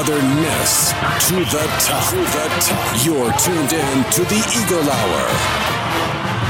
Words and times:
To 0.00 0.06
the 0.06 0.12
top. 0.12 1.20
To 1.20 1.34
the 1.34 2.48
top. 2.58 3.04
You're 3.04 3.30
tuned 3.34 3.70
in 3.74 4.10
to 4.12 4.24
the 4.24 4.62
Eagle 4.64 4.90
Hour. 4.90 5.28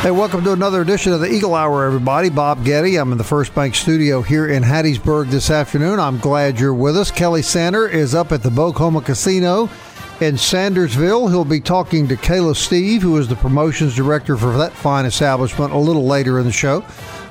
Hey, 0.02 0.12
welcome 0.12 0.44
to 0.44 0.52
another 0.52 0.82
edition 0.82 1.12
of 1.12 1.18
the 1.18 1.28
Eagle 1.28 1.56
Hour, 1.56 1.84
everybody. 1.84 2.30
Bob 2.30 2.64
Getty. 2.64 2.96
I'm 2.96 3.10
in 3.10 3.18
the 3.18 3.24
First 3.24 3.52
Bank 3.52 3.74
studio 3.74 4.22
here 4.22 4.46
in 4.46 4.62
Hattiesburg 4.62 5.30
this 5.30 5.50
afternoon. 5.50 5.98
I'm 5.98 6.18
glad 6.18 6.60
you're 6.60 6.72
with 6.72 6.96
us. 6.96 7.10
Kelly 7.10 7.42
Sander 7.42 7.88
is 7.88 8.14
up 8.14 8.30
at 8.30 8.44
the 8.44 8.52
Bok 8.52 8.76
Homa 8.76 9.00
Casino 9.00 9.64
in 10.20 10.36
Sandersville. 10.36 11.28
He'll 11.28 11.44
be 11.44 11.60
talking 11.60 12.06
to 12.06 12.14
Kayla 12.14 12.54
Steve, 12.54 13.02
who 13.02 13.16
is 13.16 13.26
the 13.26 13.34
promotions 13.34 13.96
director 13.96 14.36
for 14.36 14.56
that 14.58 14.72
fine 14.72 15.06
establishment, 15.06 15.72
a 15.72 15.78
little 15.78 16.06
later 16.06 16.38
in 16.38 16.44
the 16.46 16.52
show. 16.52 16.84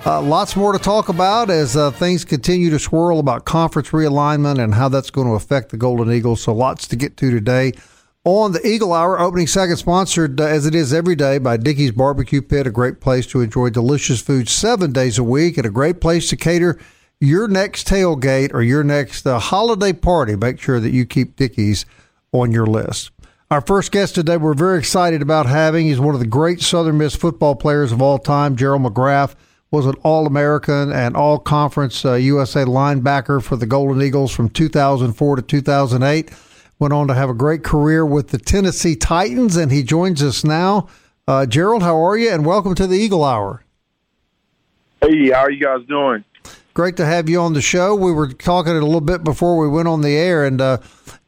Uh, 0.06 0.22
lots 0.22 0.56
more 0.56 0.72
to 0.72 0.80
talk 0.80 1.10
about 1.10 1.50
as 1.50 1.76
uh, 1.76 1.92
things 1.92 2.24
continue 2.24 2.70
to 2.70 2.80
swirl 2.80 3.20
about 3.20 3.44
conference 3.44 3.90
realignment 3.90 4.58
and 4.58 4.74
how 4.74 4.88
that's 4.88 5.10
going 5.10 5.28
to 5.28 5.34
affect 5.34 5.72
the 5.72 5.78
Golden 5.78 6.10
Eagles. 6.10 6.42
So, 6.42 6.54
lots 6.54 6.88
to 6.88 6.96
get 6.96 7.18
to 7.18 7.30
today 7.30 7.74
on 8.24 8.54
the 8.54 8.66
Eagle 8.66 8.94
Hour. 8.94 9.20
Opening 9.20 9.46
second, 9.46 9.76
sponsored 9.76 10.40
uh, 10.40 10.46
as 10.46 10.66
it 10.66 10.74
is 10.74 10.94
every 10.94 11.16
day 11.16 11.38
by 11.38 11.58
Dickey's 11.58 11.92
Barbecue 11.92 12.42
Pit, 12.42 12.66
a 12.66 12.72
great 12.72 13.02
place 13.02 13.28
to 13.28 13.42
enjoy 13.42 13.72
delicious 13.72 14.22
food 14.22 14.48
seven 14.48 14.94
days 14.94 15.18
a 15.18 15.24
week 15.24 15.58
and 15.58 15.68
a 15.68 15.70
great 15.70 16.00
place 16.00 16.30
to 16.30 16.38
cater 16.38 16.80
your 17.20 17.50
next 17.50 17.86
tailgate 17.86 18.54
or 18.54 18.62
your 18.62 18.86
next 18.86 19.28
uh, 19.28 19.38
holiday 19.38 19.92
party. 19.92 20.38
Make 20.38 20.62
sure 20.62 20.80
that 20.80 20.92
you 20.92 21.06
keep 21.06 21.36
Dickey's 21.36 21.86
on 22.32 22.54
your 22.54 22.66
list. 22.66 23.12
Our 23.52 23.60
first 23.60 23.92
guest 23.92 24.16
today, 24.16 24.38
we're 24.38 24.54
very 24.54 24.80
excited 24.80 25.22
about 25.22 25.46
having. 25.46 25.88
He's 25.88 26.00
one 26.00 26.14
of 26.14 26.22
the 26.22 26.28
great 26.28 26.62
Southern 26.62 27.00
Miss 27.00 27.18
football 27.18 27.56
players 27.56 27.92
of 27.92 28.02
all 28.02 28.18
time, 28.18 28.56
Gerald 28.56 28.84
McRath 28.84 29.36
was 29.72 29.86
an 29.86 29.96
All 30.04 30.26
American 30.26 30.92
and 30.92 31.16
All 31.16 31.38
Conference 31.38 32.04
uh, 32.04 32.14
USA 32.14 32.66
linebacker 32.66 33.42
for 33.42 33.56
the 33.56 33.68
Golden 33.68 34.02
Eagles 34.02 34.32
from 34.32 34.50
2004 34.50 35.36
to 35.36 35.42
2008. 35.42 36.32
Went 36.80 36.94
on 36.94 37.08
to 37.08 37.14
have 37.14 37.30
a 37.30 37.34
great 37.34 37.64
career 37.64 38.06
with 38.06 38.30
the 38.30 38.38
Tennessee 38.38 38.96
Titans, 38.96 39.58
and 39.58 39.72
he 39.72 39.84
joins 39.84 40.24
us 40.24 40.44
now. 40.44 40.88
Uh, 41.28 41.46
Gerald, 41.46 41.84
how 41.84 41.98
are 42.04 42.18
you? 42.18 42.32
And 42.32 42.46
welcome 42.46 42.74
to 42.76 42.88
the 42.88 42.98
Eagle 42.98 43.24
Hour. 43.24 43.64
Hey, 45.02 45.30
how 45.30 45.42
are 45.42 45.52
you 45.52 45.64
guys 45.64 45.86
doing? 45.88 46.24
Great 46.74 46.98
to 46.98 47.06
have 47.06 47.30
you 47.30 47.40
on 47.40 47.54
the 47.54 47.62
show. 47.62 47.94
We 47.94 48.12
were 48.12 48.32
talking 48.32 48.72
a 48.72 48.82
little 48.82 49.02
bit 49.02 49.24
before 49.24 49.58
we 49.58 49.68
went 49.68 49.88
on 49.88 50.02
the 50.02 50.16
air, 50.16 50.46
and 50.46 50.60
uh, 50.62 50.78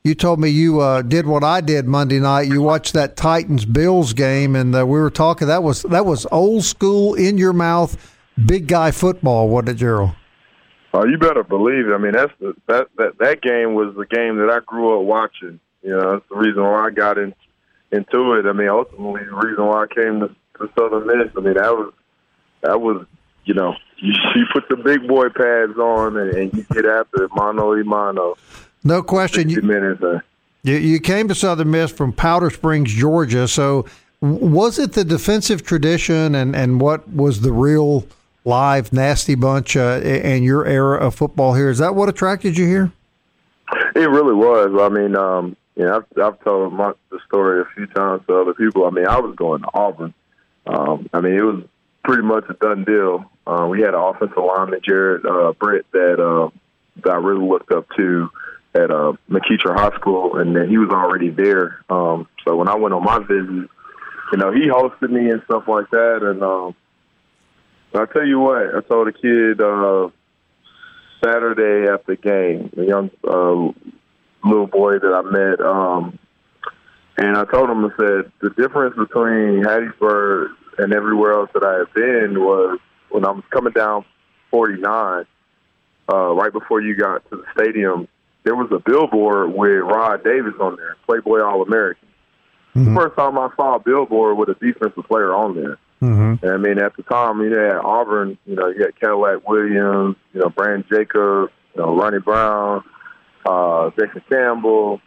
you 0.03 0.15
told 0.15 0.39
me 0.39 0.49
you 0.49 0.79
uh, 0.79 1.01
did 1.03 1.27
what 1.27 1.43
I 1.43 1.61
did 1.61 1.85
Monday 1.85 2.19
night. 2.19 2.47
You 2.47 2.61
watched 2.61 2.93
that 2.93 3.17
Titans 3.17 3.65
Bills 3.65 4.13
game, 4.13 4.55
and 4.55 4.73
uh, 4.75 4.87
we 4.87 4.99
were 4.99 5.11
talking. 5.11 5.47
That 5.47 5.61
was 5.61 5.83
that 5.83 6.05
was 6.05 6.25
old 6.31 6.63
school, 6.63 7.13
in 7.13 7.37
your 7.37 7.53
mouth 7.53 8.10
big 8.45 8.67
guy 8.67 8.91
football, 8.91 9.49
wasn't 9.49 9.69
it, 9.69 9.75
Gerald? 9.75 10.11
Oh, 10.93 11.05
you 11.05 11.17
better 11.17 11.43
believe 11.43 11.87
it. 11.87 11.93
I 11.93 11.97
mean, 11.97 12.11
that's 12.11 12.33
the, 12.39 12.53
that 12.67 12.87
that 12.97 13.17
that 13.19 13.41
game 13.41 13.75
was 13.75 13.95
the 13.95 14.05
game 14.05 14.37
that 14.37 14.49
I 14.49 14.59
grew 14.65 14.99
up 14.99 15.05
watching. 15.05 15.59
You 15.81 15.91
know, 15.91 16.13
that's 16.13 16.29
the 16.29 16.35
reason 16.35 16.63
why 16.63 16.87
I 16.87 16.89
got 16.89 17.17
in, 17.17 17.33
into 17.91 18.33
it. 18.33 18.45
I 18.45 18.51
mean, 18.51 18.67
ultimately, 18.67 19.23
the 19.23 19.35
reason 19.35 19.65
why 19.65 19.83
I 19.83 19.87
came 19.87 20.19
to, 20.19 20.27
to 20.27 20.69
Southern 20.77 21.07
Miss. 21.07 21.31
I 21.35 21.39
mean, 21.39 21.53
that 21.53 21.71
was 21.71 21.93
that 22.61 22.81
was 22.81 23.05
you 23.45 23.53
know, 23.53 23.75
you, 23.97 24.13
you 24.35 24.45
put 24.51 24.67
the 24.69 24.77
big 24.77 25.07
boy 25.07 25.29
pads 25.29 25.77
on 25.77 26.17
and, 26.17 26.33
and 26.33 26.53
you 26.53 26.63
get 26.71 26.85
after 26.85 27.23
it, 27.23 27.31
mano 27.35 27.75
y 27.75 27.83
mano. 27.83 28.35
No 28.83 29.03
question. 29.03 29.49
You, 29.49 29.61
minutes, 29.61 30.01
uh, 30.01 30.19
you 30.63 30.75
you 30.75 30.99
came 30.99 31.27
to 31.27 31.35
Southern 31.35 31.71
Miss 31.71 31.91
from 31.91 32.11
Powder 32.11 32.49
Springs, 32.49 32.91
Georgia. 32.91 33.47
So, 33.47 33.85
was 34.21 34.79
it 34.79 34.93
the 34.93 35.03
defensive 35.03 35.63
tradition, 35.63 36.35
and 36.35 36.55
and 36.55 36.81
what 36.81 37.07
was 37.07 37.41
the 37.41 37.51
real 37.51 38.05
live 38.43 38.91
nasty 38.91 39.35
bunch 39.35 39.75
uh, 39.75 40.01
in 40.03 40.43
your 40.43 40.65
era 40.65 40.97
of 40.97 41.15
football 41.15 41.53
here. 41.53 41.69
Is 41.69 41.77
that 41.77 41.95
what 41.95 42.09
attracted 42.09 42.57
you 42.57 42.67
here? 42.67 42.91
It 43.95 44.09
really 44.09 44.33
was. 44.33 44.75
I 44.79 44.89
mean, 44.89 45.15
um, 45.15 45.55
you 45.75 45.85
know, 45.85 45.97
I've, 45.97 46.21
I've 46.21 46.43
told 46.43 46.73
my, 46.73 46.93
the 47.09 47.19
story 47.25 47.61
a 47.61 47.65
few 47.75 47.87
times 47.87 48.23
to 48.27 48.35
other 48.35 48.53
people. 48.53 48.85
I 48.85 48.89
mean, 48.89 49.07
I 49.07 49.19
was 49.19 49.35
going 49.35 49.61
to 49.61 49.69
Auburn. 49.73 50.13
Um, 50.65 51.09
I 51.13 51.21
mean, 51.21 51.33
it 51.33 51.41
was 51.41 51.63
pretty 52.03 52.23
much 52.23 52.45
a 52.49 52.53
done 52.53 52.83
deal. 52.83 53.25
Uh, 53.47 53.67
we 53.67 53.81
had 53.81 53.93
an 53.93 54.01
offensive 54.01 54.37
lineman, 54.37 54.79
Jared 54.83 55.25
uh, 55.25 55.53
Britt, 55.53 55.85
that 55.91 56.19
uh, 56.19 56.49
that 57.03 57.11
I 57.11 57.17
really 57.17 57.47
looked 57.47 57.71
up 57.71 57.87
to 57.97 58.29
at 58.75 58.91
uh, 58.91 59.13
McEachern 59.29 59.77
High 59.77 59.95
School, 59.97 60.37
and 60.37 60.55
then 60.55 60.69
he 60.69 60.77
was 60.77 60.89
already 60.89 61.29
there. 61.29 61.83
Um, 61.89 62.27
so 62.45 62.55
when 62.55 62.67
I 62.67 62.75
went 62.75 62.93
on 62.93 63.03
my 63.03 63.19
visit, 63.19 63.69
you 64.31 64.37
know, 64.37 64.51
he 64.51 64.67
hosted 64.67 65.09
me 65.09 65.29
and 65.29 65.41
stuff 65.45 65.67
like 65.67 65.89
that, 65.91 66.19
and 66.21 66.43
um, 66.43 66.75
I 67.93 68.05
tell 68.05 68.25
you 68.25 68.39
what, 68.39 68.75
I 68.75 68.81
told 68.81 69.07
a 69.07 69.13
kid 69.13 69.61
uh, 69.61 70.09
Saturday 71.23 71.89
after 71.91 72.15
game, 72.15 72.71
a 72.77 72.83
young 72.83 73.11
uh, 73.27 74.47
little 74.47 74.67
boy 74.67 74.99
that 74.99 75.13
I 75.13 75.21
met, 75.29 75.59
um, 75.59 76.17
and 77.17 77.37
I 77.37 77.45
told 77.45 77.69
him, 77.69 77.85
I 77.85 77.89
said, 77.97 78.31
the 78.41 78.49
difference 78.51 78.95
between 78.95 79.63
Hattiesburg 79.63 80.53
and 80.77 80.93
everywhere 80.93 81.33
else 81.33 81.49
that 81.53 81.63
I 81.63 81.79
have 81.79 81.93
been 81.93 82.39
was 82.39 82.79
when 83.09 83.25
I 83.25 83.31
was 83.31 83.43
coming 83.51 83.73
down 83.73 84.05
49, 84.49 85.25
uh, 86.11 86.33
right 86.33 86.51
before 86.51 86.81
you 86.81 86.95
got 86.95 87.29
to 87.29 87.37
the 87.37 87.43
stadium, 87.53 88.07
there 88.43 88.55
was 88.55 88.71
a 88.71 88.79
billboard 88.79 89.53
with 89.53 89.81
Rod 89.83 90.23
Davis 90.23 90.53
on 90.59 90.77
there, 90.77 90.95
Playboy 91.05 91.41
All 91.41 91.61
American. 91.61 92.07
Mm-hmm. 92.75 92.95
First 92.95 93.15
time 93.17 93.37
I 93.37 93.49
saw 93.55 93.75
a 93.75 93.79
billboard 93.79 94.37
with 94.37 94.49
a 94.49 94.55
defensive 94.55 95.03
player 95.07 95.33
on 95.33 95.55
there. 95.55 95.77
Mm-hmm. 96.01 96.45
I 96.45 96.57
mean, 96.57 96.79
at 96.79 96.95
the 96.95 97.03
time, 97.03 97.41
you 97.41 97.55
had 97.55 97.77
Auburn, 97.77 98.37
you 98.45 98.55
know, 98.55 98.69
you 98.69 98.81
had 98.83 98.99
Cadillac 98.99 99.47
Williams, 99.47 100.15
you 100.33 100.41
know, 100.41 100.49
Brandon 100.49 100.83
Jacobs, 100.91 101.51
you 101.75 101.81
know, 101.81 101.95
Ronnie 101.95 102.19
Brown, 102.19 102.83
uh, 103.45 103.91
Jason 103.91 104.23
Campbell. 104.27 104.99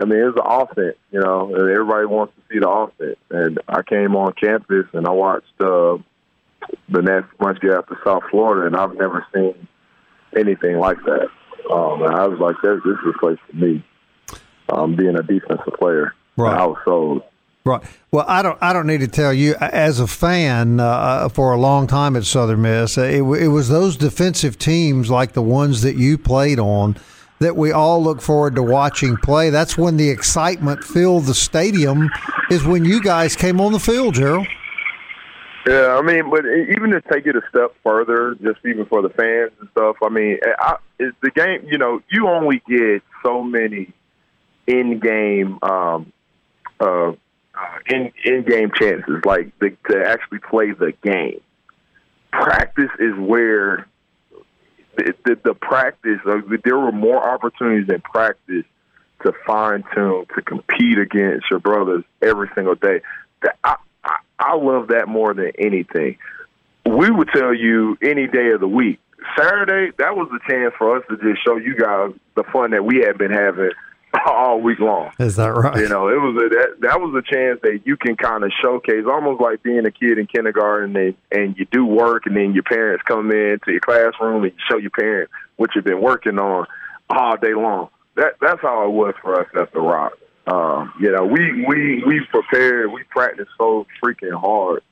I 0.00 0.04
mean, 0.04 0.18
it 0.18 0.24
was 0.24 0.34
an 0.36 0.42
offense, 0.44 0.96
you 1.12 1.20
know, 1.20 1.54
and 1.54 1.70
everybody 1.70 2.06
wants 2.06 2.32
to 2.34 2.42
see 2.52 2.58
the 2.58 2.68
offense. 2.68 3.18
And 3.30 3.60
I 3.68 3.82
came 3.82 4.16
on 4.16 4.32
campus 4.32 4.86
and 4.92 5.06
I 5.06 5.10
watched 5.10 5.60
uh, 5.60 5.98
the 6.88 7.02
next 7.02 7.36
bunch 7.38 7.60
get 7.60 7.72
after 7.72 7.98
South 8.04 8.24
Florida, 8.30 8.66
and 8.66 8.76
I've 8.76 8.96
never 8.96 9.24
seen 9.34 9.68
anything 10.36 10.78
like 10.78 10.98
that. 11.04 11.28
Um, 11.70 12.02
and 12.02 12.14
I 12.14 12.26
was 12.26 12.40
like, 12.40 12.56
this, 12.62 12.80
this 12.84 12.94
is 12.94 13.14
a 13.14 13.18
place 13.18 13.38
for 13.48 13.56
me, 13.56 13.84
um, 14.70 14.96
being 14.96 15.16
a 15.16 15.22
defensive 15.22 15.74
player. 15.78 16.14
Right. 16.36 16.58
I 16.58 16.66
was 16.66 16.78
sold. 16.84 17.22
Right. 17.64 17.82
Well, 18.10 18.24
I 18.26 18.42
don't. 18.42 18.58
I 18.60 18.72
don't 18.72 18.88
need 18.88 19.00
to 19.00 19.08
tell 19.08 19.32
you. 19.32 19.54
As 19.60 20.00
a 20.00 20.06
fan 20.08 20.80
uh, 20.80 20.84
uh 20.84 21.28
for 21.28 21.52
a 21.52 21.56
long 21.56 21.86
time 21.86 22.16
at 22.16 22.24
Southern 22.24 22.62
Miss, 22.62 22.98
uh, 22.98 23.02
it, 23.02 23.22
it, 23.22 23.48
was 23.48 23.68
those 23.68 23.96
defensive 23.96 24.58
teams 24.58 25.10
like 25.10 25.32
the 25.32 25.42
ones 25.42 25.82
that 25.82 25.94
you 25.94 26.18
played 26.18 26.58
on 26.58 26.96
that 27.38 27.56
we 27.56 27.70
all 27.70 28.02
look 28.02 28.20
forward 28.20 28.56
to 28.56 28.62
watching 28.62 29.16
play. 29.16 29.50
That's 29.50 29.78
when 29.78 29.96
the 29.96 30.10
excitement 30.10 30.82
filled 30.82 31.26
the 31.26 31.34
stadium. 31.34 32.10
Is 32.50 32.64
when 32.64 32.84
you 32.84 33.00
guys 33.00 33.36
came 33.36 33.60
on 33.60 33.72
the 33.72 33.80
field, 33.80 34.14
Gerald. 34.14 34.46
Yeah, 35.66 35.96
I 35.96 36.02
mean, 36.02 36.28
but 36.28 36.44
even 36.44 36.90
to 36.90 37.00
take 37.00 37.26
it 37.26 37.36
a 37.36 37.42
step 37.48 37.76
further, 37.84 38.34
just 38.42 38.58
even 38.66 38.84
for 38.86 39.00
the 39.00 39.10
fans 39.10 39.52
and 39.60 39.68
stuff. 39.70 39.96
I 40.02 40.08
mean, 40.08 40.38
I, 40.58 40.76
it's 40.98 41.16
the 41.22 41.30
game. 41.30 41.64
You 41.70 41.78
know, 41.78 42.02
you 42.10 42.26
only 42.26 42.60
get 42.68 43.02
so 43.24 43.44
many 43.44 43.92
in-game 44.66 45.60
um, 45.62 46.12
uh, 46.80 47.12
uh, 47.54 47.78
in 47.86 48.12
in 48.24 48.44
game 48.44 48.70
chances, 48.78 49.20
like 49.24 49.56
the, 49.58 49.76
to 49.90 50.02
actually 50.06 50.38
play 50.38 50.72
the 50.72 50.92
game. 51.02 51.40
Practice 52.30 52.90
is 52.98 53.14
where 53.18 53.86
the, 54.96 55.14
the, 55.24 55.38
the 55.44 55.54
practice. 55.54 56.18
Uh, 56.26 56.38
there 56.64 56.78
were 56.78 56.92
more 56.92 57.22
opportunities 57.28 57.92
in 57.92 58.00
practice 58.00 58.64
to 59.22 59.32
fine 59.46 59.84
tune 59.94 60.26
to 60.34 60.42
compete 60.42 60.98
against 60.98 61.46
your 61.50 61.60
brothers 61.60 62.04
every 62.20 62.48
single 62.54 62.74
day. 62.74 63.00
That 63.42 63.56
I, 63.62 63.76
I, 64.04 64.16
I 64.38 64.56
love 64.56 64.88
that 64.88 65.08
more 65.08 65.34
than 65.34 65.52
anything. 65.58 66.18
We 66.86 67.10
would 67.10 67.28
tell 67.34 67.54
you 67.54 67.96
any 68.02 68.26
day 68.26 68.50
of 68.50 68.60
the 68.60 68.68
week. 68.68 68.98
Saturday, 69.38 69.92
that 69.98 70.16
was 70.16 70.28
the 70.32 70.40
chance 70.48 70.74
for 70.76 70.96
us 70.96 71.04
to 71.08 71.16
just 71.16 71.44
show 71.44 71.56
you 71.56 71.76
guys 71.76 72.12
the 72.34 72.42
fun 72.52 72.72
that 72.72 72.84
we 72.84 72.98
had 72.98 73.18
been 73.18 73.30
having 73.30 73.70
all 74.26 74.60
week 74.60 74.78
long. 74.78 75.12
Is 75.18 75.36
that 75.36 75.48
right? 75.48 75.76
You 75.76 75.88
know, 75.88 76.08
it 76.08 76.20
was 76.20 76.36
a, 76.36 76.48
that 76.50 76.80
that 76.80 77.00
was 77.00 77.14
a 77.14 77.22
chance 77.22 77.60
that 77.62 77.80
you 77.84 77.96
can 77.96 78.16
kind 78.16 78.44
of 78.44 78.52
showcase, 78.62 79.04
almost 79.06 79.40
like 79.40 79.62
being 79.62 79.86
a 79.86 79.90
kid 79.90 80.18
in 80.18 80.26
kindergarten, 80.26 80.94
and 80.96 81.14
and 81.30 81.56
you 81.56 81.66
do 81.70 81.84
work, 81.84 82.26
and 82.26 82.36
then 82.36 82.52
your 82.52 82.62
parents 82.62 83.02
come 83.06 83.30
in 83.30 83.58
to 83.64 83.72
your 83.72 83.80
classroom 83.80 84.44
and 84.44 84.52
you 84.52 84.58
show 84.70 84.76
your 84.76 84.90
parents 84.90 85.32
what 85.56 85.70
you've 85.74 85.84
been 85.84 86.00
working 86.00 86.38
on 86.38 86.66
all 87.08 87.36
day 87.36 87.54
long. 87.54 87.88
That 88.16 88.34
that's 88.40 88.60
how 88.60 88.84
it 88.84 88.90
was 88.90 89.14
for 89.22 89.40
us 89.40 89.48
at 89.58 89.72
the 89.72 89.80
Rock. 89.80 90.18
Um, 90.46 90.92
you 91.00 91.10
know, 91.10 91.24
we 91.24 91.64
we 91.66 92.02
we 92.04 92.20
prepared, 92.30 92.92
we 92.92 93.04
practiced 93.04 93.50
so 93.58 93.86
freaking 94.02 94.38
hard 94.38 94.82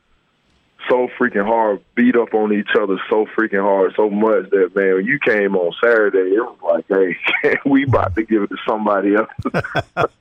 so 0.90 1.08
freaking 1.18 1.46
hard, 1.46 1.82
beat 1.94 2.16
up 2.16 2.34
on 2.34 2.52
each 2.52 2.68
other 2.78 3.00
so 3.08 3.24
freaking 3.36 3.62
hard, 3.62 3.92
so 3.96 4.10
much 4.10 4.50
that 4.50 4.74
man, 4.74 4.96
when 4.96 5.06
you 5.06 5.18
came 5.20 5.54
on 5.54 5.72
Saturday, 5.82 6.34
it 6.34 6.42
was 6.42 6.84
like, 6.88 7.16
hey, 7.42 7.56
we 7.64 7.84
about 7.84 8.14
to 8.16 8.24
give 8.24 8.42
it 8.42 8.48
to 8.48 8.56
somebody 8.68 9.14
else. 9.14 9.30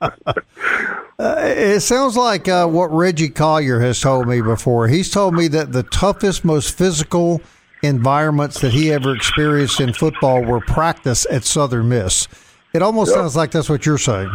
uh, 1.18 1.36
it 1.42 1.80
sounds 1.80 2.16
like 2.16 2.48
uh, 2.48 2.66
what 2.68 2.92
Reggie 2.92 3.28
Collier 3.28 3.80
has 3.80 4.00
told 4.00 4.28
me 4.28 4.40
before. 4.40 4.86
He's 4.86 5.10
told 5.10 5.34
me 5.34 5.48
that 5.48 5.72
the 5.72 5.82
toughest, 5.82 6.44
most 6.44 6.78
physical 6.78 7.40
environments 7.82 8.60
that 8.60 8.72
he 8.72 8.92
ever 8.92 9.14
experienced 9.14 9.80
in 9.80 9.92
football 9.92 10.44
were 10.44 10.60
practice 10.60 11.26
at 11.30 11.44
Southern 11.44 11.88
Miss. 11.88 12.28
It 12.72 12.82
almost 12.82 13.10
yep. 13.10 13.18
sounds 13.18 13.36
like 13.36 13.50
that's 13.50 13.68
what 13.68 13.84
you're 13.84 13.98
saying. 13.98 14.30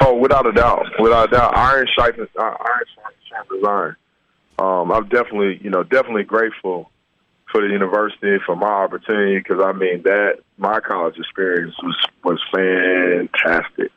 Oh, 0.00 0.16
without 0.16 0.46
a 0.46 0.52
doubt, 0.52 0.86
without 0.98 1.28
a 1.28 1.36
doubt, 1.36 1.56
iron 1.56 1.86
sharpens 1.94 2.28
uh, 2.38 2.42
iron 2.42 2.84
sharpens 3.28 3.64
iron 3.66 3.96
um, 4.60 4.92
I'm 4.92 5.08
definitely, 5.08 5.58
you 5.62 5.70
know, 5.70 5.82
definitely 5.82 6.24
grateful 6.24 6.90
for 7.50 7.62
the 7.62 7.68
university 7.68 8.38
for 8.44 8.54
my 8.54 8.66
opportunity 8.66 9.38
because 9.38 9.60
I 9.62 9.72
mean 9.72 10.02
that 10.02 10.40
my 10.58 10.80
college 10.80 11.18
experience 11.18 11.74
was 11.82 11.96
was 12.22 12.40
fantastic. 12.54 13.90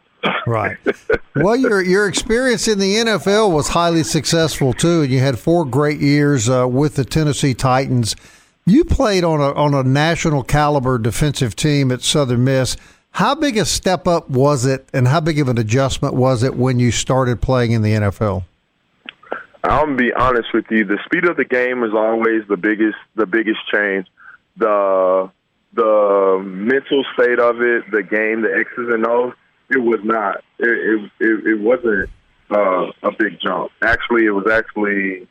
Right. 0.48 0.78
well, 1.36 1.56
your 1.56 1.82
your 1.82 2.08
experience 2.08 2.68
in 2.68 2.80
the 2.80 2.96
NFL 2.96 3.52
was 3.52 3.70
highly 3.70 4.04
successful 4.04 4.72
too, 4.74 5.02
and 5.02 5.12
you 5.12 5.20
had 5.20 5.38
four 5.38 5.66
great 5.66 6.00
years 6.00 6.50
uh, 6.50 6.66
with 6.68 6.96
the 6.96 7.04
Tennessee 7.04 7.54
Titans. 7.54 8.16
You 8.66 8.86
played 8.86 9.26
on 9.26 9.42
a 9.42 9.52
on 9.54 9.74
a 9.74 9.84
national 9.84 10.44
caliber 10.44 10.98
defensive 10.98 11.58
team 11.58 11.92
at 11.92 12.02
Southern 12.02 12.46
Miss. 12.46 12.78
How 13.12 13.36
big 13.36 13.58
a 13.58 13.66
step 13.66 14.08
up 14.08 14.30
was 14.30 14.66
it, 14.66 14.88
and 14.94 15.10
how 15.10 15.20
big 15.20 15.40
of 15.40 15.50
an 15.50 15.58
adjustment 15.58 16.16
was 16.16 16.42
it 16.42 16.56
when 16.56 16.80
you 16.80 16.90
started 16.90 17.42
playing 17.42 17.72
in 17.72 17.82
the 17.82 17.92
NFL? 17.92 18.46
I'm 19.64 19.86
gonna 19.86 19.96
be 19.96 20.14
honest 20.14 20.54
with 20.54 20.66
you. 20.70 20.84
The 20.84 21.00
speed 21.06 21.26
of 21.26 21.38
the 21.38 21.46
game 21.46 21.84
is 21.84 21.94
always 21.94 22.44
the 22.50 22.58
biggest 22.58 22.98
the 23.16 23.26
biggest 23.26 23.60
change. 23.74 24.08
The 24.58 25.32
the 25.74 26.42
mental 26.46 27.04
state 27.14 27.40
of 27.40 27.62
it, 27.62 27.90
the 27.92 28.04
game, 28.04 28.42
the 28.42 28.54
X's 28.54 28.94
and 28.94 29.08
O's, 29.08 29.34
it 29.70 29.80
was 29.80 30.02
not. 30.04 30.44
It 30.60 30.70
it 30.70 31.12
it, 31.20 31.48
it 31.48 31.60
wasn't 31.62 32.10
uh, 32.52 32.92
a 33.04 33.12
big 33.18 33.40
jump. 33.40 33.72
Actually, 33.82 34.26
it 34.26 34.32
was 34.32 34.48
actually 34.52 35.28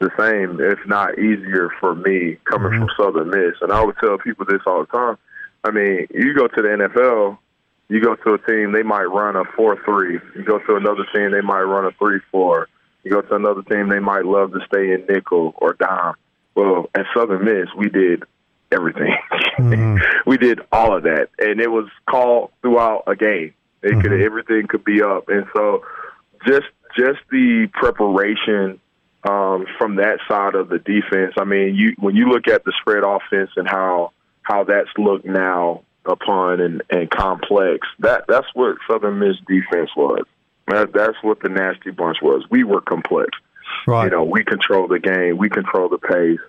the 0.00 0.10
same, 0.18 0.60
if 0.60 0.78
not 0.86 1.18
easier, 1.18 1.70
for 1.80 1.94
me 1.94 2.38
coming 2.44 2.72
mm-hmm. 2.72 2.86
from 2.86 2.90
Southern 2.98 3.30
Miss. 3.30 3.54
And 3.62 3.72
I 3.72 3.84
would 3.84 3.96
tell 3.98 4.18
people 4.18 4.44
this 4.44 4.60
all 4.66 4.80
the 4.80 4.86
time. 4.86 5.16
I 5.64 5.70
mean, 5.70 6.06
you 6.10 6.34
go 6.34 6.48
to 6.48 6.62
the 6.62 6.68
NFL, 6.68 7.38
you 7.88 8.02
go 8.02 8.14
to 8.14 8.34
a 8.34 8.38
team, 8.38 8.72
they 8.72 8.82
might 8.82 9.04
run 9.04 9.36
a 9.36 9.44
four-three. 9.56 10.20
You 10.34 10.44
go 10.44 10.58
to 10.58 10.76
another 10.76 11.06
team, 11.14 11.30
they 11.30 11.40
might 11.40 11.62
run 11.62 11.86
a 11.86 11.92
three-four 11.92 12.68
you 13.02 13.10
go 13.10 13.22
to 13.22 13.34
another 13.34 13.62
team, 13.62 13.88
they 13.88 14.00
might 14.00 14.24
love 14.24 14.52
to 14.52 14.60
stay 14.66 14.92
in 14.92 15.06
nickel 15.08 15.54
or 15.56 15.74
dime. 15.74 16.14
Well, 16.54 16.88
at 16.94 17.06
Southern 17.14 17.44
Miss, 17.44 17.68
we 17.76 17.88
did 17.88 18.24
everything. 18.72 19.14
Mm-hmm. 19.58 19.96
we 20.30 20.38
did 20.38 20.60
all 20.72 20.96
of 20.96 21.04
that, 21.04 21.28
and 21.38 21.60
it 21.60 21.70
was 21.70 21.88
called 22.08 22.50
throughout 22.62 23.04
a 23.06 23.14
game. 23.14 23.54
It 23.82 23.92
mm-hmm. 23.92 24.00
could 24.00 24.20
everything 24.20 24.66
could 24.68 24.84
be 24.84 25.02
up, 25.02 25.28
and 25.28 25.46
so 25.54 25.84
just 26.46 26.66
just 26.96 27.18
the 27.30 27.68
preparation 27.72 28.80
um, 29.28 29.66
from 29.78 29.96
that 29.96 30.18
side 30.28 30.54
of 30.54 30.68
the 30.68 30.78
defense. 30.78 31.34
I 31.38 31.44
mean, 31.44 31.74
you 31.74 31.94
when 31.98 32.16
you 32.16 32.28
look 32.28 32.48
at 32.48 32.64
the 32.64 32.72
spread 32.80 33.04
offense 33.04 33.50
and 33.56 33.68
how 33.68 34.12
how 34.42 34.64
that's 34.64 34.88
looked 34.96 35.26
now 35.26 35.82
upon 36.04 36.60
and, 36.60 36.82
and 36.90 37.10
complex, 37.10 37.86
that 37.98 38.24
that's 38.28 38.46
what 38.54 38.76
Southern 38.88 39.18
Miss 39.18 39.36
defense 39.46 39.90
was. 39.96 40.24
That, 40.68 40.92
that's 40.92 41.16
what 41.22 41.40
the 41.40 41.48
nasty 41.48 41.90
bunch 41.90 42.18
was. 42.22 42.44
We 42.50 42.64
were 42.64 42.80
complex. 42.80 43.30
Right. 43.86 44.04
You 44.04 44.10
know, 44.10 44.24
we 44.24 44.44
control 44.44 44.88
the 44.88 44.98
game. 44.98 45.38
We 45.38 45.48
control 45.48 45.88
the 45.88 45.98
pace. 45.98 46.40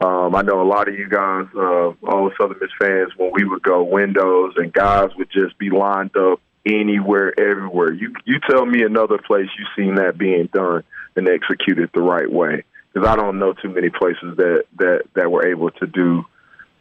Um, 0.00 0.34
I 0.34 0.42
know 0.42 0.62
a 0.62 0.64
lot 0.64 0.88
of 0.88 0.98
you 0.98 1.08
guys, 1.08 1.46
uh, 1.54 1.92
all 2.08 2.30
Southern 2.40 2.58
Miss 2.60 2.70
fans, 2.80 3.12
when 3.16 3.32
we 3.34 3.44
would 3.44 3.62
go 3.62 3.82
windows 3.82 4.54
and 4.56 4.72
guys 4.72 5.10
would 5.16 5.30
just 5.30 5.58
be 5.58 5.68
lined 5.68 6.16
up 6.16 6.40
anywhere, 6.64 7.38
everywhere. 7.38 7.92
You 7.92 8.14
you 8.24 8.40
tell 8.48 8.64
me 8.64 8.82
another 8.82 9.18
place 9.18 9.48
you've 9.58 9.68
seen 9.76 9.96
that 9.96 10.16
being 10.16 10.48
done 10.52 10.84
and 11.16 11.28
executed 11.28 11.90
the 11.92 12.02
right 12.02 12.30
way. 12.30 12.64
Because 12.92 13.08
I 13.08 13.14
don't 13.14 13.38
know 13.38 13.52
too 13.52 13.68
many 13.68 13.90
places 13.90 14.36
that 14.36 14.64
that 14.78 15.02
that 15.14 15.30
were 15.30 15.46
able 15.46 15.70
to 15.70 15.86
do 15.86 16.24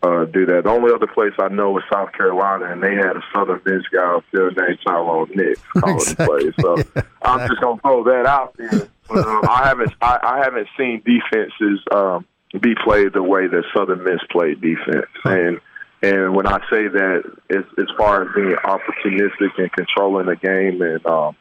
uh, 0.01 0.25
do 0.25 0.45
that. 0.45 0.63
The 0.63 0.69
only 0.69 0.93
other 0.93 1.07
place 1.07 1.33
I 1.39 1.49
know 1.49 1.77
is 1.77 1.83
South 1.91 2.11
Carolina, 2.13 2.71
and 2.71 2.81
they 2.81 2.95
had 2.95 3.17
a 3.17 3.23
Southern 3.33 3.61
Miss 3.65 3.83
guy 3.91 4.15
up 4.15 4.23
there 4.31 4.49
named 4.51 4.79
Tyrone 4.85 5.29
Nix 5.35 5.61
calling 5.77 5.95
exactly. 5.97 6.25
plays. 6.25 6.53
So 6.61 6.77
yeah. 6.77 7.01
I'm 7.21 7.47
just 7.47 7.61
gonna 7.61 7.81
throw 7.81 8.03
that 8.05 8.25
out 8.25 8.55
there. 8.57 8.87
But, 9.07 9.27
um, 9.27 9.41
I 9.49 9.67
haven't 9.67 9.93
I, 10.01 10.19
I 10.23 10.37
haven't 10.43 10.67
seen 10.77 11.01
defenses 11.03 11.83
um, 11.91 12.25
be 12.59 12.75
played 12.83 13.13
the 13.13 13.23
way 13.23 13.47
that 13.47 13.63
Southern 13.75 14.03
Miss 14.03 14.19
played 14.31 14.61
defense, 14.61 15.07
and 15.25 15.59
and 16.01 16.33
when 16.33 16.47
I 16.47 16.59
say 16.69 16.87
that, 16.87 17.23
it's 17.49 17.67
as 17.77 17.87
far 17.97 18.23
as 18.23 18.29
being 18.33 18.55
opportunistic 18.55 19.57
and 19.57 19.71
controlling 19.73 20.27
the 20.27 20.35
game 20.37 20.81
and 20.81 21.05
um, 21.05 21.35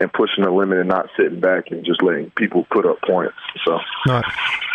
and 0.00 0.12
pushing 0.12 0.44
the 0.44 0.50
limit 0.50 0.78
and 0.78 0.88
not 0.88 1.08
sitting 1.16 1.40
back 1.40 1.70
and 1.70 1.84
just 1.84 2.02
letting 2.02 2.30
people 2.30 2.66
put 2.70 2.86
up 2.86 3.00
points. 3.02 3.34
So, 3.64 3.78
right. 4.06 4.24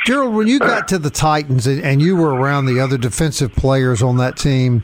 Gerald, 0.06 0.34
when 0.36 0.48
you 0.48 0.60
got 0.60 0.88
to 0.90 1.00
the 1.00 1.10
Titans 1.10 1.66
and 1.66 2.02
you 2.02 2.16
were 2.16 2.34
around 2.34 2.66
the 2.66 2.80
other 2.80 2.98
defensive 2.98 3.54
players 3.56 4.02
on 4.02 4.18
that 4.18 4.36
team, 4.36 4.84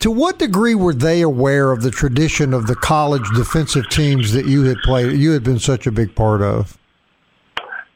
to 0.00 0.12
what 0.12 0.38
degree 0.38 0.76
were 0.76 0.94
they 0.94 1.22
aware 1.22 1.72
of 1.72 1.82
the 1.82 1.90
tradition 1.90 2.54
of 2.54 2.68
the 2.68 2.76
college 2.76 3.28
defensive 3.34 3.88
teams 3.88 4.32
that 4.32 4.46
you 4.46 4.62
had 4.64 4.76
played? 4.84 5.16
You 5.18 5.32
had 5.32 5.42
been 5.42 5.58
such 5.58 5.88
a 5.88 5.90
big 5.90 6.14
part 6.14 6.40
of. 6.40 6.78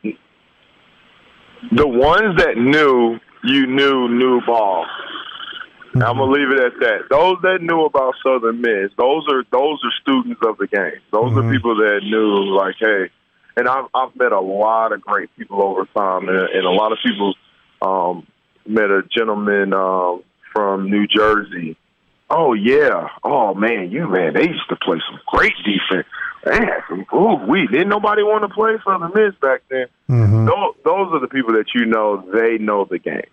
The 0.03 1.87
ones 1.87 2.37
that 2.39 2.57
knew, 2.57 3.21
you 3.45 3.67
knew, 3.67 4.09
knew 4.09 4.41
ball. 4.45 4.85
Mm-hmm. 5.93 6.03
I'm 6.03 6.17
gonna 6.17 6.33
leave 6.33 6.51
it 6.51 6.59
at 6.59 6.81
that. 6.81 6.99
Those 7.11 7.37
that 7.43 7.61
knew 7.61 7.85
about 7.85 8.15
Southern 8.25 8.63
Miss, 8.63 8.91
those 8.97 9.27
are 9.29 9.45
those 9.53 9.79
are 9.85 9.93
students 10.01 10.41
of 10.47 10.57
the 10.57 10.67
game. 10.67 11.01
Those 11.13 11.33
mm-hmm. 11.33 11.49
are 11.49 11.53
people 11.53 11.77
that 11.77 12.01
knew, 12.03 12.57
like, 12.57 12.77
hey. 12.79 13.11
And 13.57 13.69
I've 13.69 13.85
I've 13.95 14.17
met 14.17 14.33
a 14.33 14.41
lot 14.41 14.93
of 14.93 15.03
great 15.03 15.29
people 15.37 15.63
over 15.63 15.85
time, 15.95 16.29
and, 16.31 16.39
and 16.39 16.65
a 16.65 16.71
lot 16.71 16.93
of 16.93 16.99
people 17.05 17.35
um, 17.83 18.27
met 18.67 18.91
a 18.91 19.03
gentleman 19.15 19.75
um, 19.75 20.23
from 20.55 20.91
New 20.91 21.07
Jersey. 21.07 21.77
Oh 22.31 22.55
yeah, 22.55 23.09
oh 23.23 23.53
man, 23.53 23.91
you 23.91 24.09
man, 24.09 24.33
they 24.33 24.49
used 24.49 24.69
to 24.71 24.77
play 24.77 24.97
some 25.11 25.21
great 25.27 25.53
defense. 25.59 26.07
Man, 26.47 27.07
ooh, 27.15 27.35
we 27.47 27.67
didn't 27.67 27.91
nobody 27.91 28.23
want 28.23 28.43
to 28.45 28.49
play 28.49 28.77
Southern 28.83 29.13
Miss 29.15 29.35
back 29.43 29.61
then. 29.69 29.87
Mm-hmm. 30.09 30.47
Those, 30.47 30.75
those 30.83 31.13
are 31.13 31.21
the 31.21 31.29
people 31.29 31.53
that 31.53 31.67
you 31.75 31.85
know 31.85 32.25
they 32.33 32.57
know 32.57 32.87
the 32.87 32.99
game. 32.99 33.29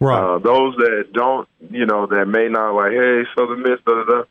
Right. 0.00 0.18
Uh, 0.18 0.38
those 0.38 0.76
that 0.76 1.12
don't, 1.12 1.48
you 1.70 1.86
know, 1.86 2.06
that 2.06 2.26
may 2.26 2.48
not 2.48 2.74
like, 2.74 2.92
hey, 2.92 3.22
Southern 3.36 3.62
Miss, 3.62 3.80
da 3.86 3.94
da 3.94 4.04
da. 4.04 4.22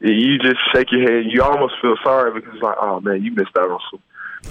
You 0.00 0.38
just 0.38 0.56
shake 0.72 0.92
your 0.92 1.02
head. 1.02 1.30
You 1.30 1.42
almost 1.42 1.74
feel 1.82 1.96
sorry 2.02 2.32
because 2.32 2.54
it's 2.54 2.62
like, 2.62 2.76
oh 2.80 3.00
man, 3.00 3.22
you 3.22 3.32
missed 3.32 3.56
out 3.58 3.70
on 3.70 3.80
some 3.90 4.02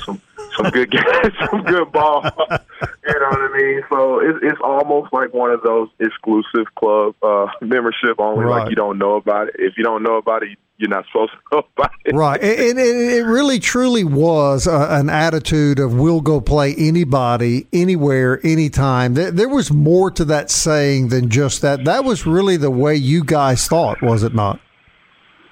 some 0.05 0.21
some 0.55 0.69
good 0.71 0.93
some 1.49 1.63
good 1.63 1.91
ball. 1.91 2.21
you 2.23 3.19
know 3.19 3.29
what 3.29 3.41
I 3.41 3.57
mean? 3.57 3.81
So 3.89 4.19
it's 4.19 4.39
it's 4.43 4.61
almost 4.63 5.11
like 5.11 5.33
one 5.33 5.51
of 5.51 5.63
those 5.63 5.89
exclusive 5.99 6.73
club 6.75 7.15
uh, 7.23 7.47
membership 7.61 8.19
only. 8.19 8.45
Right. 8.45 8.61
Like 8.61 8.69
you 8.69 8.75
don't 8.75 8.99
know 8.99 9.15
about 9.15 9.47
it. 9.47 9.55
If 9.57 9.73
you 9.77 9.83
don't 9.83 10.03
know 10.03 10.17
about 10.17 10.43
it, 10.43 10.57
you're 10.79 10.89
not 10.89 11.05
supposed 11.07 11.33
to 11.33 11.37
know 11.51 11.63
about 11.77 11.91
it. 12.05 12.15
Right, 12.15 12.41
and, 12.41 12.79
and 12.79 13.11
it 13.11 13.23
really 13.23 13.59
truly 13.59 14.05
was 14.05 14.65
uh, 14.65 14.87
an 14.89 15.09
attitude 15.09 15.77
of 15.77 15.93
we'll 15.93 16.21
go 16.21 16.39
play 16.39 16.73
anybody, 16.77 17.67
anywhere, 17.73 18.39
anytime. 18.45 19.13
There, 19.13 19.29
there 19.29 19.49
was 19.49 19.71
more 19.71 20.09
to 20.11 20.25
that 20.25 20.49
saying 20.49 21.09
than 21.09 21.29
just 21.29 21.61
that. 21.61 21.83
That 21.83 22.05
was 22.05 22.25
really 22.25 22.55
the 22.55 22.71
way 22.71 22.95
you 22.95 23.23
guys 23.23 23.67
thought, 23.67 24.01
was 24.01 24.23
it 24.23 24.33
not? 24.33 24.59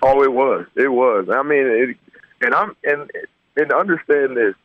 Oh, 0.01 0.23
it 0.23 0.31
was. 0.31 0.65
It 0.75 0.87
was. 0.87 1.27
I 1.29 1.43
mean, 1.43 1.65
it, 1.65 1.97
and 2.41 2.55
I'm 2.55 2.75
and 2.83 3.11
and 3.57 3.73
understand 3.73 4.37
this 4.37 4.55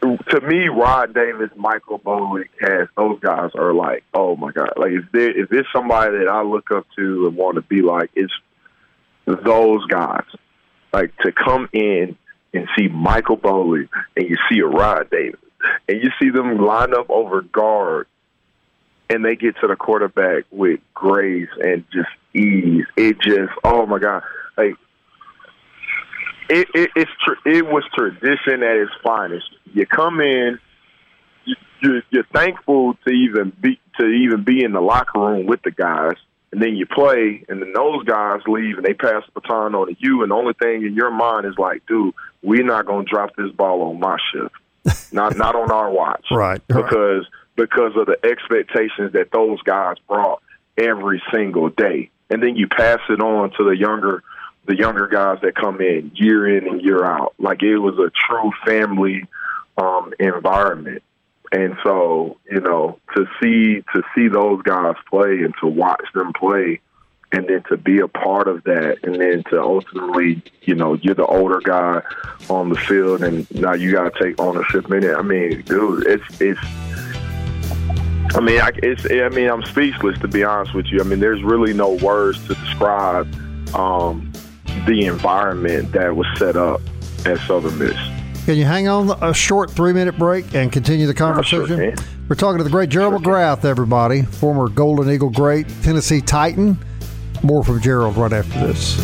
to 0.00 0.40
me, 0.42 0.68
Rod 0.68 1.14
Davis, 1.14 1.50
Michael 1.56 1.98
Bolick, 1.98 2.48
has 2.60 2.88
those 2.96 3.18
guys 3.20 3.50
are 3.54 3.72
like, 3.72 4.04
oh 4.14 4.36
my 4.36 4.52
god, 4.52 4.72
like 4.76 4.92
if 4.92 5.48
there 5.48 5.66
somebody 5.72 6.18
that 6.18 6.28
I 6.28 6.42
look 6.42 6.70
up 6.70 6.86
to 6.96 7.26
and 7.26 7.36
want 7.36 7.56
to 7.56 7.62
be 7.62 7.82
like, 7.82 8.10
it's 8.14 8.32
those 9.26 9.84
guys. 9.86 10.24
Like 10.92 11.16
to 11.18 11.32
come 11.32 11.68
in 11.72 12.16
and 12.54 12.68
see 12.76 12.88
Michael 12.88 13.36
Bolick 13.36 13.88
and 14.16 14.28
you 14.28 14.36
see 14.48 14.60
a 14.60 14.66
Rod 14.66 15.10
Davis 15.10 15.40
and 15.88 16.02
you 16.02 16.10
see 16.20 16.30
them 16.30 16.58
line 16.58 16.94
up 16.94 17.10
over 17.10 17.42
guard, 17.42 18.06
and 19.10 19.24
they 19.24 19.36
get 19.36 19.56
to 19.60 19.66
the 19.66 19.76
quarterback 19.76 20.44
with 20.50 20.80
grace 20.94 21.48
and 21.62 21.84
just 21.92 22.08
ease. 22.34 22.84
It 22.96 23.18
just, 23.20 23.52
oh 23.64 23.86
my 23.86 23.98
god, 23.98 24.22
like 24.56 24.74
it, 26.48 26.68
it 26.74 26.90
it's 26.96 27.10
tr- 27.24 27.48
it 27.48 27.66
was 27.66 27.84
tradition 27.94 28.62
at 28.62 28.76
its 28.76 28.92
finest. 29.02 29.46
You 29.72 29.86
come 29.86 30.20
in, 30.20 30.58
you, 31.44 31.56
you're, 31.80 32.02
you're 32.10 32.26
thankful 32.32 32.94
to 33.06 33.10
even 33.10 33.52
be 33.60 33.78
to 33.98 34.06
even 34.06 34.44
be 34.44 34.64
in 34.64 34.72
the 34.72 34.80
locker 34.80 35.18
room 35.18 35.46
with 35.46 35.62
the 35.62 35.70
guys, 35.70 36.16
and 36.52 36.62
then 36.62 36.76
you 36.76 36.86
play, 36.86 37.44
and 37.48 37.60
then 37.60 37.72
those 37.72 38.04
guys 38.04 38.40
leave 38.46 38.76
and 38.76 38.84
they 38.84 38.94
pass 38.94 39.22
the 39.26 39.40
baton 39.40 39.74
on 39.74 39.88
to 39.88 39.96
you, 39.98 40.22
and 40.22 40.30
the 40.30 40.34
only 40.34 40.54
thing 40.54 40.84
in 40.84 40.94
your 40.94 41.10
mind 41.10 41.46
is 41.46 41.54
like, 41.58 41.84
dude, 41.86 42.14
we're 42.42 42.64
not 42.64 42.86
gonna 42.86 43.04
drop 43.04 43.36
this 43.36 43.50
ball 43.52 43.82
on 43.82 44.00
my 44.00 44.16
shift, 44.32 45.12
not 45.12 45.36
not 45.36 45.54
on 45.54 45.70
our 45.70 45.90
watch, 45.90 46.26
right? 46.30 46.66
Because 46.66 47.26
because 47.56 47.92
of 47.96 48.06
the 48.06 48.16
expectations 48.24 49.12
that 49.12 49.30
those 49.32 49.60
guys 49.62 49.96
brought 50.06 50.42
every 50.78 51.22
single 51.34 51.68
day, 51.68 52.10
and 52.30 52.42
then 52.42 52.56
you 52.56 52.68
pass 52.68 53.00
it 53.10 53.20
on 53.20 53.50
to 53.50 53.64
the 53.64 53.76
younger 53.76 54.22
the 54.68 54.76
younger 54.76 55.08
guys 55.08 55.38
that 55.42 55.54
come 55.54 55.80
in 55.80 56.12
year 56.14 56.56
in 56.56 56.68
and 56.68 56.82
year 56.82 57.04
out. 57.04 57.34
Like 57.38 57.62
it 57.62 57.78
was 57.78 57.98
a 57.98 58.10
true 58.10 58.52
family 58.64 59.24
um, 59.78 60.12
environment. 60.20 61.02
And 61.50 61.76
so, 61.82 62.36
you 62.50 62.60
know, 62.60 62.98
to 63.16 63.26
see 63.42 63.82
to 63.94 64.02
see 64.14 64.28
those 64.28 64.62
guys 64.62 64.94
play 65.08 65.38
and 65.42 65.54
to 65.60 65.66
watch 65.66 66.04
them 66.12 66.34
play 66.34 66.80
and 67.32 67.48
then 67.48 67.62
to 67.70 67.78
be 67.78 68.00
a 68.00 68.08
part 68.08 68.46
of 68.48 68.62
that 68.64 68.98
and 69.02 69.14
then 69.14 69.42
to 69.44 69.60
ultimately, 69.60 70.42
you 70.62 70.74
know, 70.74 70.94
you're 70.94 71.14
the 71.14 71.26
older 71.26 71.60
guy 71.60 72.02
on 72.50 72.68
the 72.68 72.76
field 72.76 73.22
and 73.22 73.50
now 73.54 73.72
you 73.72 73.92
gotta 73.92 74.12
take 74.22 74.38
ownership 74.38 74.90
in 74.92 75.02
it. 75.02 75.16
I 75.16 75.22
mean, 75.22 75.62
dude, 75.62 76.06
it's 76.06 76.40
it's 76.42 76.60
I 78.34 78.40
mean, 78.40 78.60
I, 78.60 78.70
it's. 78.82 79.06
I 79.10 79.30
mean, 79.30 79.48
I'm 79.48 79.64
speechless 79.64 80.18
to 80.18 80.28
be 80.28 80.44
honest 80.44 80.74
with 80.74 80.86
you. 80.86 81.00
I 81.00 81.04
mean, 81.04 81.18
there's 81.18 81.42
really 81.42 81.72
no 81.72 81.94
words 81.94 82.46
to 82.46 82.54
describe 82.56 83.26
um, 83.74 84.30
the 84.86 85.06
environment 85.06 85.92
that 85.92 86.14
was 86.14 86.26
set 86.36 86.56
up 86.56 86.80
at 87.24 87.38
Southern 87.40 87.78
Miss. 87.78 87.96
Can 88.44 88.56
you 88.56 88.64
hang 88.64 88.88
on 88.88 89.10
a 89.22 89.34
short 89.34 89.70
three 89.70 89.92
minute 89.92 90.16
break 90.18 90.54
and 90.54 90.72
continue 90.72 91.06
the 91.06 91.14
conversation? 91.14 91.66
Sure 91.66 91.94
We're 92.28 92.36
talking 92.36 92.58
to 92.58 92.64
the 92.64 92.70
great 92.70 92.88
Gerald 92.88 93.22
sure 93.22 93.34
McRath, 93.34 93.64
everybody, 93.64 94.22
former 94.22 94.68
Golden 94.68 95.10
Eagle 95.10 95.30
great, 95.30 95.68
Tennessee 95.82 96.20
Titan. 96.20 96.78
More 97.42 97.62
from 97.62 97.80
Gerald 97.80 98.16
right 98.16 98.32
after 98.32 98.66
this. 98.66 98.96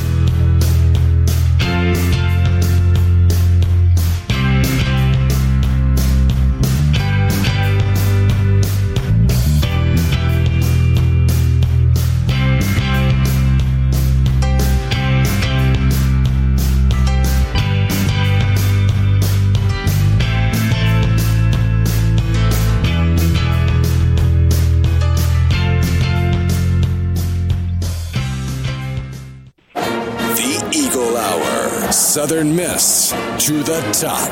Southern 32.14 32.54
Miss 32.54 33.10
to 33.44 33.64
the 33.64 33.80
top. 33.92 34.30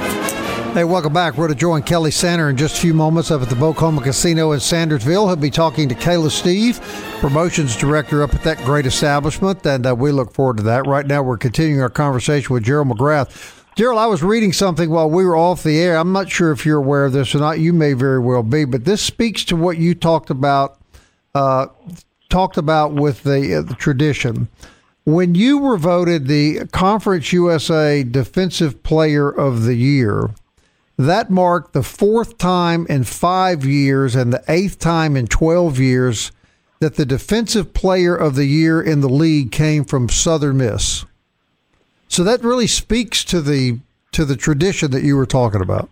Hey, 0.73 0.85
welcome 0.85 1.13
back. 1.13 1.37
We're 1.37 1.49
to 1.49 1.55
join 1.57 1.83
Kelly 1.83 2.13
Sander 2.13 2.49
in 2.49 2.57
just 2.57 2.79
a 2.79 2.81
few 2.81 2.95
moments 2.95 3.33
up 3.33 3.43
at 3.43 3.49
the 3.49 3.57
Bok 3.57 3.77
Homa 3.77 4.01
Casino 4.01 4.53
in 4.53 4.61
Sandersville. 4.61 5.27
He'll 5.27 5.35
be 5.35 5.51
talking 5.51 5.89
to 5.89 5.97
Kayla 5.97 6.31
Steve, 6.31 6.81
promotions 7.19 7.75
director 7.75 8.23
up 8.23 8.37
at 8.37 8.45
that 8.45 8.59
great 8.59 8.87
establishment, 8.87 9.67
and 9.67 9.85
uh, 9.85 9.97
we 9.97 10.13
look 10.13 10.33
forward 10.33 10.59
to 10.59 10.63
that. 10.63 10.87
Right 10.87 11.05
now, 11.05 11.25
we're 11.25 11.39
continuing 11.39 11.83
our 11.83 11.91
conversation 11.91 12.55
with 12.55 12.63
Gerald 12.63 12.87
McRath. 12.87 13.65
Gerald, 13.75 13.99
I 13.99 14.07
was 14.07 14.23
reading 14.23 14.53
something 14.53 14.89
while 14.89 15.11
we 15.11 15.25
were 15.25 15.37
off 15.37 15.65
the 15.65 15.81
air. 15.81 15.97
I'm 15.97 16.13
not 16.13 16.31
sure 16.31 16.53
if 16.53 16.65
you're 16.65 16.79
aware 16.79 17.07
of 17.07 17.13
this 17.13 17.35
or 17.35 17.39
not. 17.39 17.59
You 17.59 17.73
may 17.73 17.95
very 17.95 18.21
well 18.21 18.45
be, 18.45 18.65
but 18.65 18.85
this 18.85 19.03
speaks 19.03 19.45
to 19.47 19.57
what 19.57 19.77
you 19.79 19.97
talked 19.97 20.31
about. 20.31 20.79
Uh, 21.35 21.67
talked 22.31 22.59
about 22.59 22.93
with 22.93 23.25
the, 23.25 23.57
uh, 23.57 23.63
the 23.63 23.75
tradition 23.75 24.47
when 25.05 25.35
you 25.35 25.59
were 25.59 25.77
voted 25.77 26.27
the 26.27 26.67
Conference 26.73 27.33
USA 27.33 28.05
Defensive 28.05 28.83
Player 28.83 29.29
of 29.29 29.65
the 29.65 29.75
Year, 29.75 30.31
that 30.97 31.31
marked 31.31 31.73
the 31.73 31.83
fourth 31.83 32.39
time 32.39 32.87
in 32.89 33.05
five 33.05 33.65
years 33.65 34.15
and 34.15 34.33
the 34.33 34.45
eighth 34.49 34.79
time 34.79 35.17
in 35.17 35.27
12 35.27 35.79
years 35.79 36.31
that 36.79 36.97
the 36.97 37.07
Defensive 37.07 37.75
Player 37.75 38.15
of 38.15 38.35
the 38.35 38.45
Year 38.45 38.81
in 38.81 39.01
the 39.01 39.09
league 39.09 39.51
came 39.51 39.85
from 39.85 40.09
Southern 40.09 40.59
Miss. 40.59 41.05
So 42.09 42.23
that 42.25 42.43
really 42.43 42.67
speaks 42.67 43.25
to 43.25 43.41
the 43.41 43.81
to 44.13 44.27
the 44.27 44.37
tradition 44.37 44.91
that 44.91 45.03
you 45.03 45.17
were 45.17 45.25
talking 45.25 45.63
about. 45.63 45.89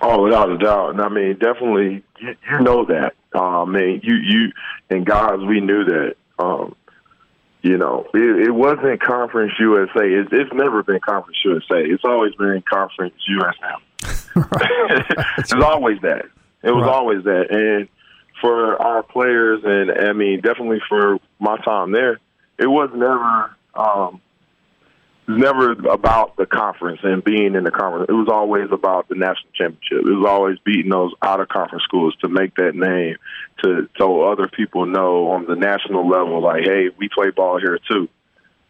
Oh, 0.00 0.22
without 0.22 0.50
a 0.50 0.58
doubt. 0.58 0.90
And 0.90 1.00
I 1.00 1.08
mean, 1.08 1.36
definitely, 1.38 2.04
you, 2.20 2.36
you 2.50 2.60
know 2.60 2.84
that. 2.84 3.14
Uh, 3.34 3.62
I 3.62 3.64
mean, 3.64 4.00
you 4.04 4.14
you 4.14 4.52
and 4.88 5.04
guys, 5.04 5.38
we 5.40 5.60
knew 5.60 5.84
that. 5.84 6.14
Um, 6.38 6.76
you 7.66 7.76
know, 7.76 8.06
it, 8.14 8.46
it 8.46 8.52
wasn't 8.52 9.02
Conference 9.02 9.52
USA. 9.58 10.04
It's, 10.04 10.28
it's 10.30 10.52
never 10.52 10.84
been 10.84 11.00
Conference 11.00 11.38
USA. 11.44 11.82
It's 11.82 12.04
always 12.04 12.32
been 12.36 12.62
Conference 12.62 13.14
USM. 13.28 13.80
it's 15.38 15.52
always 15.52 16.00
that. 16.02 16.26
It 16.62 16.70
was 16.70 16.84
right. 16.84 16.94
always 16.94 17.24
that. 17.24 17.50
And 17.50 17.88
for 18.40 18.80
our 18.80 19.02
players, 19.02 19.62
and 19.64 19.90
I 19.90 20.12
mean, 20.12 20.42
definitely 20.42 20.80
for 20.88 21.18
my 21.40 21.56
time 21.58 21.90
there, 21.90 22.20
it 22.56 22.68
was 22.68 22.90
never 22.94 23.56
um, 23.74 24.20
never 25.28 25.72
about 25.72 26.36
the 26.36 26.46
conference 26.46 27.00
and 27.02 27.22
being 27.22 27.54
in 27.54 27.64
the 27.64 27.70
conference. 27.70 28.06
It 28.08 28.12
was 28.12 28.28
always 28.30 28.68
about 28.70 29.08
the 29.08 29.14
national 29.14 29.50
championship. 29.54 30.06
It 30.06 30.16
was 30.16 30.26
always 30.26 30.58
beating 30.64 30.90
those 30.90 31.12
out 31.22 31.40
of 31.40 31.48
conference 31.48 31.84
schools 31.84 32.14
to 32.22 32.28
make 32.28 32.54
that 32.56 32.74
name, 32.74 33.16
to 33.62 33.88
so 33.98 34.22
other 34.22 34.48
people 34.48 34.86
know 34.86 35.30
on 35.30 35.46
the 35.46 35.56
national 35.56 36.08
level, 36.08 36.42
like, 36.42 36.64
hey, 36.64 36.90
we 36.96 37.08
play 37.08 37.30
ball 37.30 37.58
here 37.58 37.78
too. 37.90 38.08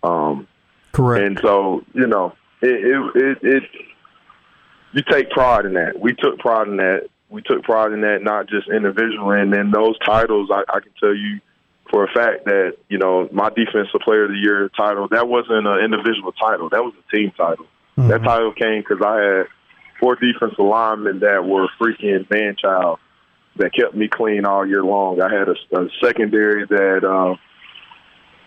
Um, 0.03 0.47
Correct. 0.93 1.27
And 1.27 1.41
so, 1.43 1.85
you 1.93 2.07
know, 2.07 2.35
it, 2.63 2.71
it, 2.71 3.17
it, 3.23 3.39
it 3.43 3.63
you 4.93 5.03
take 5.03 5.31
pride 5.31 5.67
in 5.67 5.75
that. 5.75 6.01
We 6.01 6.15
took 6.15 6.39
pride 6.39 6.69
in 6.69 6.77
that. 6.79 7.09
We 7.29 7.43
took 7.43 7.65
pride 7.65 7.93
in 7.93 8.01
that, 8.03 8.23
not 8.23 8.49
just 8.49 8.69
individually. 8.69 9.41
And 9.41 9.53
then 9.53 9.71
those 9.71 9.99
titles, 9.99 10.49
I, 10.51 10.63
I 10.73 10.81
can 10.81 10.93
tell 10.99 11.15
you 11.15 11.41
for 11.91 12.05
a 12.05 12.09
fact 12.09 12.45
that 12.47 12.77
you 12.89 12.99
know 12.99 13.29
my 13.33 13.49
defensive 13.51 14.01
player 14.05 14.25
of 14.25 14.31
the 14.31 14.37
year 14.37 14.69
title 14.77 15.09
that 15.09 15.29
wasn't 15.29 15.67
an 15.67 15.85
individual 15.85 16.33
title. 16.33 16.69
That 16.69 16.83
was 16.83 16.95
a 16.95 17.17
team 17.17 17.33
title. 17.37 17.67
Mm-hmm. 17.97 18.09
that 18.09 18.23
title 18.25 18.53
came 18.53 18.83
because 18.83 19.03
i 19.03 19.17
had 19.17 19.47
four 19.99 20.17
defensive 20.17 20.59
linemen 20.59 21.21
that 21.21 21.47
were 21.47 21.67
freaking 21.81 22.29
man 22.31 22.55
child 22.57 22.99
that 23.57 23.73
kept 23.73 23.95
me 23.95 24.07
clean 24.07 24.45
all 24.45 24.67
year 24.67 24.85
long. 24.85 25.23
I 25.23 25.33
had 25.33 25.49
a, 25.49 25.81
a 25.81 25.89
secondary 26.03 26.67
that 26.67 27.05
uh, 27.05 27.37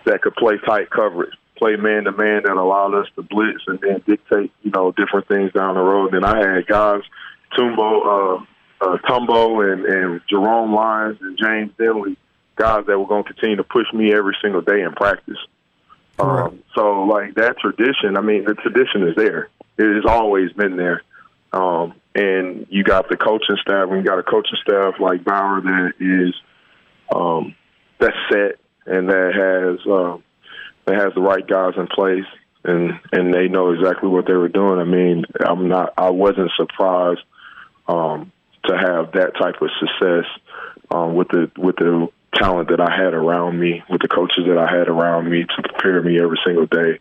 that 0.05 0.22
could 0.22 0.36
play 0.36 0.58
tight 0.65 0.89
coverage 0.89 1.34
play 1.58 1.75
man 1.75 2.05
to 2.05 2.12
man 2.13 2.43
that 2.46 2.55
allowed 2.55 2.93
us 2.93 3.08
to 3.15 3.22
blitz 3.22 3.60
and 3.67 3.79
then 3.81 4.01
dictate 4.08 4.51
you 4.62 4.72
know 4.72 4.91
different 4.93 5.27
things 5.27 5.51
down 5.51 5.75
the 5.75 5.81
road. 5.81 6.12
Then 6.13 6.24
i 6.24 6.38
had 6.38 6.67
guys 6.67 7.01
tumbo 7.58 8.39
uh 8.39 8.46
uh, 8.81 8.98
Tumbo 9.08 9.72
and, 9.72 9.86
and 9.86 10.22
Jerome 10.29 10.74
Lyons 10.74 11.17
and 11.22 11.38
James 11.38 11.72
Denley 11.77 12.17
guys 12.59 12.85
that 12.87 12.99
were 12.99 13.07
going 13.07 13.23
to 13.23 13.33
continue 13.33 13.55
to 13.55 13.63
push 13.63 13.87
me 13.93 14.13
every 14.13 14.35
single 14.41 14.61
day 14.61 14.81
in 14.81 14.91
practice. 14.93 15.37
Um, 16.19 16.61
so, 16.75 17.03
like 17.03 17.35
that 17.35 17.57
tradition, 17.59 18.17
I 18.17 18.21
mean, 18.21 18.43
the 18.43 18.53
tradition 18.55 19.07
is 19.07 19.15
there. 19.15 19.49
It 19.77 19.95
has 19.95 20.05
always 20.05 20.51
been 20.51 20.75
there. 20.75 21.01
Um, 21.53 21.93
and 22.13 22.67
you 22.69 22.83
got 22.83 23.09
the 23.09 23.17
coaching 23.17 23.57
staff, 23.61 23.87
and 23.89 23.97
you 23.97 24.03
got 24.03 24.19
a 24.19 24.23
coaching 24.23 24.57
staff 24.61 24.95
like 24.99 25.23
Bower 25.23 25.61
that 25.61 25.93
is 25.99 26.35
um, 27.15 27.55
that's 27.99 28.15
set 28.29 28.59
and 28.85 29.07
that 29.09 29.31
has 29.33 29.91
uh, 29.91 30.17
that 30.85 31.01
has 31.01 31.13
the 31.13 31.21
right 31.21 31.45
guys 31.47 31.73
in 31.77 31.87
place, 31.87 32.25
and 32.63 32.99
and 33.11 33.33
they 33.33 33.47
know 33.47 33.71
exactly 33.71 34.09
what 34.09 34.25
they 34.25 34.33
were 34.33 34.49
doing. 34.49 34.79
I 34.79 34.83
mean, 34.83 35.25
I'm 35.39 35.67
not, 35.67 35.93
I 35.97 36.09
wasn't 36.09 36.51
surprised 36.57 37.21
um, 37.87 38.31
to 38.65 38.77
have 38.77 39.13
that 39.13 39.33
type 39.39 39.61
of 39.61 39.69
success 39.79 40.25
um, 40.91 41.15
with 41.15 41.29
the 41.29 41.51
with 41.57 41.77
the 41.77 42.09
talent 42.39 42.69
that 42.69 42.79
I 42.79 42.96
had 42.96 43.13
around 43.13 43.60
me, 43.60 43.84
with 43.89 44.01
the 44.01 44.08
coaches 44.08 44.46
that 44.48 44.58
I 44.58 44.74
had 44.74 44.88
around 44.88 45.29
me 45.29 45.43
to 45.43 45.62
prepare 45.62 46.01
me 46.01 46.19
every 46.19 46.39
single 46.46 46.65
day. 46.65 47.00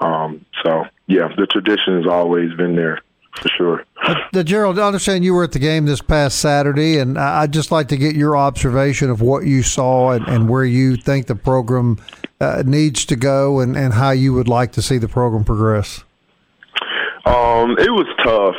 Um, 0.00 0.44
so, 0.64 0.84
yeah, 1.06 1.28
the 1.36 1.46
tradition 1.46 1.96
has 1.96 2.06
always 2.10 2.52
been 2.54 2.74
there 2.74 3.00
for 3.32 3.48
sure. 3.56 3.84
The 4.32 4.42
Gerald, 4.42 4.78
I 4.78 4.86
understand 4.86 5.24
you 5.24 5.34
were 5.34 5.44
at 5.44 5.52
the 5.52 5.58
game 5.58 5.86
this 5.86 6.00
past 6.00 6.38
Saturday, 6.38 6.98
and 6.98 7.18
I'd 7.18 7.52
just 7.52 7.70
like 7.70 7.88
to 7.88 7.96
get 7.96 8.16
your 8.16 8.36
observation 8.36 9.10
of 9.10 9.20
what 9.20 9.44
you 9.44 9.62
saw 9.62 10.12
and, 10.12 10.26
and 10.26 10.48
where 10.48 10.64
you 10.64 10.96
think 10.96 11.26
the 11.26 11.34
program 11.34 11.98
uh, 12.40 12.62
needs 12.66 13.04
to 13.06 13.16
go 13.16 13.60
and, 13.60 13.76
and 13.76 13.94
how 13.94 14.10
you 14.10 14.32
would 14.32 14.48
like 14.48 14.72
to 14.72 14.82
see 14.82 14.98
the 14.98 15.08
program 15.08 15.44
progress. 15.44 16.02
Um, 17.26 17.76
it 17.78 17.90
was 17.90 18.06
tough, 18.24 18.56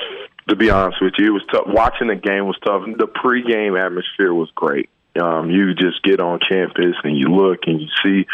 to 0.48 0.56
be 0.56 0.70
honest 0.70 1.02
with 1.02 1.14
you. 1.18 1.28
It 1.28 1.32
was 1.32 1.44
tough. 1.52 1.66
Watching 1.68 2.08
the 2.08 2.16
game 2.16 2.46
was 2.46 2.58
tough. 2.64 2.84
The 2.98 3.08
pregame 3.08 3.84
atmosphere 3.84 4.34
was 4.34 4.50
great 4.56 4.90
Um, 5.20 5.50
you 5.50 5.74
just 5.74 6.02
get 6.04 6.22
on 6.22 6.40
campus 6.40 6.96
and 7.04 7.18
you 7.18 7.28
look 7.28 7.68
and 7.68 7.82
you 7.82 7.88
see 8.02 8.28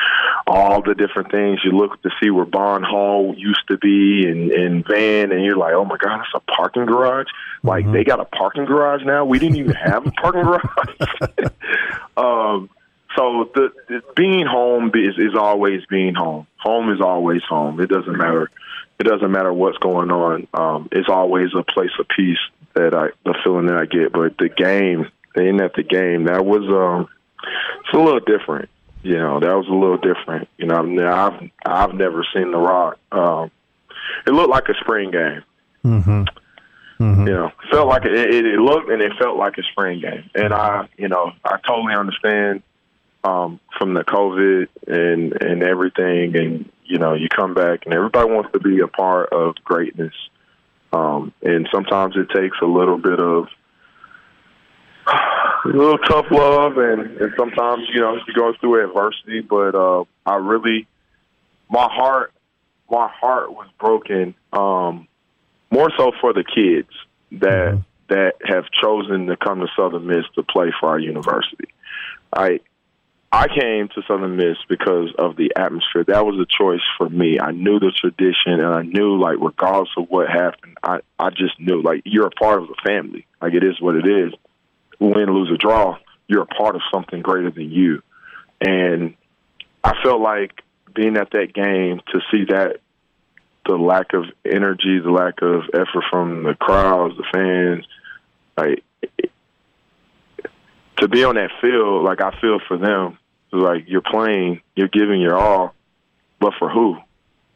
all 0.45 0.83
the 0.83 0.93
different 0.93 1.31
things. 1.31 1.61
You 1.63 1.71
look 1.71 1.99
to 2.03 2.11
see 2.21 2.29
where 2.29 2.45
Bond 2.45 2.85
Hall 2.85 3.33
used 3.35 3.67
to 3.69 3.77
be 3.77 4.27
and, 4.27 4.51
and 4.51 4.85
Van, 4.87 5.31
and 5.31 5.43
you're 5.43 5.57
like, 5.57 5.73
oh 5.73 5.85
my 5.85 5.97
God, 5.97 6.19
that's 6.19 6.29
a 6.35 6.39
parking 6.51 6.85
garage. 6.85 7.27
Like 7.63 7.85
mm-hmm. 7.85 7.93
they 7.93 8.03
got 8.03 8.19
a 8.19 8.25
parking 8.25 8.65
garage 8.65 9.01
now. 9.03 9.25
We 9.25 9.39
didn't 9.39 9.57
even 9.57 9.73
have 9.73 10.05
a 10.05 10.11
parking 10.11 10.43
garage. 10.43 11.49
um, 12.17 12.69
so 13.17 13.49
the, 13.55 13.69
the 13.87 14.03
being 14.15 14.45
home 14.45 14.91
is, 14.93 15.17
is 15.17 15.35
always 15.35 15.83
being 15.89 16.13
home. 16.13 16.45
Home 16.57 16.91
is 16.91 17.01
always 17.01 17.41
home. 17.49 17.79
It 17.79 17.89
doesn't 17.89 18.17
matter. 18.17 18.51
It 18.99 19.03
doesn't 19.03 19.31
matter 19.31 19.51
what's 19.51 19.77
going 19.79 20.11
on. 20.11 20.47
Um, 20.53 20.89
it's 20.91 21.09
always 21.09 21.49
a 21.57 21.63
place 21.63 21.91
of 21.99 22.07
peace 22.07 22.37
that 22.75 22.93
I 22.93 23.09
the 23.25 23.35
feeling 23.43 23.65
that 23.67 23.77
I 23.77 23.85
get. 23.85 24.13
But 24.13 24.37
the 24.37 24.49
game 24.49 25.09
staying 25.31 25.59
at 25.61 25.73
the 25.75 25.83
game, 25.83 26.25
that 26.25 26.45
was 26.45 26.63
um, 26.63 27.07
it's 27.81 27.93
a 27.93 27.97
little 27.97 28.19
different. 28.19 28.69
You 29.03 29.17
know, 29.17 29.39
that 29.39 29.53
was 29.53 29.67
a 29.67 29.73
little 29.73 29.97
different. 29.97 30.49
You 30.57 30.67
know, 30.67 31.07
I've 31.07 31.49
I've 31.65 31.93
never 31.93 32.25
seen 32.33 32.51
The 32.51 32.57
Rock. 32.57 32.97
Um, 33.11 33.51
it 34.25 34.31
looked 34.31 34.49
like 34.49 34.69
a 34.69 34.73
spring 34.81 35.11
game. 35.11 35.43
Mm-hmm. 35.85 36.23
Mm-hmm. 36.99 37.27
You 37.27 37.33
know, 37.33 37.51
felt 37.71 37.87
like 37.87 38.05
it, 38.05 38.13
it, 38.13 38.45
it 38.45 38.59
looked 38.59 38.89
and 38.89 39.01
it 39.01 39.11
felt 39.19 39.37
like 39.37 39.57
a 39.57 39.63
spring 39.71 40.01
game. 40.01 40.29
And 40.33 40.51
I, 40.51 40.89
you 40.97 41.07
know, 41.07 41.31
I 41.45 41.57
totally 41.65 41.93
understand 41.93 42.63
um, 43.23 43.59
from 43.77 43.93
the 43.93 44.03
COVID 44.03 44.67
and 44.87 45.41
and 45.41 45.63
everything. 45.63 46.35
And 46.35 46.71
you 46.85 46.97
know, 46.97 47.13
you 47.13 47.27
come 47.29 47.53
back 47.53 47.85
and 47.85 47.93
everybody 47.93 48.29
wants 48.29 48.51
to 48.53 48.59
be 48.59 48.79
a 48.79 48.87
part 48.87 49.31
of 49.31 49.55
greatness. 49.63 50.13
Um, 50.91 51.33
and 51.43 51.67
sometimes 51.71 52.15
it 52.15 52.29
takes 52.33 52.57
a 52.61 52.65
little 52.65 52.97
bit 52.97 53.19
of 53.19 53.47
a 55.73 55.77
little 55.77 55.97
tough 55.99 56.25
love, 56.31 56.77
and, 56.77 57.17
and 57.17 57.33
sometimes 57.37 57.83
you 57.93 58.01
know 58.01 58.15
you 58.15 58.33
go 58.33 58.53
through 58.59 58.85
adversity. 58.85 59.41
But 59.41 59.75
uh, 59.75 60.05
I 60.25 60.35
really, 60.35 60.87
my 61.69 61.87
heart, 61.91 62.33
my 62.89 63.07
heart 63.07 63.51
was 63.51 63.67
broken. 63.79 64.35
Um, 64.53 65.07
more 65.71 65.89
so 65.97 66.11
for 66.21 66.33
the 66.33 66.43
kids 66.43 66.89
that 67.33 67.73
mm-hmm. 67.73 67.81
that 68.09 68.33
have 68.43 68.65
chosen 68.81 69.27
to 69.27 69.37
come 69.37 69.59
to 69.59 69.67
Southern 69.75 70.07
Miss 70.07 70.25
to 70.35 70.43
play 70.43 70.73
for 70.79 70.89
our 70.89 70.99
university. 70.99 71.67
I 72.33 72.59
I 73.31 73.47
came 73.47 73.89
to 73.89 74.01
Southern 74.07 74.37
Miss 74.37 74.57
because 74.69 75.13
of 75.17 75.35
the 75.35 75.51
atmosphere. 75.57 76.05
That 76.07 76.25
was 76.25 76.39
a 76.39 76.45
choice 76.45 76.81
for 76.97 77.09
me. 77.09 77.39
I 77.39 77.51
knew 77.51 77.79
the 77.79 77.91
tradition, 77.91 78.53
and 78.53 78.73
I 78.73 78.83
knew 78.83 79.19
like 79.19 79.37
regardless 79.39 79.89
of 79.97 80.09
what 80.09 80.29
happened, 80.29 80.77
I 80.81 80.99
I 81.19 81.29
just 81.31 81.59
knew 81.59 81.81
like 81.81 82.03
you're 82.05 82.27
a 82.27 82.31
part 82.31 82.61
of 82.61 82.67
the 82.67 82.75
family. 82.85 83.25
Like 83.41 83.53
it 83.53 83.63
is 83.63 83.79
what 83.81 83.95
it 83.95 84.07
is 84.07 84.33
win, 84.99 85.33
lose, 85.33 85.51
or 85.51 85.57
draw, 85.57 85.97
you're 86.27 86.43
a 86.43 86.47
part 86.47 86.75
of 86.75 86.81
something 86.93 87.21
greater 87.21 87.51
than 87.51 87.71
you. 87.71 88.01
And 88.61 89.15
I 89.83 89.93
felt 90.03 90.21
like 90.21 90.61
being 90.93 91.17
at 91.17 91.31
that 91.31 91.53
game 91.53 92.01
to 92.11 92.21
see 92.31 92.45
that 92.45 92.77
the 93.65 93.75
lack 93.75 94.13
of 94.13 94.25
energy, 94.45 94.99
the 94.99 95.11
lack 95.11 95.41
of 95.41 95.63
effort 95.73 96.03
from 96.09 96.43
the 96.43 96.55
crowds, 96.55 97.15
the 97.17 97.25
fans, 97.31 97.85
like 98.57 98.83
to 100.97 101.07
be 101.07 101.23
on 101.23 101.35
that 101.35 101.51
field, 101.61 102.03
like 102.03 102.21
I 102.21 102.39
feel 102.41 102.59
for 102.67 102.77
them. 102.77 103.17
Like 103.51 103.85
you're 103.87 104.01
playing, 104.01 104.61
you're 104.75 104.89
giving 104.89 105.21
your 105.21 105.37
all, 105.37 105.73
but 106.39 106.53
for 106.59 106.69
who? 106.69 106.97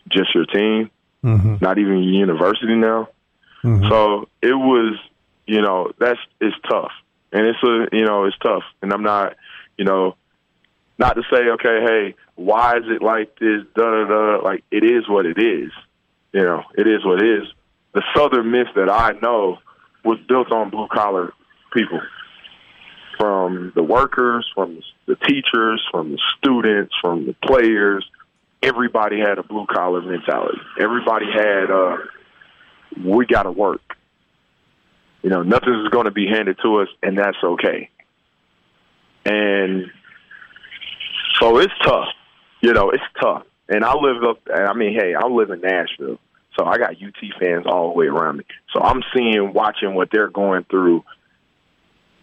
Just 0.10 0.34
your 0.34 0.46
team? 0.46 0.90
Mm-hmm. 1.24 1.58
Not 1.60 1.78
even 1.78 2.02
your 2.04 2.14
university 2.14 2.76
now. 2.76 3.10
Mm-hmm. 3.64 3.90
So 3.90 4.30
it 4.42 4.54
was, 4.54 4.98
you 5.46 5.62
know, 5.62 5.92
that's 6.00 6.20
it's 6.40 6.56
tough 6.70 6.92
and 7.32 7.46
it's 7.46 7.64
a 7.64 7.96
you 7.96 8.06
know 8.06 8.26
it's 8.26 8.38
tough. 8.38 8.64
And 8.82 8.92
I'm 8.92 9.04
not, 9.04 9.36
you 9.78 9.86
know, 9.86 10.16
not 10.98 11.14
to 11.14 11.24
say 11.32 11.50
okay, 11.54 11.80
hey, 11.86 12.16
why 12.36 12.78
is 12.78 12.84
it 12.88 13.02
like 13.02 13.38
this? 13.40 13.64
Da 13.76 13.84
da 13.84 14.06
da. 14.06 14.44
Like 14.44 14.64
it 14.72 14.84
is 14.84 15.08
what 15.08 15.26
it 15.26 15.38
is. 15.38 15.72
You 16.34 16.42
know, 16.42 16.64
it 16.76 16.88
is 16.88 17.06
what 17.06 17.22
it 17.22 17.42
is. 17.42 17.48
The 17.94 18.04
Southern 18.16 18.52
Miss 18.52 18.68
that 18.76 18.90
I 18.90 19.12
know 19.22 19.58
was 20.04 20.20
built 20.28 20.52
on 20.52 20.70
blue 20.70 20.88
collar 20.88 21.34
people, 21.74 22.02
from 23.20 23.72
the 23.76 23.84
workers, 23.84 24.50
from 24.56 24.82
the 25.08 25.16
teachers, 25.16 25.86
from 25.92 26.12
the 26.12 26.20
students, 26.38 26.94
from 27.02 27.26
the 27.26 27.36
players. 27.46 28.06
Everybody 28.64 29.20
had 29.20 29.40
a 29.40 29.44
blue 29.44 29.66
collar 29.66 30.02
mentality. 30.02 30.60
Everybody 30.80 31.26
had, 31.34 31.72
uh, 31.72 31.98
we 33.04 33.26
got 33.26 33.44
to 33.44 33.52
work 33.52 33.82
you 35.22 35.30
know, 35.30 35.44
nothing 35.44 35.74
is 35.74 35.90
going 35.90 36.06
to 36.06 36.12
be 36.12 36.28
handed 36.28 36.58
to 36.64 36.82
us, 36.82 36.88
and 37.04 37.18
that's 37.18 37.38
okay. 37.44 37.90
And 39.26 39.92
so 41.40 41.60
it's 41.60 41.74
tough. 41.84 42.08
You 42.62 42.74
know, 42.74 42.90
it's 42.90 43.04
tough. 43.20 43.44
And 43.70 43.86
I 43.86 43.94
live 43.96 44.24
up. 44.24 44.40
I 44.54 44.74
mean, 44.74 44.94
hey, 44.94 45.14
I 45.14 45.28
live 45.28 45.50
in 45.52 45.62
Nashville, 45.62 46.20
so 46.58 46.66
I 46.66 46.78
got 46.78 46.92
UT 46.92 47.40
fans 47.40 47.66
all 47.68 47.90
the 47.90 47.98
way 47.98 48.08
around 48.08 48.38
me. 48.38 48.46
So 48.74 48.82
I'm 48.82 49.02
seeing, 49.16 49.54
watching 49.54 49.94
what 49.94 50.10
they're 50.12 50.30
going 50.30 50.66
through. 50.66 51.04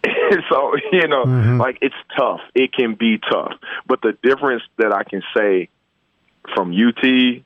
so 0.49 0.73
you 0.91 1.07
know, 1.07 1.25
mm-hmm. 1.25 1.59
like 1.59 1.77
it's 1.81 1.95
tough. 2.17 2.41
It 2.53 2.73
can 2.73 2.95
be 2.95 3.17
tough. 3.17 3.53
But 3.87 4.01
the 4.01 4.17
difference 4.23 4.63
that 4.77 4.93
I 4.93 5.03
can 5.03 5.23
say 5.35 5.69
from 6.53 6.71
UT 6.71 7.43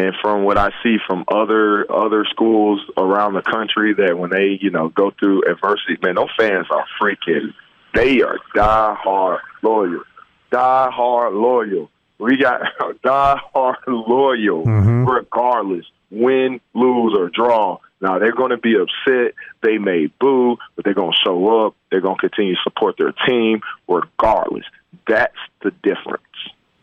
and 0.00 0.14
from 0.22 0.44
what 0.44 0.56
I 0.56 0.70
see 0.82 0.96
from 1.06 1.24
other 1.28 1.90
other 1.92 2.24
schools 2.30 2.80
around 2.96 3.34
the 3.34 3.42
country, 3.42 3.92
that 3.94 4.18
when 4.18 4.30
they 4.30 4.58
you 4.60 4.70
know 4.70 4.88
go 4.88 5.10
through 5.10 5.42
adversity, 5.42 5.98
man, 6.02 6.14
those 6.14 6.30
fans 6.38 6.66
are 6.70 6.86
freaking. 7.00 7.52
They 7.94 8.22
are 8.22 8.38
die 8.54 8.96
hard 8.98 9.40
loyal, 9.62 10.04
die 10.50 10.90
hard 10.90 11.34
loyal. 11.34 11.90
We 12.18 12.38
got 12.38 12.62
die 13.04 13.40
hard 13.52 13.76
loyal, 13.86 14.64
mm-hmm. 14.64 15.04
regardless, 15.04 15.84
win, 16.10 16.60
lose, 16.72 17.14
or 17.18 17.28
draw. 17.28 17.78
Now 18.00 18.18
they're 18.18 18.32
going 18.32 18.50
to 18.50 18.56
be 18.56 18.76
upset. 18.76 19.34
They 19.62 19.76
may 19.76 20.06
boo, 20.18 20.56
but 20.76 20.86
they're 20.86 20.94
going 20.94 21.12
to 21.12 21.18
show 21.22 21.66
up. 21.66 21.76
They're 21.90 22.00
going 22.00 22.16
to 22.16 22.28
continue 22.30 22.54
to 22.54 22.60
support 22.62 22.96
their 22.96 23.12
team, 23.26 23.60
regardless. 23.86 24.64
That's 25.06 25.36
the 25.62 25.72
difference. 25.82 26.24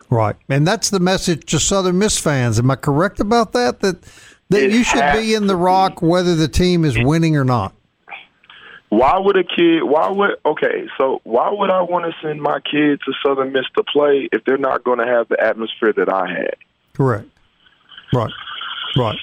Right, 0.10 0.36
and 0.48 0.66
that's 0.66 0.90
the 0.90 1.00
message 1.00 1.46
to 1.52 1.60
Southern 1.60 2.00
Miss 2.00 2.18
fans. 2.18 2.60
Am 2.60 2.72
I 2.72 2.76
correct 2.76 3.20
about 3.20 3.54
that? 3.54 3.82
That 3.82 4.02
that 4.50 4.64
it 4.64 4.72
you 4.72 4.84
should 4.84 5.12
be 5.14 5.34
in 5.34 5.48
the 5.48 5.56
rock 5.56 6.02
whether 6.02 6.36
the 6.36 6.48
team 6.48 6.86
is 6.86 6.98
winning 6.98 7.36
or 7.36 7.44
not. 7.44 7.74
Why 8.90 9.18
would 9.18 9.36
a 9.36 9.44
kid? 9.44 9.84
Why 9.84 10.10
would 10.10 10.32
okay? 10.46 10.88
So 10.98 11.20
why 11.26 11.50
would 11.52 11.70
I 11.70 11.82
want 11.82 12.06
to 12.06 12.16
send 12.26 12.42
my 12.42 12.60
kid 12.62 13.02
to 13.06 13.14
Southern 13.26 13.52
Miss 13.52 13.66
to 13.76 13.84
play 13.84 14.30
if 14.32 14.46
they're 14.46 14.58
not 14.58 14.84
going 14.86 15.00
to 15.00 15.06
have 15.06 15.28
the 15.28 15.42
atmosphere 15.44 15.92
that 15.94 16.12
I 16.12 16.30
had? 16.30 16.56
Correct. 16.94 17.28
Right. 18.14 18.32
Right. 18.96 19.18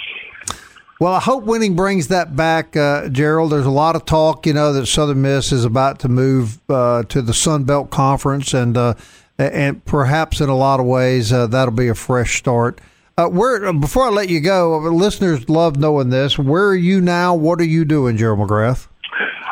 Well, 1.00 1.12
I 1.12 1.20
hope 1.20 1.44
winning 1.44 1.74
brings 1.74 2.08
that 2.08 2.36
back, 2.36 2.76
uh, 2.76 3.08
Gerald. 3.08 3.52
There's 3.52 3.66
a 3.66 3.70
lot 3.70 3.96
of 3.96 4.04
talk, 4.04 4.46
you 4.46 4.52
know, 4.52 4.72
that 4.74 4.86
Southern 4.86 5.22
Miss 5.22 5.50
is 5.50 5.64
about 5.64 5.98
to 6.00 6.08
move 6.08 6.60
uh, 6.68 7.02
to 7.04 7.20
the 7.20 7.34
Sun 7.34 7.64
Belt 7.64 7.90
Conference, 7.90 8.54
and 8.54 8.76
uh, 8.76 8.94
and 9.38 9.84
perhaps 9.84 10.40
in 10.40 10.48
a 10.48 10.56
lot 10.56 10.80
of 10.80 10.86
ways 10.86 11.32
uh, 11.32 11.46
that'll 11.46 11.74
be 11.74 11.88
a 11.88 11.94
fresh 11.94 12.38
start. 12.38 12.80
Uh, 13.16 13.28
where 13.28 13.72
before 13.72 14.04
I 14.04 14.08
let 14.08 14.28
you 14.28 14.40
go, 14.40 14.78
listeners 14.78 15.48
love 15.48 15.76
knowing 15.76 16.10
this. 16.10 16.38
Where 16.38 16.66
are 16.68 16.74
you 16.74 17.00
now? 17.00 17.34
What 17.34 17.60
are 17.60 17.64
you 17.64 17.84
doing, 17.84 18.16
Gerald 18.16 18.40
McRath? 18.40 18.88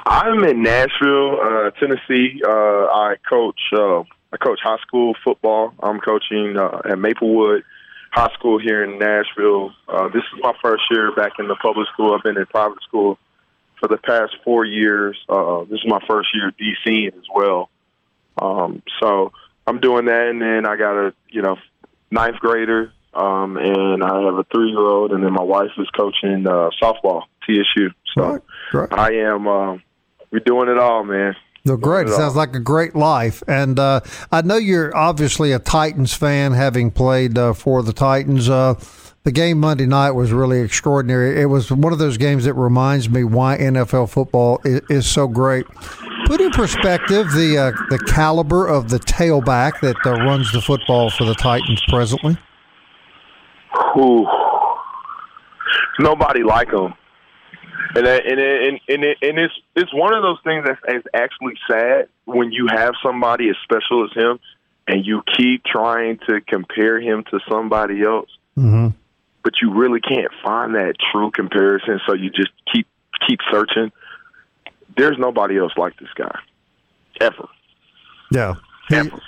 I'm 0.04 0.42
in 0.44 0.62
Nashville, 0.62 1.38
uh, 1.40 1.70
Tennessee. 1.78 2.42
Uh, 2.44 2.50
I 2.50 3.16
coach. 3.28 3.60
Uh, 3.72 4.00
I 4.34 4.38
coach 4.38 4.60
high 4.62 4.78
school 4.78 5.14
football. 5.22 5.74
I'm 5.82 6.00
coaching 6.00 6.56
uh, 6.56 6.80
at 6.90 6.98
Maplewood 6.98 7.64
High 8.12 8.32
School 8.32 8.58
here 8.58 8.82
in 8.82 8.98
Nashville. 8.98 9.72
this 10.12 10.22
is 10.22 10.40
my 10.40 10.54
first 10.62 10.84
year 10.90 11.14
back 11.14 11.32
in 11.38 11.48
the 11.48 11.56
public 11.56 11.86
school. 11.92 12.14
I've 12.14 12.22
been 12.22 12.38
in 12.38 12.46
private 12.46 12.82
school 12.82 13.18
for 13.78 13.88
the 13.88 13.98
past 13.98 14.34
four 14.42 14.64
years. 14.64 15.18
this 15.68 15.80
is 15.80 15.86
my 15.86 16.00
first 16.08 16.30
year 16.34 16.50
DCing 16.58 17.08
as 17.08 17.26
well. 17.32 17.68
Um, 18.40 18.82
so 19.00 19.32
I'm 19.66 19.80
doing 19.80 20.06
that, 20.06 20.28
and 20.28 20.40
then 20.40 20.66
I 20.66 20.76
got 20.76 20.96
a 20.96 21.14
you 21.30 21.42
know 21.42 21.56
ninth 22.10 22.36
grader, 22.36 22.92
um, 23.14 23.56
and 23.56 24.02
I 24.02 24.22
have 24.22 24.34
a 24.34 24.44
three 24.52 24.70
year 24.70 24.80
old, 24.80 25.12
and 25.12 25.24
then 25.24 25.32
my 25.32 25.42
wife 25.42 25.70
is 25.78 25.88
coaching 25.96 26.46
uh, 26.46 26.70
softball 26.80 27.22
TSU. 27.46 27.90
So 28.14 28.22
right, 28.22 28.42
right. 28.72 28.92
I 28.92 29.12
am. 29.14 29.46
Uh, 29.46 29.78
we're 30.30 30.40
doing 30.40 30.68
it 30.68 30.78
all, 30.78 31.04
man. 31.04 31.36
No, 31.64 31.76
great. 31.76 32.08
It 32.08 32.12
sounds 32.14 32.34
like 32.34 32.54
a 32.56 32.60
great 32.60 32.96
life. 32.96 33.42
And 33.46 33.78
uh, 33.78 34.00
I 34.32 34.42
know 34.42 34.56
you're 34.56 34.96
obviously 34.96 35.52
a 35.52 35.60
Titans 35.60 36.12
fan, 36.12 36.52
having 36.52 36.90
played 36.90 37.38
uh, 37.38 37.52
for 37.52 37.84
the 37.84 37.92
Titans. 37.92 38.48
Uh, 38.48 38.74
the 39.22 39.30
game 39.30 39.60
Monday 39.60 39.86
night 39.86 40.10
was 40.10 40.32
really 40.32 40.60
extraordinary. 40.60 41.40
It 41.40 41.46
was 41.46 41.70
one 41.70 41.92
of 41.92 42.00
those 42.00 42.16
games 42.16 42.44
that 42.44 42.54
reminds 42.54 43.08
me 43.08 43.22
why 43.22 43.56
NFL 43.58 44.10
football 44.10 44.60
is, 44.64 44.80
is 44.90 45.06
so 45.08 45.28
great. 45.28 45.64
Put 46.32 46.40
in 46.40 46.50
perspective 46.50 47.26
the 47.32 47.58
uh, 47.58 47.72
the 47.90 47.98
caliber 47.98 48.66
of 48.66 48.88
the 48.88 48.96
tailback 48.96 49.80
that 49.82 49.96
uh, 50.06 50.12
runs 50.12 50.50
the 50.50 50.62
football 50.62 51.10
for 51.10 51.26
the 51.26 51.34
Titans 51.34 51.82
presently. 51.88 52.38
Who? 53.92 54.26
Nobody 55.98 56.42
like 56.42 56.72
him. 56.72 56.94
And 57.94 58.06
that, 58.06 58.24
and 58.24 58.40
and 58.40 58.80
and, 58.88 59.04
it, 59.04 59.18
and 59.20 59.38
it's 59.38 59.52
it's 59.76 59.92
one 59.92 60.14
of 60.14 60.22
those 60.22 60.38
things 60.42 60.64
that's, 60.66 60.80
that's 60.88 61.06
actually 61.12 61.52
sad 61.70 62.08
when 62.24 62.50
you 62.50 62.66
have 62.66 62.94
somebody 63.02 63.50
as 63.50 63.56
special 63.62 64.04
as 64.04 64.12
him, 64.16 64.40
and 64.88 65.04
you 65.04 65.22
keep 65.36 65.62
trying 65.64 66.18
to 66.28 66.40
compare 66.40 66.98
him 66.98 67.24
to 67.30 67.40
somebody 67.46 68.02
else, 68.04 68.30
mm-hmm. 68.56 68.88
but 69.44 69.52
you 69.60 69.70
really 69.74 70.00
can't 70.00 70.32
find 70.42 70.76
that 70.76 70.94
true 71.12 71.30
comparison. 71.30 72.00
So 72.06 72.14
you 72.14 72.30
just 72.30 72.52
keep 72.72 72.86
keep 73.28 73.40
searching. 73.50 73.92
There's 74.96 75.18
nobody 75.18 75.58
else 75.58 75.72
like 75.76 75.98
this 75.98 76.10
guy, 76.14 76.38
ever. 77.20 77.48
Yeah. 78.30 78.54
Ever. 78.90 79.20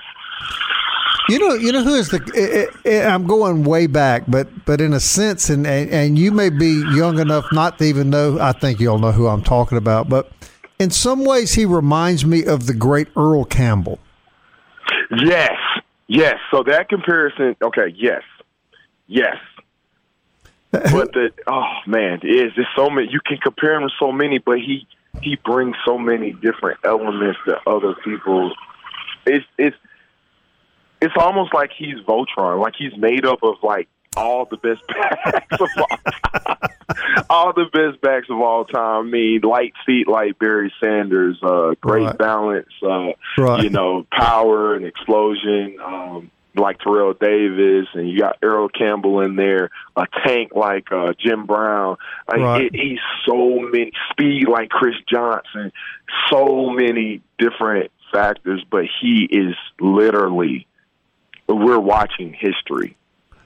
You 1.28 1.38
know, 1.38 1.54
you 1.54 1.72
know 1.72 1.82
who 1.82 1.94
is 1.94 2.10
the? 2.10 2.20
It, 2.34 2.68
it, 2.84 3.06
I'm 3.06 3.26
going 3.26 3.64
way 3.64 3.86
back, 3.86 4.24
but 4.28 4.66
but 4.66 4.82
in 4.82 4.92
a 4.92 5.00
sense, 5.00 5.48
and, 5.48 5.66
and 5.66 5.88
and 5.90 6.18
you 6.18 6.30
may 6.30 6.50
be 6.50 6.84
young 6.94 7.18
enough 7.18 7.46
not 7.50 7.78
to 7.78 7.84
even 7.84 8.10
know. 8.10 8.38
I 8.38 8.52
think 8.52 8.78
you'll 8.78 8.98
know 8.98 9.12
who 9.12 9.26
I'm 9.26 9.42
talking 9.42 9.78
about, 9.78 10.10
but 10.10 10.30
in 10.78 10.90
some 10.90 11.24
ways, 11.24 11.54
he 11.54 11.64
reminds 11.64 12.26
me 12.26 12.44
of 12.44 12.66
the 12.66 12.74
great 12.74 13.08
Earl 13.16 13.46
Campbell. 13.46 13.98
Yes, 15.10 15.56
yes. 16.08 16.36
So 16.50 16.62
that 16.64 16.90
comparison, 16.90 17.56
okay, 17.62 17.94
yes, 17.96 18.22
yes. 19.06 19.36
Uh, 20.74 20.80
but 20.92 21.12
the 21.12 21.30
oh 21.46 21.72
man, 21.86 22.20
is 22.22 22.52
there's 22.54 22.68
so 22.76 22.90
many. 22.90 23.10
You 23.10 23.20
can 23.24 23.38
compare 23.38 23.74
him 23.76 23.88
to 23.88 23.94
so 23.98 24.12
many, 24.12 24.38
but 24.38 24.58
he 24.58 24.86
he 25.22 25.36
brings 25.44 25.76
so 25.86 25.98
many 25.98 26.32
different 26.32 26.78
elements 26.84 27.38
to 27.46 27.56
other 27.68 27.94
people. 28.04 28.52
It's 29.26 29.46
it's 29.58 29.76
it's 31.00 31.14
almost 31.18 31.52
like 31.54 31.70
he's 31.76 31.96
Voltron, 32.06 32.60
like 32.60 32.74
he's 32.78 32.96
made 32.96 33.24
up 33.26 33.40
of 33.42 33.56
like 33.62 33.88
all 34.16 34.44
the 34.44 34.56
best 34.56 34.80
backs 34.88 35.60
of 35.60 35.68
all 35.78 35.86
time. 35.88 37.24
all 37.30 37.52
the 37.52 37.64
best 37.72 38.00
backs 38.00 38.28
of 38.30 38.40
all 38.40 38.64
time. 38.64 39.06
I 39.06 39.10
mean, 39.10 39.40
light 39.40 39.72
feet 39.84 40.06
like 40.06 40.38
Barry 40.38 40.72
Sanders, 40.82 41.38
uh, 41.42 41.74
great 41.80 42.04
Right. 42.06 42.18
balance, 42.18 42.68
uh, 42.82 43.12
Right. 43.36 43.64
you 43.64 43.70
know, 43.70 44.06
power 44.12 44.74
and 44.74 44.84
explosion. 44.86 45.76
Um, 45.84 46.30
like 46.56 46.78
Terrell 46.80 47.14
Davis, 47.14 47.88
and 47.94 48.08
you 48.08 48.18
got 48.20 48.38
Earl 48.42 48.68
Campbell 48.68 49.20
in 49.20 49.36
there, 49.36 49.70
a 49.96 50.06
tank 50.24 50.52
like 50.54 50.90
uh, 50.92 51.12
Jim 51.18 51.46
Brown. 51.46 51.96
Like 52.28 52.40
Right. 52.40 52.64
it, 52.66 52.74
he's 52.74 53.00
so 53.26 53.58
many 53.60 53.92
speed 54.10 54.48
like 54.48 54.68
Chris 54.70 54.94
Johnson. 55.12 55.72
So 56.30 56.70
many 56.70 57.22
different 57.38 57.90
factors, 58.12 58.64
but 58.70 58.84
he 59.00 59.28
is 59.30 59.56
literally 59.80 60.66
we're 61.48 61.78
watching 61.78 62.32
history 62.32 62.96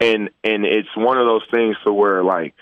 and 0.01 0.31
and 0.44 0.64
it's 0.64 0.88
one 0.97 1.18
of 1.18 1.27
those 1.27 1.42
things 1.51 1.77
to 1.85 1.92
where 1.92 2.23
like 2.23 2.55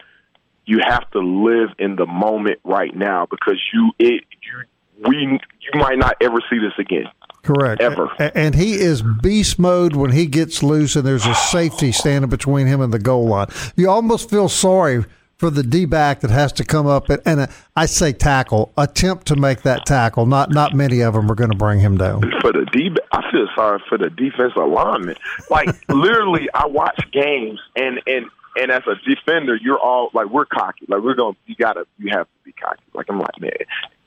you 0.65 0.81
have 0.85 1.09
to 1.13 1.21
live 1.21 1.71
in 1.79 1.97
the 1.97 2.07
moment 2.07 2.59
right 2.65 2.95
now 2.95 3.27
because 3.31 3.61
you 3.73 3.93
it 3.99 4.25
you 4.43 5.09
we 5.09 5.17
you 5.17 5.81
might 5.81 5.99
not 5.99 6.17
ever 6.21 6.39
see 6.51 6.59
this 6.59 6.73
again 6.79 7.09
Correct. 7.47 7.81
Ever. 7.81 8.11
And 8.19 8.55
he 8.55 8.75
is 8.75 9.03
beast 9.03 9.59
mode 9.59 9.95
when 9.95 10.11
he 10.11 10.27
gets 10.27 10.63
loose, 10.63 10.97
and 10.97 11.07
there's 11.07 11.27
a 11.27 11.35
safety 11.35 11.93
standing 11.93 12.29
between 12.29 12.67
him 12.67 12.81
and 12.81 12.93
the 12.93 12.99
goal 12.99 13.29
line. 13.29 13.47
You 13.77 13.89
almost 13.89 14.29
feel 14.29 14.49
sorry 14.49 15.05
for 15.39 15.51
the 15.51 15.63
D 15.63 15.85
back 15.85 16.21
that 16.21 16.31
has 16.31 16.53
to 16.55 16.65
come 16.65 16.87
up 16.87 17.11
and, 17.11 17.21
and 17.27 17.41
uh, 17.41 17.47
I 17.77 17.87
say 17.87 18.13
tackle, 18.13 18.73
attempt 18.77 19.27
to 19.27 19.37
make 19.37 19.63
that 19.63 19.85
tackle. 19.87 20.27
Not 20.27 20.51
not 20.51 20.75
many 20.75 21.01
of 21.03 21.15
them 21.15 21.31
are 21.31 21.35
going 21.35 21.51
to 21.51 21.57
bring 21.57 21.79
him 21.81 21.97
down. 21.99 22.23
for 22.41 22.53
the 22.53 22.67
D. 22.73 22.91
I 23.13 23.31
feel 23.31 23.47
sorry 23.55 23.83
for 23.89 23.99
the 23.99 24.11
defensive 24.11 24.57
alignment. 24.57 25.19
Like 25.51 25.69
literally, 25.89 26.49
I 26.55 26.67
watch 26.67 26.99
games 27.13 27.61
and 27.77 28.01
and 28.07 28.27
and 28.57 28.71
as 28.73 28.83
a 28.87 28.95
defender, 29.09 29.57
you're 29.57 29.79
all 29.79 30.11
like 30.15 30.31
we're 30.31 30.47
cocky. 30.47 30.87
Like 30.89 31.03
we're 31.03 31.15
going. 31.15 31.37
You 31.47 31.55
gotta. 31.55 31.87
You 31.99 32.11
have 32.13 32.27
to 32.27 32.45
be 32.45 32.53
cocky. 32.53 32.83
Like 32.95 33.07
I'm 33.11 33.19
like 33.19 33.39
man, 33.39 33.53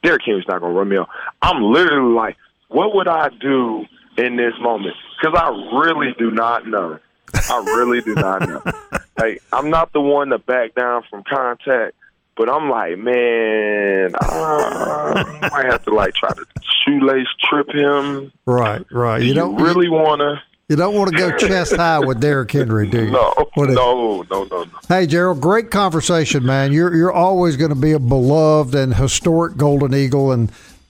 Derrick 0.04 0.24
Henry's 0.26 0.48
not 0.48 0.62
gonna 0.62 0.74
run 0.74 0.90
me 0.90 0.98
off. 0.98 1.10
I'm 1.42 1.62
literally 1.62 2.14
like, 2.14 2.38
what 2.70 2.96
would 2.96 3.08
I 3.08 3.30
do 3.30 3.86
in 4.18 4.36
this 4.38 4.54
moment? 4.62 4.96
Because 5.22 5.38
I 5.40 5.50
really 5.78 6.14
do 6.18 6.32
not 6.32 6.66
know. 6.66 6.98
I 7.34 7.58
really 7.66 8.02
do 8.02 8.16
not 8.16 8.48
know. 8.48 8.62
Like 9.20 9.44
I'm 9.52 9.70
not 9.70 9.92
the 9.92 10.00
one 10.00 10.30
to 10.30 10.40
back 10.40 10.76
down 10.76 11.04
from 11.10 11.24
contact. 11.30 11.94
But 12.38 12.48
I'm 12.50 12.70
like, 12.70 12.98
man, 12.98 14.16
uh, 14.16 14.22
I 14.24 15.50
might 15.52 15.66
have 15.66 15.84
to 15.84 15.94
like 15.94 16.14
try 16.14 16.30
to 16.30 16.46
shoelace 16.86 17.28
trip 17.44 17.68
him. 17.70 18.32
Right, 18.46 18.82
right. 18.94 19.20
Do 19.20 19.26
You 19.26 19.30
you, 19.32 19.36
don't 19.36 19.62
really 19.62 19.90
want 19.90 20.20
to? 20.22 20.42
you 20.70 20.78
don't 20.78 20.96
want 20.96 21.12
to 21.12 21.18
go 21.18 21.36
chest 21.36 21.76
high 21.76 22.00
with 22.00 22.22
Derrick 22.22 22.50
Henry, 22.50 22.88
do 22.88 23.08
you? 23.08 23.12
No, 23.12 23.34
What 23.56 23.72
no, 23.72 24.24
no, 24.32 24.44
no, 24.46 24.64
no. 24.64 24.66
Hey 24.88 25.06
Gerald, 25.06 25.42
great 25.42 25.70
conversation, 25.70 26.46
man. 26.46 26.72
You're 26.72 26.96
you're 26.96 27.12
always 27.12 27.58
going 27.58 27.72
to 27.72 27.76
be 27.76 27.92
a 27.92 28.00
beloved 28.00 28.74
and 28.74 28.94
historic 28.96 29.58
Golden 29.58 29.94
Eagle, 29.94 30.32
and 30.32 30.50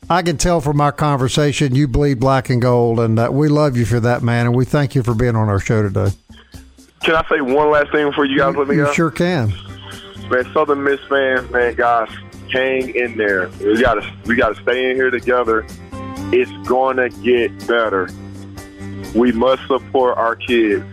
I 0.10 0.24
can 0.24 0.38
tell 0.38 0.60
from 0.60 0.82
our 0.82 0.92
conversation 0.92 1.76
you 1.76 1.88
bleed 1.88 2.20
black 2.20 2.50
and 2.50 2.62
gold, 2.62 3.00
and 3.00 3.20
uh, 3.20 3.30
we 3.32 3.48
love 3.48 3.78
you 3.78 3.86
for 3.86 4.00
that, 4.00 4.24
man. 4.24 4.48
And 4.48 4.56
we 4.56 4.66
thank 4.66 4.96
you 4.96 5.04
for 5.04 5.14
being 5.14 5.36
on 5.36 5.50
our 5.50 5.60
show 5.60 5.84
today. 5.84 6.10
Can 7.02 7.16
I 7.16 7.24
say 7.30 7.42
one 7.42 7.70
last 7.70 7.92
thing 7.92 8.08
before 8.10 8.26
you 8.26 8.38
guys 8.40 8.56
let 8.56 8.68
me 8.68 8.76
You 8.76 8.86
go? 8.86 8.94
sure 8.94 9.12
can. 9.12 9.54
Man, 10.30 10.52
Southern 10.54 10.84
Miss 10.84 11.00
fans, 11.08 11.50
man, 11.52 11.76
guys, 11.76 12.10
hang 12.52 12.94
in 12.96 13.18
there. 13.18 13.50
We 13.60 13.82
gotta, 13.82 14.12
we 14.26 14.36
gotta 14.36 14.60
stay 14.64 14.90
in 14.90 14.96
here 14.96 15.12
together. 15.12 15.66
It's 16.32 16.52
gonna 16.68 17.10
get 17.10 17.68
better. 17.68 18.10
We 19.16 19.32
must 19.32 19.66
support 19.68 20.18
our 20.18 20.36
kids. 20.36 20.84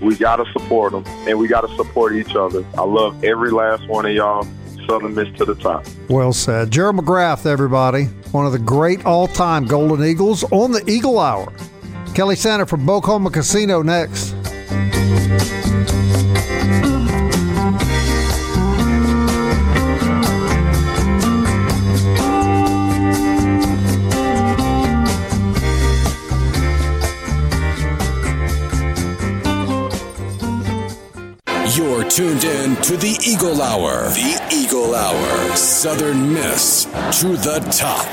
We 0.00 0.16
gotta 0.16 0.44
support 0.52 0.92
them, 0.92 1.04
and 1.26 1.38
we 1.38 1.48
gotta 1.48 1.74
support 1.76 2.14
each 2.14 2.34
other. 2.36 2.64
I 2.76 2.82
love 2.82 3.24
every 3.24 3.50
last 3.50 3.86
one 3.88 4.04
of 4.06 4.12
y'all. 4.12 4.46
Southern 4.86 5.14
Miss 5.14 5.28
to 5.38 5.44
the 5.44 5.54
top. 5.54 5.86
Well 6.08 6.32
said, 6.32 6.70
Gerald 6.70 6.96
McRath, 6.96 7.46
everybody, 7.46 8.04
one 8.32 8.46
of 8.46 8.52
the 8.52 8.58
great 8.58 9.04
all-time 9.04 9.66
Golden 9.66 10.04
Eagles 10.04 10.44
on 10.52 10.72
the 10.72 10.82
Eagle 10.90 11.18
Hour. 11.18 11.52
Kelly 12.14 12.36
Sander 12.36 12.66
from 12.66 12.86
Bok 12.86 13.04
Homa 13.04 13.30
Casino 13.30 13.82
next. 13.82 14.34
Tuned 32.16 32.44
in 32.44 32.76
to 32.76 32.96
the 32.96 33.14
Eagle 33.26 33.60
Hour. 33.60 34.04
The 34.08 34.48
Eagle 34.50 34.94
Hour. 34.94 35.54
Southern 35.54 36.32
Miss 36.32 36.84
to 37.20 37.36
the 37.36 37.58
top. 37.70 38.06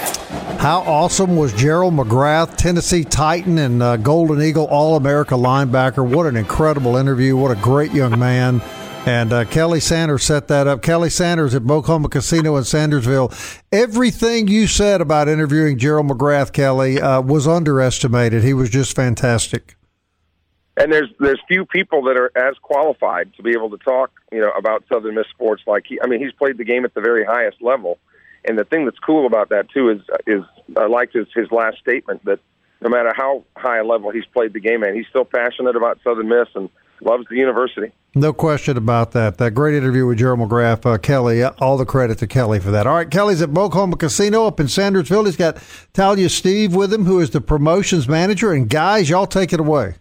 How 0.60 0.82
awesome 0.82 1.38
was 1.38 1.54
Gerald 1.54 1.94
McRath, 1.94 2.58
Tennessee 2.58 3.06
Titan 3.06 3.58
and 3.58 3.82
uh, 3.82 3.96
Golden 3.96 4.42
Eagle 4.42 4.66
All 4.66 4.98
America 4.98 5.36
linebacker? 5.36 6.06
What 6.06 6.26
an 6.26 6.36
incredible 6.36 6.98
interview. 6.98 7.38
What 7.38 7.58
a 7.58 7.62
great 7.62 7.94
young 7.94 8.20
man. 8.20 8.62
And 9.06 9.32
uh, 9.32 9.46
Kelly 9.46 9.80
Sanders 9.80 10.24
set 10.24 10.50
that 10.50 10.68
up. 10.68 10.82
Kelly 10.82 11.10
Sanders 11.10 11.56
at 11.56 11.66
Bok 11.66 11.86
Homa 11.86 12.10
Casino 12.10 12.58
in 12.58 12.64
Sandersville. 12.64 13.32
Everything 13.72 14.50
you 14.50 14.68
said 14.68 15.00
about 15.00 15.30
interviewing 15.30 15.78
Gerald 15.78 16.10
McRath, 16.10 16.52
Kelly, 16.52 17.00
uh, 17.00 17.22
was 17.22 17.48
underestimated. 17.48 18.44
He 18.44 18.54
was 18.54 18.70
just 18.70 18.98
fantastic. 18.98 19.78
And 20.76 20.92
there's 20.92 21.10
there's 21.20 21.40
few 21.48 21.66
people 21.66 22.02
that 22.04 22.18
are 22.18 22.32
as 22.36 22.56
qualified 22.62 23.34
to 23.36 23.44
be 23.44 23.52
able 23.52 23.70
to 23.72 23.78
talk, 23.78 24.12
you 24.32 24.40
know, 24.40 24.50
about 24.58 24.84
Southern 24.92 25.16
Miss 25.16 25.28
sports. 25.30 25.62
Like 25.68 25.84
he, 25.88 26.00
I 26.02 26.08
mean, 26.08 26.20
he's 26.20 26.32
played 26.34 26.58
the 26.58 26.64
game 26.64 26.84
at 26.84 26.94
the 26.96 27.02
very 27.02 27.24
highest 27.24 27.62
level, 27.62 28.00
and 28.46 28.58
the 28.58 28.64
thing 28.64 28.86
that's 28.86 28.98
cool 29.00 29.28
about 29.28 29.50
that 29.50 29.70
too 29.70 29.90
is 29.90 30.02
is 30.26 30.42
I 30.76 30.88
liked 30.88 31.14
his 31.14 31.28
his 31.36 31.52
last 31.52 31.78
statement 31.80 32.26
that 32.26 32.40
no 32.82 32.90
matter 32.90 33.14
how 33.16 33.44
high 33.56 33.78
a 33.78 33.84
level 33.86 34.10
he's 34.12 34.26
played 34.26 34.54
the 34.54 34.60
game 34.60 34.84
at, 34.84 34.96
he's 34.96 35.06
still 35.08 35.26
passionate 35.26 35.76
about 35.76 36.00
Southern 36.04 36.28
Miss 36.28 36.48
and 36.56 36.70
loves 37.02 37.26
the 37.30 37.36
university. 37.36 37.92
No 38.16 38.34
question 38.34 38.76
about 38.76 39.12
that. 39.12 39.38
That 39.38 39.52
great 39.52 39.76
interview 39.76 40.06
with 40.08 40.18
Gerald 40.20 40.40
McRath, 40.40 40.86
uh, 40.86 40.98
Kelly. 40.98 41.44
uh, 41.44 41.52
All 41.60 41.78
the 41.78 41.86
credit 41.86 42.18
to 42.20 42.28
Kelly 42.28 42.60
for 42.60 42.72
that. 42.72 42.88
All 42.88 42.96
right, 42.96 43.10
Kelly's 43.10 43.42
at 43.42 43.54
Bok 43.54 43.74
Homa 43.74 43.96
Casino 43.98 44.46
up 44.48 44.60
in 44.60 44.68
Sandersville. 44.68 45.26
He's 45.26 45.36
got 45.38 45.58
Talia 45.94 46.30
Steve 46.30 46.76
with 46.76 46.94
him, 46.94 47.06
who 47.06 47.20
is 47.20 47.30
the 47.30 47.42
promotions 47.42 48.08
manager. 48.08 48.52
And 48.52 48.70
guys, 48.70 49.10
y'all 49.10 49.28
take 49.28 49.54
it 49.54 49.60
away. 49.60 49.96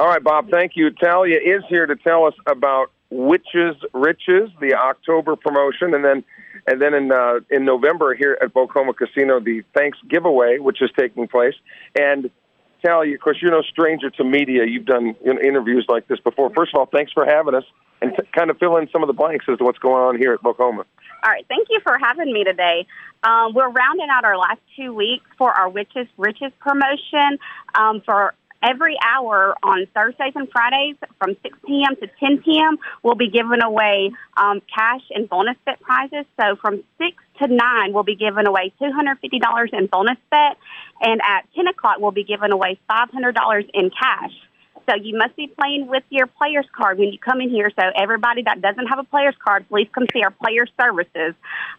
All 0.00 0.06
right, 0.06 0.24
Bob. 0.24 0.48
Thank 0.50 0.76
you. 0.76 0.88
Talia 0.88 1.36
is 1.36 1.62
here 1.68 1.84
to 1.84 1.94
tell 1.94 2.24
us 2.24 2.32
about 2.46 2.90
Witches 3.10 3.76
Riches, 3.92 4.48
the 4.58 4.72
October 4.72 5.36
promotion, 5.36 5.92
and 5.92 6.02
then 6.02 6.24
and 6.66 6.80
then 6.80 6.94
in 6.94 7.12
uh, 7.12 7.40
in 7.50 7.66
November 7.66 8.14
here 8.14 8.38
at 8.40 8.54
Bok 8.54 8.70
Homa 8.72 8.94
Casino, 8.94 9.40
the 9.40 9.62
Thanks 9.74 9.98
giveaway, 10.08 10.56
which 10.56 10.80
is 10.80 10.88
taking 10.98 11.28
place. 11.28 11.52
And 11.98 12.30
Talia, 12.82 13.14
of 13.14 13.20
course, 13.20 13.36
you're 13.42 13.50
no 13.50 13.60
stranger 13.60 14.08
to 14.08 14.24
media. 14.24 14.64
You've 14.64 14.86
done 14.86 15.16
you 15.22 15.34
know, 15.34 15.40
interviews 15.42 15.84
like 15.86 16.08
this 16.08 16.18
before. 16.18 16.48
First 16.54 16.72
of 16.74 16.78
all, 16.78 16.86
thanks 16.86 17.12
for 17.12 17.26
having 17.26 17.54
us, 17.54 17.64
and 18.00 18.16
t- 18.16 18.22
kind 18.34 18.48
of 18.48 18.56
fill 18.56 18.78
in 18.78 18.88
some 18.90 19.02
of 19.02 19.06
the 19.06 19.12
blanks 19.12 19.44
as 19.50 19.58
to 19.58 19.64
what's 19.64 19.80
going 19.80 20.02
on 20.02 20.16
here 20.16 20.32
at 20.32 20.40
Bok 20.40 20.56
Homa. 20.56 20.86
All 21.22 21.30
right, 21.30 21.44
thank 21.46 21.68
you 21.68 21.78
for 21.82 21.98
having 21.98 22.32
me 22.32 22.42
today. 22.44 22.86
Um, 23.22 23.52
we're 23.52 23.68
rounding 23.68 24.08
out 24.10 24.24
our 24.24 24.38
last 24.38 24.60
two 24.76 24.94
weeks 24.94 25.26
for 25.36 25.52
our 25.52 25.68
Witches 25.68 26.06
Riches 26.16 26.52
promotion 26.58 27.38
um, 27.74 28.00
for 28.00 28.32
every 28.62 28.96
hour 29.04 29.56
on 29.62 29.86
Thursdays 29.94 30.32
and 30.34 30.50
Fridays 30.50 30.96
from 31.18 31.36
6 31.42 31.58
p.m. 31.66 31.96
to 31.96 32.08
10 32.20 32.42
p.m. 32.42 32.78
we'll 33.02 33.14
be 33.14 33.28
giving 33.28 33.62
away 33.62 34.12
um, 34.36 34.60
cash 34.74 35.02
and 35.10 35.28
bonus 35.28 35.56
bet 35.64 35.80
prizes. 35.80 36.26
So 36.38 36.56
from 36.56 36.82
6 36.98 37.16
to 37.40 37.48
9 37.48 37.92
we'll 37.92 38.02
be 38.02 38.16
giving 38.16 38.46
away 38.46 38.72
$250 38.80 39.72
in 39.72 39.86
bonus 39.86 40.18
bet, 40.30 40.56
and 41.00 41.20
at 41.22 41.42
10 41.54 41.66
o'clock 41.68 41.96
we'll 41.98 42.10
be 42.10 42.24
giving 42.24 42.52
away 42.52 42.78
$500 42.88 43.70
in 43.74 43.90
cash. 43.90 44.32
So 44.90 44.96
you 44.96 45.16
must 45.16 45.36
be 45.36 45.46
playing 45.46 45.86
with 45.86 46.02
your 46.10 46.26
player's 46.26 46.66
card 46.76 46.98
when 46.98 47.12
you 47.12 47.18
come 47.18 47.40
in 47.40 47.48
here. 47.48 47.70
So 47.78 47.82
everybody 47.96 48.42
that 48.42 48.60
doesn't 48.60 48.86
have 48.88 48.98
a 48.98 49.04
player's 49.04 49.36
card, 49.38 49.68
please 49.68 49.88
come 49.92 50.06
see 50.12 50.22
our 50.22 50.32
player 50.32 50.66
services. 50.80 51.34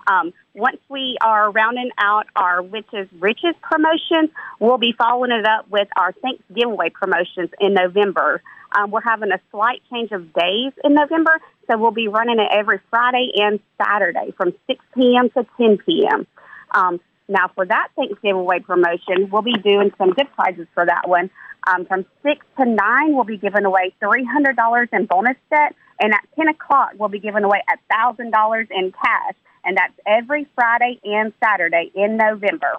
Um, 0.08 0.34
once 0.54 0.78
we 0.88 1.18
are 1.22 1.52
rounding 1.52 1.92
out 1.98 2.28
our 2.36 2.62
Witches 2.62 3.10
Riches 3.20 3.56
promotion, 3.62 4.30
we'll 4.60 4.78
be 4.78 4.94
following 4.98 5.32
it 5.32 5.46
up 5.46 5.70
with 5.70 5.90
our 5.98 6.14
Thanks 6.22 6.44
giveaway 6.54 6.90
promotions 6.90 7.50
in 7.60 7.74
November. 7.74 8.42
Um, 8.72 8.92
we're 8.92 9.02
having 9.02 9.32
a 9.32 9.40
slight 9.52 9.82
change 9.92 10.12
of 10.12 10.32
days 10.34 10.72
in 10.84 10.94
November, 10.94 11.42
so 11.68 11.78
we'll 11.78 11.92
be 11.92 12.08
running 12.08 12.40
it 12.40 12.48
every 12.54 12.80
Friday 12.90 13.32
and 13.36 13.60
Saturday 13.78 14.32
from 14.38 14.54
6 14.68 14.86
p.m. 14.96 15.30
to 15.32 15.46
10 15.58 15.80
p.m. 15.80 16.28
Um, 16.72 17.02
now, 17.32 17.50
for 17.56 17.66
that 17.66 17.88
Thanksgiving 17.96 18.42
giveaway 18.42 18.60
promotion, 18.60 19.30
we'll 19.32 19.42
be 19.42 19.54
doing 19.54 19.92
some 19.98 20.12
good 20.12 20.28
prizes 20.36 20.68
for 20.74 20.86
that 20.86 21.08
one. 21.08 21.30
Um, 21.66 21.86
from 21.86 22.06
6 22.24 22.46
to 22.60 22.66
9, 22.66 23.16
we'll 23.16 23.24
be 23.24 23.38
giving 23.38 23.64
away 23.64 23.96
$300 24.02 24.88
in 24.92 25.06
bonus 25.06 25.38
bet. 25.50 25.74
And 26.02 26.14
at 26.14 26.28
10 26.36 26.50
o'clock, 26.50 26.92
we'll 26.98 27.08
be 27.08 27.20
giving 27.20 27.46
away 27.46 27.64
$1,000 27.90 28.68
in 28.72 28.92
cash. 28.92 29.36
And 29.64 29.78
that's 29.78 29.94
every 30.06 30.46
Friday 30.56 31.00
and 31.06 31.32
Saturday 31.42 31.90
in 31.96 32.18
November. 32.18 32.76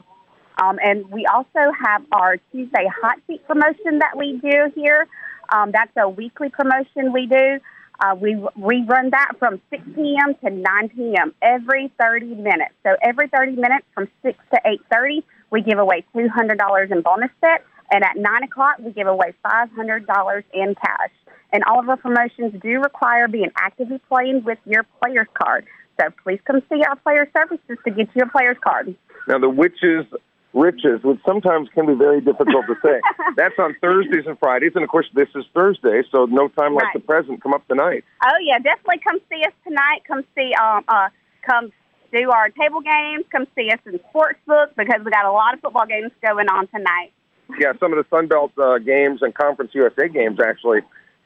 Um, 0.62 0.78
and 0.82 1.10
we 1.10 1.24
also 1.24 1.72
have 1.86 2.02
our 2.12 2.36
Tuesday 2.52 2.86
hot 3.00 3.18
seat 3.26 3.46
promotion 3.46 4.00
that 4.00 4.18
we 4.18 4.38
do 4.38 4.70
here. 4.74 5.08
Um, 5.48 5.72
that's 5.72 5.92
a 5.96 6.10
weekly 6.10 6.50
promotion 6.50 7.14
we 7.14 7.26
do. 7.26 7.58
Uh, 8.00 8.14
we 8.20 8.37
we 8.57 8.85
run 8.87 9.11
that 9.11 9.33
from 9.38 9.61
6 9.70 9.83
p.m. 9.94 10.35
to 10.44 10.50
9 10.50 10.88
p.m. 10.90 11.35
every 11.40 11.92
30 12.00 12.26
minutes. 12.35 12.74
So 12.83 12.96
every 13.02 13.28
30 13.28 13.52
minutes 13.52 13.87
from 13.94 14.09
6 14.22 14.38
to 14.55 14.61
8:30, 14.92 15.22
we 15.50 15.62
give 15.62 15.78
away 15.78 16.05
$200 16.14 16.90
in 16.90 17.02
bonus 17.02 17.31
bet, 17.40 17.64
and 17.90 18.02
at 18.02 18.16
9 18.16 18.42
o'clock, 18.44 18.78
we 18.78 18.92
give 18.92 19.07
away 19.07 19.35
$500 19.44 20.42
in 20.52 20.74
cash. 20.74 21.11
And 21.52 21.62
all 21.64 21.78
of 21.78 21.88
our 21.88 21.98
promotions 21.98 22.55
do 22.62 22.81
require 22.81 23.28
being 23.28 23.50
actively 23.57 24.00
playing 24.09 24.42
with 24.44 24.59
your 24.64 24.87
player's 25.02 25.28
card. 25.35 25.66
So 26.00 26.09
please 26.22 26.40
come 26.46 26.62
see 26.70 26.83
our 26.83 26.96
player 26.96 27.31
services 27.37 27.76
to 27.85 27.90
get 27.90 28.09
you 28.14 28.22
a 28.22 28.28
player's 28.28 28.57
card. 28.64 28.96
Now, 29.28 29.38
the 29.38 29.50
witches 29.50 30.07
riches, 30.54 31.00
which 31.02 31.18
sometimes 31.26 31.68
can 31.74 31.86
be 31.86 31.94
very 31.94 32.20
difficult 32.20 32.66
to 32.66 32.74
say. 32.84 33.00
That's 33.36 33.54
on 33.58 33.74
Thursdays 33.80 34.24
and 34.26 34.38
Fridays, 34.38 34.72
and 34.74 34.84
of 34.84 34.90
course, 34.90 35.06
this 35.14 35.28
is 35.34 35.44
Thursday, 35.54 36.02
so 36.10 36.26
no 36.26 36.48
time 36.48 36.74
like 36.74 36.84
Right. 36.84 36.94
the 36.94 37.00
present. 37.00 37.42
Come 37.42 37.54
up 37.54 37.66
tonight. 37.68 38.04
Oh 38.24 38.36
yeah, 38.42 38.58
definitely 38.58 39.00
come 39.06 39.18
see 39.30 39.42
us 39.46 39.52
tonight. 39.66 40.02
Come 40.06 40.24
see 40.34 40.52
um 40.60 40.84
uh 40.88 41.08
come 41.42 41.72
do 42.12 42.30
our 42.30 42.50
table 42.50 42.80
games. 42.82 43.24
Come 43.32 43.46
see 43.56 43.70
us 43.70 43.78
in 43.86 43.98
Sportsbook 44.12 44.74
because 44.76 45.00
we 45.04 45.10
got 45.10 45.24
a 45.24 45.32
lot 45.32 45.54
of 45.54 45.60
football 45.60 45.86
games 45.86 46.12
going 46.22 46.48
on 46.48 46.66
tonight. 46.68 47.12
Yeah, 47.58 47.72
some 47.80 47.92
of 47.92 47.98
the 47.98 48.04
Sunbelt 48.16 48.52
uh, 48.58 48.78
games 48.78 49.20
and 49.22 49.34
Conference 49.34 49.72
USA 49.74 50.08
games 50.08 50.38
actually 50.40 50.80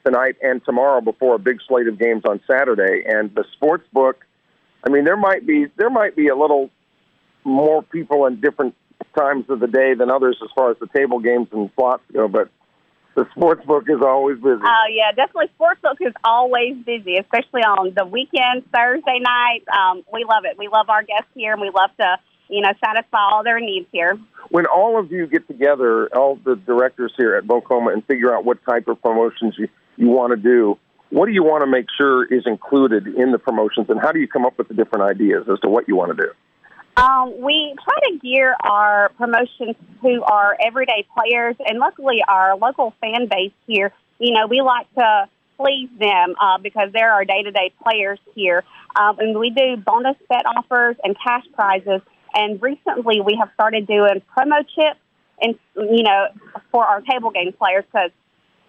tonight 0.05 0.35
and 0.41 0.63
tomorrow 0.65 1.01
before 1.01 1.35
a 1.35 1.39
big 1.39 1.57
slate 1.67 1.87
of 1.87 1.99
games 1.99 2.23
on 2.27 2.39
Saturday. 2.49 3.03
And 3.05 3.33
the 3.35 3.43
sports 3.53 3.85
book, 3.93 4.25
I 4.85 4.89
mean, 4.89 5.03
there 5.03 5.17
might 5.17 5.45
be 5.45 5.65
there 5.75 5.89
might 5.89 6.15
be 6.15 6.27
a 6.29 6.35
little 6.35 6.69
more 7.43 7.83
people 7.83 8.25
in 8.25 8.39
different 8.39 8.75
times 9.17 9.45
of 9.49 9.59
the 9.59 9.67
day 9.67 9.93
than 9.93 10.11
others 10.11 10.37
as 10.43 10.49
far 10.55 10.71
as 10.71 10.77
the 10.79 10.87
table 10.95 11.19
games 11.19 11.47
and 11.51 11.69
slots 11.75 12.03
go, 12.13 12.27
but 12.27 12.49
the 13.15 13.25
sports 13.35 13.65
book 13.65 13.85
is 13.87 14.01
always 14.05 14.37
busy. 14.37 14.61
Oh 14.63 14.87
yeah, 14.91 15.11
definitely 15.11 15.49
sports 15.55 15.81
book 15.81 15.97
is 16.01 16.13
always 16.23 16.75
busy, 16.85 17.17
especially 17.17 17.61
on 17.61 17.93
the 17.95 18.05
weekends, 18.05 18.65
Thursday 18.73 19.19
nights. 19.19 19.65
Um, 19.73 20.03
we 20.13 20.23
love 20.23 20.43
it. 20.45 20.57
We 20.57 20.67
love 20.67 20.89
our 20.89 21.01
guests 21.03 21.31
here, 21.33 21.53
and 21.53 21.61
we 21.61 21.71
love 21.73 21.89
to 21.99 22.17
you 22.49 22.61
know 22.61 22.71
satisfy 22.83 23.17
all 23.31 23.43
their 23.43 23.59
needs 23.59 23.87
here. 23.91 24.19
when 24.49 24.65
all 24.67 24.99
of 24.99 25.11
you 25.11 25.25
get 25.27 25.47
together, 25.47 26.07
all 26.15 26.37
the 26.45 26.55
directors 26.55 27.13
here 27.17 27.35
at 27.35 27.47
Bok 27.47 27.65
Homa, 27.65 27.91
and 27.91 28.05
figure 28.05 28.33
out 28.35 28.45
what 28.45 28.59
type 28.69 28.87
of 28.87 29.01
promotions 29.01 29.55
you, 29.57 29.67
you 29.97 30.09
want 30.09 30.31
to 30.31 30.37
do, 30.37 30.77
what 31.09 31.25
do 31.25 31.31
you 31.31 31.43
want 31.43 31.63
to 31.63 31.67
make 31.67 31.87
sure 31.97 32.25
is 32.31 32.43
included 32.45 33.07
in 33.07 33.31
the 33.31 33.39
promotions, 33.39 33.87
and 33.89 33.99
how 33.99 34.11
do 34.11 34.19
you 34.19 34.27
come 34.27 34.45
up 34.45 34.57
with 34.57 34.67
the 34.67 34.73
different 34.73 35.09
ideas 35.09 35.47
as 35.51 35.59
to 35.61 35.69
what 35.69 35.87
you 35.87 35.95
want 35.95 36.15
to 36.15 36.23
do? 36.23 36.31
Um, 36.97 37.41
we 37.41 37.75
try 37.83 38.09
to 38.09 38.17
gear 38.17 38.55
our 38.59 39.09
promotions 39.17 39.75
to 40.01 40.23
our 40.23 40.57
everyday 40.59 41.05
players, 41.15 41.55
and 41.59 41.77
luckily 41.77 42.23
our 42.27 42.57
local 42.57 42.93
fan 42.99 43.27
base 43.27 43.51
here, 43.67 43.93
you 44.17 44.33
know, 44.33 44.47
we 44.47 44.61
like 44.61 44.91
to 44.95 45.29
please 45.57 45.89
them 45.99 46.33
uh, 46.41 46.57
because 46.57 46.89
they're 46.93 47.11
our 47.11 47.23
day-to-day 47.23 47.71
players 47.83 48.19
here. 48.33 48.63
Um, 48.95 49.19
and 49.19 49.37
we 49.37 49.51
do 49.51 49.77
bonus 49.77 50.17
bet 50.27 50.45
offers 50.47 50.95
and 51.03 51.15
cash 51.23 51.43
prizes. 51.53 52.01
And 52.33 52.59
recently 52.61 53.21
we 53.21 53.37
have 53.39 53.49
started 53.53 53.85
doing 53.85 54.23
promo 54.35 54.65
chips, 54.67 54.99
and 55.39 55.53
you 55.75 56.03
know, 56.03 56.27
for 56.71 56.83
our 56.83 57.01
table 57.01 57.29
game 57.29 57.53
players 57.53 57.85
because 57.91 58.11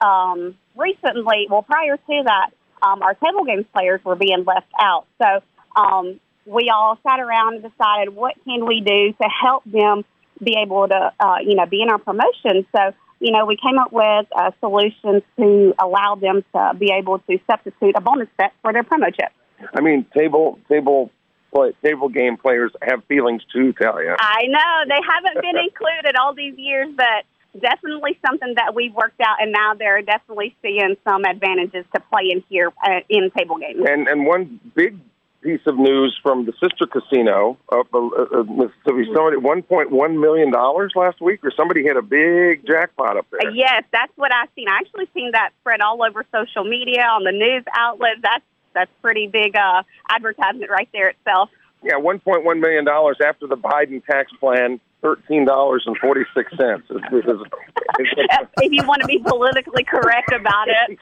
um, 0.03 0.55
recently, 0.77 1.47
well, 1.49 1.63
prior 1.63 1.97
to 1.97 2.23
that, 2.27 2.51
um, 2.83 3.03
our 3.03 3.15
table 3.15 3.45
games 3.45 3.65
players 3.73 4.05
were 4.05 4.17
being 4.17 4.45
left 4.45 4.71
out. 4.79 5.07
So 5.21 5.41
um, 5.75 6.21
we 6.49 6.71
all 6.75 6.99
sat 7.07 7.21
around 7.21 7.55
and 7.57 7.63
decided 7.63 8.15
what 8.15 8.35
can 8.45 8.67
we 8.67 8.81
do 8.81 9.13
to 9.13 9.29
help 9.29 9.65
them 9.65 10.05
be 10.43 10.57
able 10.63 10.89
to, 10.89 11.13
uh, 11.21 11.37
you 11.45 11.55
know, 11.55 11.67
be 11.67 11.83
in 11.83 11.91
our 11.91 11.99
promotion. 11.99 12.67
So, 12.75 12.93
you 13.21 13.33
know, 13.33 13.45
we 13.45 13.57
came 13.57 13.79
up 13.79 13.93
with 13.93 14.27
uh, 14.35 14.53
solutions 14.61 15.23
to 15.39 15.75
allow 15.79 16.15
them 16.15 16.45
to 16.55 16.73
be 16.79 16.93
able 16.97 17.19
to 17.19 17.39
substitute 17.51 17.95
a 17.97 18.01
bonus 18.01 18.29
bet 18.39 18.53
for 18.63 18.73
their 18.73 18.85
promo 18.85 19.07
chip. 19.15 19.33
I 19.75 19.81
mean, 19.81 20.07
table 20.17 20.59
table 20.71 21.11
play, 21.53 21.73
table 21.85 22.09
game 22.09 22.37
players 22.37 22.73
have 22.83 23.05
feelings 23.07 23.43
too, 23.53 23.73
Talia. 23.73 24.17
I 24.19 24.45
know 24.47 24.85
they 24.89 25.01
haven't 25.05 25.43
been 25.43 25.59
included 25.65 26.17
all 26.19 26.35
these 26.35 26.55
years, 26.57 26.89
but 26.97 27.61
definitely 27.61 28.19
something 28.25 28.55
that 28.55 28.75
we've 28.75 28.95
worked 28.95 29.21
out, 29.21 29.43
and 29.43 29.53
now 29.53 29.75
they're 29.75 30.03
definitely 30.03 30.55
seeing 30.63 30.97
some 31.07 31.25
advantages 31.25 31.85
to 31.95 32.01
playing 32.13 32.45
here 32.49 32.73
uh, 32.85 33.01
in 33.09 33.31
table 33.37 33.59
games. 33.59 33.85
And 33.87 34.07
and 34.07 34.25
one 34.25 34.61
big 34.77 34.97
piece 35.43 35.61
of 35.67 35.79
news 35.79 36.19
from 36.23 36.47
the 36.47 36.53
sister 36.53 36.87
casino 36.87 37.57
up 37.71 37.87
uh, 37.95 37.99
uh, 37.99 38.43
Mississippi, 38.43 39.07
somebody 39.15 39.37
one 39.37 39.63
point 39.63 39.91
one 39.91 40.21
million 40.21 40.51
dollars 40.51 40.93
last 40.97 41.21
week, 41.21 41.41
or 41.45 41.53
somebody 41.57 41.83
hit 41.83 41.97
a 41.97 42.03
big 42.03 42.67
jackpot 42.67 43.17
up 43.17 43.27
there. 43.31 43.49
Uh, 43.51 43.55
Yes, 43.55 43.85
that's 43.93 44.13
what 44.17 44.33
I've 44.33 44.49
seen. 44.55 44.69
I 44.69 44.79
actually 44.79 45.09
seen 45.15 45.33
that 45.33 45.51
spread 45.61 45.81
all 45.81 46.03
over 46.03 46.25
social 46.33 46.65
media 46.65 47.03
on 47.03 47.25
the 47.25 47.33
news 47.33 47.65
outlets. 47.75 48.21
That's 48.23 48.45
that's 48.75 48.91
pretty 49.03 49.27
big 49.27 49.57
uh, 49.57 49.83
advertisement 50.11 50.71
right 50.71 50.89
there 50.93 51.09
itself. 51.09 51.51
Yeah, 51.83 51.97
one 51.97 52.19
point 52.19 52.45
one 52.45 52.61
million 52.61 52.85
dollars 52.85 53.19
after 53.25 53.47
the 53.47 53.57
Biden 53.57 54.05
tax 54.05 54.33
plan, 54.41 54.81
thirteen 55.03 55.45
dollars 55.45 55.85
and 55.87 55.97
forty 55.99 56.23
six 56.35 56.51
cents. 56.57 56.87
if 56.91 58.73
you 58.73 58.87
want 58.87 59.01
to 59.03 59.07
be 59.07 59.19
politically 59.19 59.85
correct 59.85 60.33
about 60.33 60.69
it. 60.69 60.99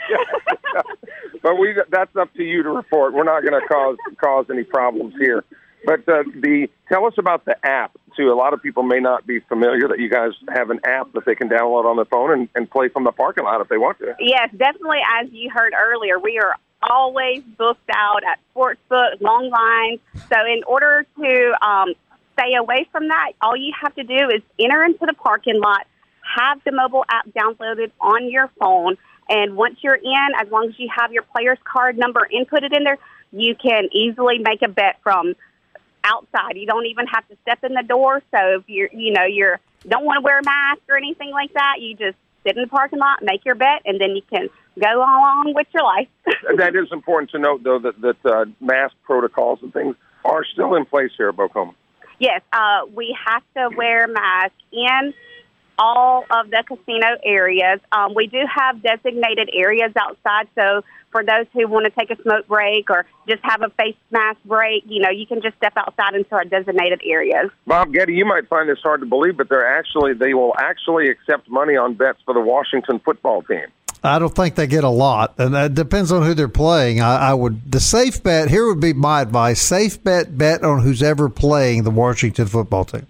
but 1.43 1.57
we 1.57 1.75
that's 1.91 2.15
up 2.17 2.33
to 2.35 2.43
you 2.43 2.63
to 2.63 2.71
report. 2.71 3.15
We're 3.15 3.25
not 3.25 3.43
going 3.43 3.61
to 3.61 3.67
cause 3.67 3.97
cause 4.21 4.47
any 4.51 4.65
problems 4.65 5.15
here. 5.19 5.45
But 5.85 6.01
uh, 6.09 6.25
the 6.35 6.69
tell 6.89 7.07
us 7.07 7.15
about 7.17 7.45
the 7.45 7.57
app 7.65 7.97
too. 8.17 8.33
A 8.33 8.35
lot 8.35 8.53
of 8.55 8.63
people 8.63 8.83
may 8.83 8.99
not 8.99 9.27
be 9.27 9.41
familiar 9.41 9.89
that 9.89 10.01
you 10.01 10.09
guys 10.09 10.33
have 10.49 10.71
an 10.71 10.81
app 10.85 11.13
that 11.13 11.25
they 11.25 11.35
can 11.35 11.49
download 11.49 11.85
on 11.85 11.97
their 11.97 12.07
phone 12.07 12.33
and, 12.33 12.49
and 12.55 12.71
play 12.71 12.89
from 12.89 13.05
the 13.05 13.13
parking 13.13 13.45
lot 13.45 13.61
if 13.61 13.69
they 13.69 13.79
want 13.79 13.99
to. 13.99 14.15
Yes, 14.19 14.51
definitely. 14.57 14.99
As 15.21 15.29
you 15.31 15.51
heard 15.51 15.75
earlier, 15.75 16.19
we 16.19 16.39
are 16.39 16.57
always 16.83 17.43
booked 17.57 17.89
out 17.95 18.23
at 18.25 18.39
sportsbook, 18.55 19.21
long 19.21 19.51
lines. 19.51 20.01
So, 20.29 20.37
in 20.45 20.63
order 20.67 21.07
to 21.19 21.67
um, 21.67 21.95
stay 22.39 22.55
away 22.55 22.87
from 22.93 23.09
that, 23.09 23.33
all 23.41 23.57
you 23.57 23.73
have 23.83 23.95
to 23.95 24.05
do 24.05 24.29
is 24.35 24.43
enter 24.59 24.85
into 24.85 25.07
the 25.07 25.15
parking 25.15 25.61
lot, 25.61 25.87
have 26.37 26.61
the 26.65 26.73
mobile 26.73 27.05
app 27.09 27.29
downloaded 27.31 27.91
on 28.01 28.31
your 28.31 28.51
phone, 28.59 28.97
and 29.29 29.57
once 29.57 29.79
you're 29.83 29.97
in, 29.97 30.29
as 30.41 30.49
long 30.51 30.69
as 30.69 30.79
you 30.79 30.89
have 30.95 31.13
your 31.13 31.23
player's 31.23 31.59
card 31.65 31.99
number 31.99 32.29
inputted 32.33 32.77
in 32.77 32.85
there, 32.85 32.99
you 33.33 33.55
can 33.55 33.89
easily 33.93 34.39
make 34.39 34.63
a 34.63 34.69
bet 34.69 34.99
from 35.03 35.35
outside. 36.05 36.57
You 36.57 36.67
don't 36.67 36.87
even 36.87 37.07
have 37.07 37.27
to 37.29 37.37
step 37.43 37.65
in 37.65 37.75
the 37.75 37.83
door. 37.83 38.23
So 38.31 38.59
if 38.59 38.65
you're, 38.69 38.89
you 38.93 39.13
know, 39.13 39.25
you're 39.25 39.59
don't 39.89 40.05
want 40.05 40.19
to 40.19 40.23
wear 40.23 40.39
a 40.39 40.45
mask 40.45 40.81
or 40.89 40.97
anything 40.97 41.31
like 41.31 41.53
that, 41.55 41.77
you 41.81 41.97
just 41.97 42.17
sit 42.45 42.57
in 42.57 42.63
the 42.63 42.69
parking 42.69 42.99
lot, 42.99 43.23
make 43.23 43.45
your 43.45 43.55
bet, 43.55 43.83
and 43.85 44.01
then 44.01 44.17
you 44.17 44.23
can 44.31 44.49
go 44.81 44.99
along 44.99 45.53
with 45.55 45.67
your 45.75 45.83
life. 45.83 46.09
that 46.57 46.77
is 46.77 46.91
important 46.93 47.31
to 47.31 47.39
note, 47.39 47.63
though, 47.65 47.79
that 47.79 48.01
that 48.01 48.25
uh, 48.25 48.45
mask 48.61 48.95
protocols 49.05 49.59
and 49.63 49.73
things 49.73 49.97
are 50.25 50.45
still 50.45 50.75
in 50.75 50.85
place 50.85 51.11
here 51.17 51.29
at 51.29 51.37
Bok 51.37 51.53
Homa. 51.53 51.75
Yes, 52.19 52.43
uh, 52.53 52.83
we 52.95 53.17
have 53.27 53.43
to 53.57 53.77
wear 53.77 54.07
masks 54.09 54.55
in 54.73 55.15
all 55.79 56.25
of 56.31 56.51
the 56.51 56.65
casino 56.67 57.19
areas. 57.23 57.81
Um, 57.93 58.15
we 58.15 58.27
do 58.27 58.43
have 58.55 58.83
designated 58.83 59.51
areas 59.53 59.93
outside, 59.99 60.49
so 60.55 60.83
for 61.13 61.25
those 61.25 61.47
who 61.53 61.67
want 61.69 61.85
to 61.85 61.91
take 61.91 62.11
a 62.11 62.23
smoke 62.23 62.47
break 62.47 62.91
or 62.91 63.07
just 63.29 63.43
have 63.43 63.63
a 63.63 63.71
face 63.71 63.97
mask 64.11 64.39
break, 64.45 64.85
you 64.87 65.01
know, 65.01 65.11
you 65.11 65.27
can 65.27 65.41
just 65.41 65.57
step 65.57 65.73
outside 65.77 66.15
into 66.15 66.35
our 66.35 66.45
designated 66.45 67.01
areas. 67.05 67.51
Bob 67.67 67.93
Getty, 67.93 68.15
you 68.15 68.25
might 68.25 68.49
find 68.49 68.69
this 68.69 68.79
hard 68.83 69.01
to 69.01 69.07
believe, 69.07 69.37
but 69.37 69.49
they're 69.49 69.67
actually 69.67 70.15
they 70.15 70.35
will 70.35 70.55
actually 70.59 71.09
accept 71.09 71.49
money 71.49 71.77
on 71.77 71.95
bets 71.95 72.19
for 72.25 72.35
the 72.35 72.41
Washington 72.41 73.01
football 73.05 73.43
team. 73.43 73.67
I 74.05 74.19
don't 74.19 74.35
think 74.35 74.55
they 74.55 74.67
get 74.67 74.85
a 74.85 74.89
lot, 74.89 75.35
and 75.39 75.55
that 75.55 75.75
depends 75.75 76.13
on 76.13 76.23
who 76.23 76.35
they're 76.35 76.49
playing. 76.49 77.01
I, 77.01 77.31
I 77.31 77.35
would 77.35 77.71
the 77.71 77.81
safe 77.81 78.23
bet 78.23 78.49
here 78.51 78.67
would 78.69 78.81
be 78.81 78.93
my 78.93 79.21
advice: 79.23 79.61
safe 79.61 80.03
bet, 80.03 80.37
bet 80.39 80.63
on 80.63 80.83
who's 80.83 81.03
ever 81.03 81.29
playing 81.29 81.83
the 81.85 81.91
Washington 81.91 82.47
football 82.47 82.85
team. 82.85 83.07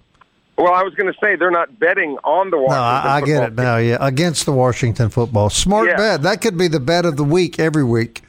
Well, 0.58 0.72
I 0.72 0.82
was 0.84 0.94
going 0.94 1.12
to 1.12 1.18
say 1.20 1.36
they're 1.36 1.50
not 1.50 1.78
betting 1.78 2.16
on 2.24 2.48
the 2.48 2.56
Washington. 2.56 2.78
No, 2.78 2.82
I, 2.82 3.16
I 3.16 3.20
get 3.20 3.42
it 3.42 3.46
team. 3.48 3.56
now. 3.56 3.76
Yeah, 3.76 3.98
against 4.00 4.46
the 4.46 4.52
Washington 4.52 5.10
football. 5.10 5.50
Smart 5.50 5.88
Yeah. 5.88 5.96
bet. 5.96 6.22
That 6.22 6.40
could 6.40 6.56
be 6.56 6.66
the 6.66 6.80
bet 6.80 7.04
of 7.04 7.16
the 7.18 7.24
week 7.24 7.58
every 7.58 7.84
week. 7.84 8.22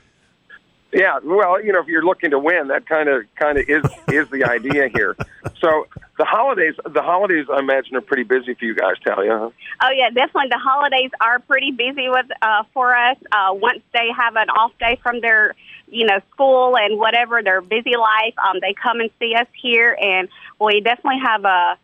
Yeah, 0.93 1.19
well, 1.23 1.61
you 1.63 1.73
know, 1.73 1.81
if 1.81 1.87
you're 1.87 2.05
looking 2.05 2.31
to 2.31 2.39
win, 2.39 2.69
that 2.69 2.87
kind 2.87 3.09
of 3.09 3.23
kind 3.35 3.57
of 3.57 3.67
is 3.67 3.83
is 4.07 4.29
the 4.29 4.45
idea 4.45 4.89
here. 4.93 5.15
So 5.59 5.87
the 6.19 6.25
holidays, 6.25 6.75
the 6.85 7.01
holidays, 7.01 7.47
I 7.51 7.59
imagine, 7.59 7.95
are 7.95 8.01
pretty 8.01 8.23
busy 8.23 8.53
for 8.53 8.65
you 8.65 8.75
guys, 8.75 8.93
Talia. 9.03 9.39
huh? 9.39 9.49
Oh 9.81 9.89
yeah, 9.89 10.09
definitely. 10.09 10.49
The 10.51 10.59
holidays 10.59 11.09
are 11.19 11.39
pretty 11.39 11.71
busy 11.71 12.09
with 12.09 12.27
uh, 12.43 12.63
for 12.73 12.95
us. 12.95 13.17
Uh, 13.31 13.53
once 13.53 13.81
they 13.91 14.09
have 14.15 14.35
an 14.35 14.49
off 14.49 14.71
day 14.79 14.99
from 15.01 15.21
their, 15.21 15.55
you 15.87 16.05
know, 16.05 16.19
school 16.31 16.77
and 16.77 16.99
whatever 16.99 17.41
their 17.41 17.61
busy 17.61 17.95
life, 17.97 18.35
um, 18.47 18.59
they 18.61 18.73
come 18.73 18.99
and 18.99 19.09
see 19.19 19.33
us 19.33 19.47
here, 19.59 19.97
and 19.99 20.27
we 20.59 20.79
definitely 20.81 21.21
have 21.23 21.43
a 21.45 21.77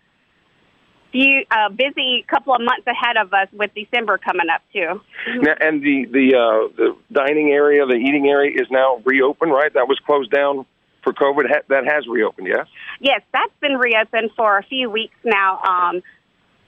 few 1.13 1.45
uh, 1.49 1.69
busy 1.69 2.25
couple 2.27 2.53
of 2.53 2.61
months 2.61 2.85
ahead 2.87 3.15
of 3.15 3.33
us 3.33 3.47
with 3.53 3.71
December 3.73 4.17
coming 4.17 4.49
up 4.53 4.61
too. 4.73 4.99
Now, 5.39 5.53
and 5.61 5.81
the 5.81 6.05
the 6.11 6.35
uh, 6.35 6.75
the 6.75 6.97
dining 7.13 7.51
area, 7.51 7.85
the 7.85 7.93
eating 7.93 8.27
area, 8.27 8.51
is 8.59 8.67
now 8.69 9.01
reopened. 9.05 9.53
Right, 9.53 9.73
that 9.73 9.87
was 9.87 9.99
closed 10.05 10.31
down 10.31 10.65
for 11.03 11.13
COVID. 11.13 11.47
Ha- 11.47 11.61
that 11.69 11.85
has 11.85 12.07
reopened. 12.07 12.47
Yes. 12.47 12.67
Yes, 12.99 13.21
that's 13.31 13.53
been 13.61 13.77
reopened 13.77 14.31
for 14.35 14.57
a 14.57 14.63
few 14.63 14.89
weeks 14.89 15.15
now. 15.23 15.61
Um, 15.61 16.01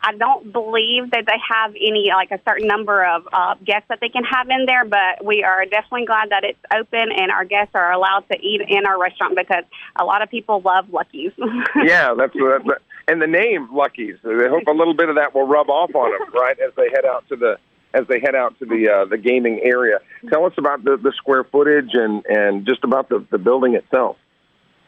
I 0.05 0.13
don't 0.13 0.53
believe 0.53 1.09
that 1.11 1.25
they 1.25 1.37
have 1.49 1.71
any 1.71 2.11
like 2.13 2.29
a 2.29 2.39
certain 2.47 2.67
number 2.67 3.03
of 3.03 3.27
uh, 3.33 3.55
guests 3.65 3.87
that 3.89 3.99
they 4.01 4.09
can 4.09 4.23
have 4.23 4.47
in 4.49 4.67
there, 4.67 4.85
but 4.85 5.25
we 5.25 5.43
are 5.43 5.65
definitely 5.65 6.05
glad 6.05 6.29
that 6.29 6.43
it's 6.43 6.59
open 6.71 7.11
and 7.11 7.31
our 7.31 7.43
guests 7.43 7.73
are 7.73 7.91
allowed 7.91 8.23
to 8.31 8.39
eat 8.39 8.61
in 8.67 8.85
our 8.85 9.01
restaurant 9.01 9.35
because 9.35 9.63
a 9.95 10.05
lot 10.05 10.21
of 10.21 10.29
people 10.29 10.61
love 10.61 10.93
Lucky's. 10.93 11.31
yeah, 11.83 12.13
that's 12.13 12.33
that, 12.33 12.77
and 13.07 13.21
the 13.21 13.27
name 13.27 13.69
Lucky's. 13.73 14.17
I 14.23 14.47
hope 14.49 14.67
a 14.67 14.71
little 14.71 14.95
bit 14.95 15.09
of 15.09 15.15
that 15.15 15.33
will 15.33 15.47
rub 15.47 15.69
off 15.69 15.93
on 15.93 16.11
them, 16.11 16.33
right, 16.33 16.57
as 16.59 16.73
they 16.75 16.89
head 16.89 17.05
out 17.05 17.27
to 17.29 17.35
the 17.35 17.57
as 17.93 18.05
they 18.07 18.19
head 18.19 18.35
out 18.35 18.57
to 18.59 18.65
the 18.65 18.89
uh, 18.89 19.05
the 19.05 19.17
gaming 19.17 19.61
area. 19.63 19.99
Tell 20.29 20.45
us 20.45 20.53
about 20.57 20.83
the, 20.83 20.97
the 20.97 21.13
square 21.15 21.43
footage 21.43 21.91
and 21.93 22.25
and 22.25 22.65
just 22.65 22.83
about 22.83 23.09
the 23.09 23.25
the 23.31 23.37
building 23.37 23.75
itself. 23.75 24.17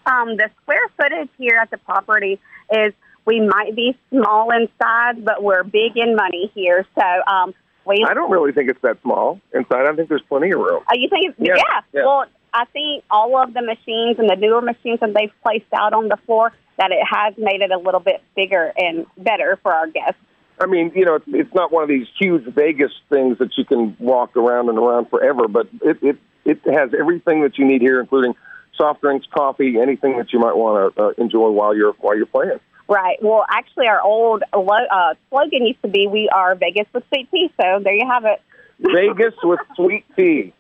Um, 0.05 0.37
the 0.37 0.49
square 0.61 0.87
footage 0.95 1.29
here 1.37 1.57
at 1.61 1.69
the 1.69 1.77
property 1.77 2.39
is 2.71 2.93
we 3.25 3.41
might 3.41 3.75
be 3.75 3.97
small 4.09 4.51
in 4.51 4.69
size, 4.81 5.15
but 5.21 5.43
we're 5.43 5.63
big 5.63 5.97
in 5.97 6.15
money 6.15 6.49
here. 6.55 6.85
So 6.95 7.31
um, 7.31 7.53
we. 7.85 8.05
I 8.07 8.13
don't 8.13 8.31
really 8.31 8.53
think 8.53 8.69
it's 8.69 8.81
that 8.81 9.01
small 9.01 9.41
inside. 9.53 9.85
I 9.85 9.93
think 9.95 10.09
there's 10.09 10.23
plenty 10.29 10.51
of 10.51 10.59
room. 10.59 10.83
Oh, 10.89 10.95
you 10.95 11.09
think? 11.09 11.29
It's, 11.29 11.39
Yeah, 11.39 11.55
yeah. 11.57 11.81
yeah. 11.93 12.05
Well, 12.05 12.25
I 12.53 12.65
think 12.65 13.03
all 13.09 13.37
of 13.37 13.53
the 13.53 13.61
machines 13.61 14.17
and 14.19 14.29
the 14.29 14.35
newer 14.35 14.61
machines 14.61 14.99
that 15.01 15.13
they've 15.13 15.31
placed 15.43 15.71
out 15.73 15.93
on 15.93 16.07
the 16.07 16.17
floor 16.25 16.53
that 16.77 16.91
it 16.91 17.03
has 17.03 17.33
made 17.37 17.61
it 17.61 17.71
a 17.71 17.77
little 17.77 17.99
bit 17.99 18.21
bigger 18.35 18.71
and 18.77 19.05
better 19.17 19.59
for 19.61 19.73
our 19.73 19.87
guests. 19.87 20.19
I 20.59 20.65
mean, 20.65 20.91
you 20.95 21.05
know, 21.05 21.19
it's, 21.27 21.53
not 21.53 21.71
one 21.71 21.83
of 21.83 21.89
these 21.89 22.07
huge 22.19 22.45
Vegas 22.45 22.91
things 23.09 23.37
that 23.39 23.51
you 23.57 23.65
can 23.65 23.95
walk 23.99 24.35
around 24.35 24.69
and 24.69 24.77
around 24.77 25.09
forever, 25.09 25.47
but 25.47 25.67
it 25.83 25.97
it 26.01 26.17
it 26.45 26.59
has 26.65 26.91
everything 26.97 27.43
that 27.43 27.57
you 27.57 27.65
need 27.65 27.81
here, 27.81 27.99
including 27.99 28.33
soft 28.75 29.01
drinks, 29.01 29.27
coffee, 29.35 29.79
anything 29.79 30.17
that 30.17 30.33
you 30.33 30.39
might 30.39 30.55
want 30.55 30.95
to 30.95 31.03
uh, 31.03 31.09
enjoy 31.17 31.49
while 31.49 31.75
you're 31.75 31.93
while 31.99 32.15
you're 32.15 32.25
playing. 32.25 32.59
Right. 32.87 33.21
Well, 33.21 33.45
actually, 33.49 33.87
our 33.87 34.01
old 34.01 34.43
uh, 34.53 35.13
slogan 35.29 35.65
used 35.65 35.81
to 35.81 35.89
be 35.89 36.07
"We 36.07 36.29
are 36.33 36.55
Vegas 36.55 36.87
with 36.93 37.03
sweet 37.09 37.29
tea." 37.29 37.51
So 37.61 37.79
there 37.83 37.93
you 37.93 38.07
have 38.09 38.25
it. 38.25 38.41
Vegas 38.79 39.33
with 39.43 39.59
sweet 39.75 40.05
tea. 40.15 40.53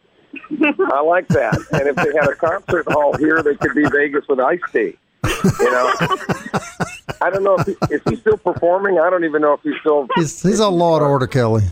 I 0.93 1.01
like 1.01 1.27
that. 1.29 1.57
And 1.73 1.87
if 1.87 1.95
they 1.95 2.13
had 2.19 2.29
a 2.29 2.35
concert 2.35 2.85
hall 2.91 3.15
here, 3.17 3.41
they 3.43 3.55
could 3.55 3.75
be 3.75 3.85
Vegas 3.89 4.25
with 4.27 4.39
Ice 4.39 4.59
tea. 4.71 4.97
You 5.59 5.71
know, 5.71 5.91
I 7.21 7.29
don't 7.31 7.43
know 7.43 7.55
if 7.59 7.65
he, 7.65 7.75
is 7.93 8.01
he 8.09 8.15
still 8.17 8.37
performing. 8.37 8.97
I 8.99 9.09
don't 9.09 9.23
even 9.25 9.41
know 9.41 9.53
if 9.53 9.61
he's 9.61 9.73
still. 9.81 10.07
He's, 10.15 10.41
he's 10.41 10.59
on 10.59 10.73
Law 10.75 10.97
and 10.97 11.05
Order, 11.05 11.27
Kelly. 11.27 11.63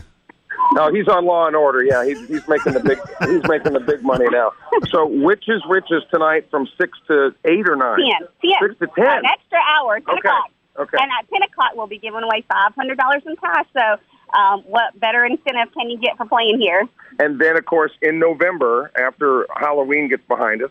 No, 0.72 0.92
he's 0.92 1.06
on 1.08 1.24
Law 1.24 1.46
and 1.46 1.54
Order. 1.56 1.82
Yeah, 1.84 2.04
he's 2.04 2.18
he's 2.28 2.46
making 2.48 2.72
the 2.72 2.80
big 2.80 2.98
he's 3.28 3.42
making 3.48 3.72
the 3.72 3.80
big 3.80 4.02
money 4.02 4.26
now. 4.30 4.52
So, 4.88 5.06
Witches 5.06 5.62
Riches 5.68 6.02
tonight 6.10 6.48
from 6.50 6.66
six 6.78 6.98
to 7.08 7.34
eight 7.44 7.68
or 7.68 7.76
nine. 7.76 7.98
Ten. 7.98 8.28
Ten. 8.42 8.68
Six 8.68 8.78
to 8.80 8.86
ten. 8.96 9.18
An 9.18 9.24
extra 9.26 9.58
hour. 9.76 10.00
Ten 10.00 10.08
Okay. 10.18 10.28
o'clock. 10.28 10.50
Okay. 10.78 10.98
And 11.00 11.10
at 11.18 11.28
ten 11.30 11.42
o'clock, 11.42 11.70
we'll 11.74 11.86
be 11.86 11.98
giving 11.98 12.22
away 12.22 12.44
five 12.52 12.74
hundred 12.74 12.98
dollars 12.98 13.22
in 13.26 13.36
cash. 13.36 13.66
So, 13.72 13.96
um, 14.34 14.62
what 14.62 14.98
better 14.98 15.24
incentive 15.24 15.72
can 15.74 15.90
you 15.90 15.98
get 15.98 16.16
for 16.16 16.26
playing 16.26 16.60
here? 16.60 16.88
And 17.18 17.40
then, 17.40 17.56
of 17.56 17.64
course, 17.64 17.92
in 18.02 18.18
November, 18.18 18.90
after 18.96 19.46
Halloween 19.56 20.08
gets 20.08 20.26
behind 20.26 20.62
us, 20.62 20.70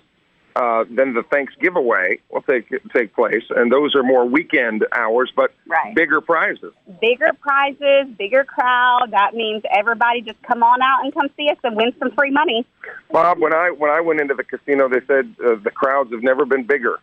uh, 0.56 0.86
then 0.90 1.14
the 1.14 1.24
Thanksgiving 1.24 1.66
giveaway 1.66 2.20
will 2.30 2.44
take 2.44 2.70
take 2.94 3.14
place, 3.14 3.44
and 3.50 3.72
those 3.72 3.96
are 3.96 4.04
more 4.04 4.26
weekend 4.26 4.86
hours, 4.96 5.32
but 5.36 5.52
Right. 5.68 5.94
bigger 5.96 6.22
prizes. 6.22 6.74
Bigger 7.02 7.32
prizes, 7.42 8.08
bigger 8.18 8.44
crowd. 8.44 9.08
That 9.12 9.34
means 9.34 9.64
everybody 9.70 10.22
just 10.22 10.42
come 10.44 10.64
on 10.64 10.82
out 10.82 11.04
and 11.04 11.14
come 11.14 11.30
see 11.36 11.50
us 11.50 11.58
and 11.64 11.76
win 11.76 11.94
some 12.00 12.12
free 12.12 12.32
money. 12.32 12.66
Bob, 13.12 13.40
when 13.40 13.54
I 13.54 13.72
when 13.72 13.92
I 13.92 14.00
went 14.00 14.22
into 14.22 14.34
the 14.36 14.44
casino, 14.44 14.88
they 14.88 15.02
said 15.08 15.36
uh, 15.44 15.56
the 15.56 15.72
crowds 15.72 16.12
have 16.12 16.24
never 16.24 16.46
been 16.46 16.64
bigger. 16.64 17.00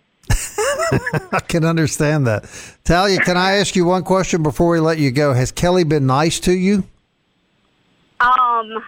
I 1.33 1.41
can 1.47 1.65
understand 1.65 2.27
that. 2.27 2.45
Talia, 2.85 3.19
can 3.21 3.37
I 3.37 3.53
ask 3.57 3.75
you 3.77 3.85
one 3.85 4.03
question 4.03 4.43
before 4.43 4.71
we 4.71 4.81
let 4.81 4.99
you 4.99 5.11
go? 5.11 5.33
Has 5.33 5.51
Kelly 5.53 5.85
been 5.85 6.07
nice 6.07 6.39
to 6.41 6.53
you? 6.53 6.85
Um, 8.21 8.83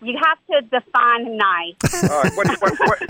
you 0.00 0.18
have 0.22 0.38
to 0.50 0.60
define 0.68 1.36
nice. 1.36 1.74
Uh, 2.04 2.30
what, 2.34 2.48
what, 2.60 2.78
what, 2.78 3.00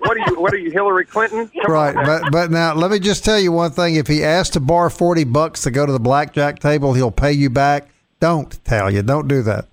what 0.00 0.16
are 0.16 0.30
you? 0.30 0.40
What 0.40 0.54
are 0.54 0.58
you, 0.58 0.70
Hillary 0.70 1.04
Clinton? 1.04 1.48
Come 1.62 1.72
Right, 1.72 1.94
on. 1.96 2.04
but 2.04 2.32
but 2.32 2.50
now 2.50 2.74
let 2.74 2.90
me 2.90 2.98
just 2.98 3.24
tell 3.24 3.38
you 3.38 3.52
one 3.52 3.70
thing. 3.70 3.96
If 3.96 4.06
he 4.06 4.24
asks 4.24 4.50
to 4.54 4.60
borrow 4.60 4.88
forty 4.88 5.24
bucks 5.24 5.62
to 5.62 5.70
go 5.70 5.84
to 5.86 5.92
the 5.92 6.00
blackjack 6.00 6.58
table, 6.58 6.94
he'll 6.94 7.10
pay 7.10 7.32
you 7.32 7.50
back. 7.50 7.88
Don't, 8.20 8.58
Talia. 8.64 9.02
Don't 9.02 9.28
do 9.28 9.42
that. 9.42 9.66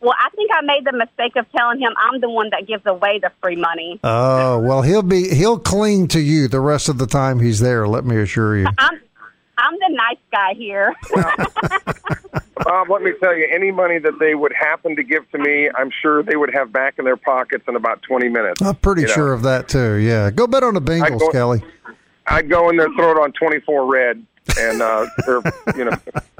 Well, 0.00 0.14
I 0.18 0.30
think 0.30 0.50
I 0.52 0.62
made 0.62 0.84
the 0.86 0.92
mistake 0.96 1.36
of 1.36 1.50
telling 1.52 1.78
him 1.80 1.92
I'm 1.98 2.20
the 2.20 2.30
one 2.30 2.48
that 2.50 2.66
gives 2.66 2.86
away 2.86 3.18
the 3.18 3.30
free 3.42 3.56
money. 3.56 4.00
Oh 4.02 4.58
well, 4.58 4.82
he'll 4.82 5.02
be 5.02 5.28
he'll 5.34 5.58
cling 5.58 6.08
to 6.08 6.20
you 6.20 6.48
the 6.48 6.60
rest 6.60 6.88
of 6.88 6.98
the 6.98 7.06
time 7.06 7.40
he's 7.40 7.60
there. 7.60 7.86
Let 7.86 8.04
me 8.04 8.16
assure 8.16 8.56
you. 8.56 8.66
I'm 8.78 9.00
I'm 9.58 9.74
the 9.74 9.90
nice 9.90 10.16
guy 10.32 10.54
here. 10.54 10.94
Bob, 12.64 12.88
let 12.90 13.02
me 13.02 13.12
tell 13.20 13.34
you, 13.36 13.46
any 13.52 13.70
money 13.70 13.98
that 13.98 14.18
they 14.18 14.34
would 14.34 14.52
happen 14.52 14.96
to 14.96 15.02
give 15.02 15.30
to 15.32 15.38
me, 15.38 15.68
I'm 15.74 15.90
sure 16.02 16.22
they 16.22 16.36
would 16.36 16.52
have 16.54 16.72
back 16.72 16.98
in 16.98 17.04
their 17.04 17.16
pockets 17.16 17.64
in 17.68 17.74
about 17.76 18.02
20 18.02 18.28
minutes. 18.28 18.60
I'm 18.62 18.74
pretty 18.76 19.02
You 19.02 19.06
know, 19.08 19.14
sure 19.14 19.32
of 19.32 19.42
that 19.42 19.68
too. 19.68 19.94
Yeah, 19.94 20.30
go 20.30 20.46
bet 20.46 20.62
on 20.62 20.74
the 20.74 20.80
Bengals, 20.82 21.18
go- 21.20 21.30
Kelly. 21.30 21.62
I'd 22.26 22.48
go 22.48 22.68
in 22.68 22.76
there, 22.76 22.88
throw 22.96 23.10
it 23.12 23.16
on 23.18 23.32
24 23.32 23.90
red, 23.92 24.24
and 24.58 24.82
uh, 24.82 25.06
they're, 25.26 25.40
you 25.76 25.84
know, 25.84 25.96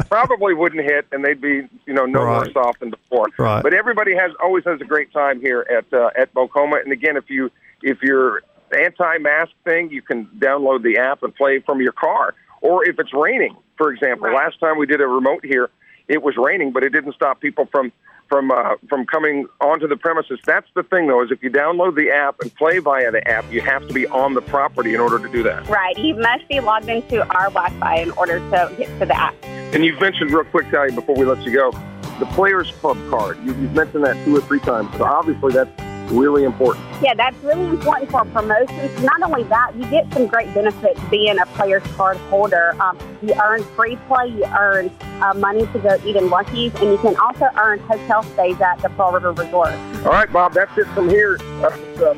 probably 0.08 0.54
wouldn't 0.54 0.82
hit, 0.84 1.06
and 1.12 1.24
they'd 1.24 1.40
be, 1.40 1.68
you 1.86 1.92
know, 1.94 2.06
no 2.06 2.22
Right. 2.22 2.46
worse 2.46 2.56
off 2.56 2.78
than 2.78 2.90
before. 2.90 3.26
Right. 3.38 3.62
But 3.62 3.74
everybody 3.74 4.14
has 4.14 4.32
always 4.42 4.64
has 4.64 4.80
a 4.80 4.84
great 4.84 5.12
time 5.12 5.40
here 5.40 5.66
at 5.70 5.92
uh, 5.92 6.10
at 6.18 6.32
Bok 6.34 6.50
Homa. 6.52 6.76
And 6.76 6.92
again, 6.92 7.16
if 7.16 7.28
you 7.30 7.50
if 7.82 8.02
you're 8.02 8.42
anti-mask 8.76 9.52
thing, 9.64 9.90
you 9.90 10.02
can 10.02 10.26
download 10.38 10.82
the 10.82 10.98
app 10.98 11.22
and 11.22 11.34
play 11.34 11.58
from 11.60 11.80
your 11.80 11.92
car. 11.92 12.34
Or 12.60 12.86
if 12.88 12.98
it's 12.98 13.12
raining, 13.12 13.56
for 13.76 13.92
example, 13.92 14.28
Right. 14.28 14.36
last 14.36 14.60
time 14.60 14.78
we 14.78 14.86
did 14.86 15.00
a 15.00 15.06
remote 15.06 15.44
here, 15.44 15.70
it 16.08 16.22
was 16.22 16.36
raining, 16.36 16.72
but 16.72 16.82
it 16.84 16.90
didn't 16.90 17.14
stop 17.14 17.40
people 17.40 17.66
from 17.72 17.90
from 18.30 18.50
uh, 18.50 18.76
from 18.88 19.04
coming 19.04 19.46
onto 19.60 19.86
the 19.86 19.96
premises. 19.96 20.38
That's 20.46 20.68
the 20.74 20.84
thing, 20.84 21.08
though, 21.08 21.22
is 21.22 21.30
if 21.30 21.42
you 21.42 21.50
download 21.50 21.96
the 21.96 22.10
app 22.10 22.40
and 22.40 22.54
play 22.54 22.78
via 22.78 23.10
the 23.10 23.26
app, 23.28 23.44
you 23.52 23.60
have 23.60 23.86
to 23.88 23.92
be 23.92 24.06
on 24.06 24.32
the 24.32 24.40
property 24.40 24.94
in 24.94 25.00
order 25.00 25.18
to 25.18 25.28
do 25.30 25.42
that. 25.42 25.68
right. 25.68 25.98
You 25.98 26.14
must 26.14 26.48
be 26.48 26.60
logged 26.60 26.88
into 26.88 27.20
our 27.34 27.50
Wi-Fi 27.50 27.96
in 27.96 28.12
order 28.12 28.38
to 28.38 28.74
get 28.78 28.86
to 29.00 29.06
the 29.06 29.16
app. 29.18 29.34
And 29.44 29.84
you've 29.84 30.00
mentioned 30.00 30.30
real 30.30 30.44
quick, 30.44 30.70
Tally, 30.70 30.92
before 30.94 31.16
we 31.16 31.26
let 31.26 31.42
you 31.42 31.52
go, 31.52 31.72
the 32.20 32.26
Players 32.26 32.70
Club 32.80 32.96
card. 33.10 33.36
You, 33.44 33.54
you've 33.56 33.74
mentioned 33.74 34.04
that 34.04 34.24
two 34.24 34.36
or 34.36 34.40
three 34.42 34.60
times. 34.60 34.88
So 34.96 35.04
obviously 35.04 35.52
that's 35.52 35.70
really 36.10 36.44
important. 36.44 36.84
Yeah, 37.02 37.14
that's 37.14 37.36
really 37.42 37.66
important 37.66 38.10
for 38.10 38.24
promotions. 38.26 39.02
Not 39.02 39.22
only 39.22 39.44
that, 39.44 39.74
you 39.76 39.84
get 39.90 40.12
some 40.12 40.26
great 40.26 40.52
benefits 40.54 41.00
being 41.10 41.38
a 41.38 41.46
player's 41.46 41.82
card 41.94 42.16
holder. 42.28 42.74
Um, 42.80 42.98
you 43.22 43.34
earn 43.42 43.62
free 43.76 43.96
play, 44.08 44.28
you 44.28 44.44
earn 44.46 44.90
uh, 45.22 45.34
money 45.34 45.66
to 45.66 45.78
go 45.78 45.98
eat 46.04 46.16
in 46.16 46.30
Lucky's, 46.30 46.74
and 46.74 46.90
you 46.90 46.98
can 46.98 47.16
also 47.16 47.46
earn 47.56 47.78
hotel 47.80 48.22
stays 48.22 48.60
at 48.60 48.80
the 48.80 48.88
Pearl 48.90 49.12
River 49.12 49.32
Resort. 49.32 49.72
All 50.04 50.12
right, 50.12 50.30
Bob, 50.32 50.52
that's 50.54 50.76
it 50.76 50.86
from 50.88 51.08
here. 51.08 51.38
Uh, 51.40 51.68
uh, 52.04 52.14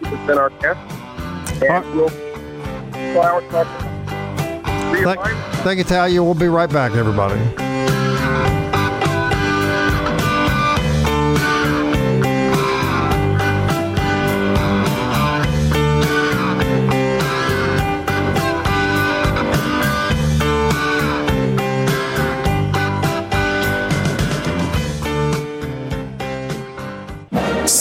it's 0.00 0.26
been 0.26 0.38
our 0.38 0.50
guest. 0.50 0.80
And 1.62 1.94
we'll 1.94 2.08
flower 3.12 3.40
talk 3.50 3.66
you, 4.96 5.04
Thank, 5.04 5.20
thank 5.62 5.78
you, 5.78 5.84
Talia. 5.84 6.22
We'll 6.22 6.34
be 6.34 6.48
right 6.48 6.70
back, 6.70 6.92
everybody. 6.92 7.67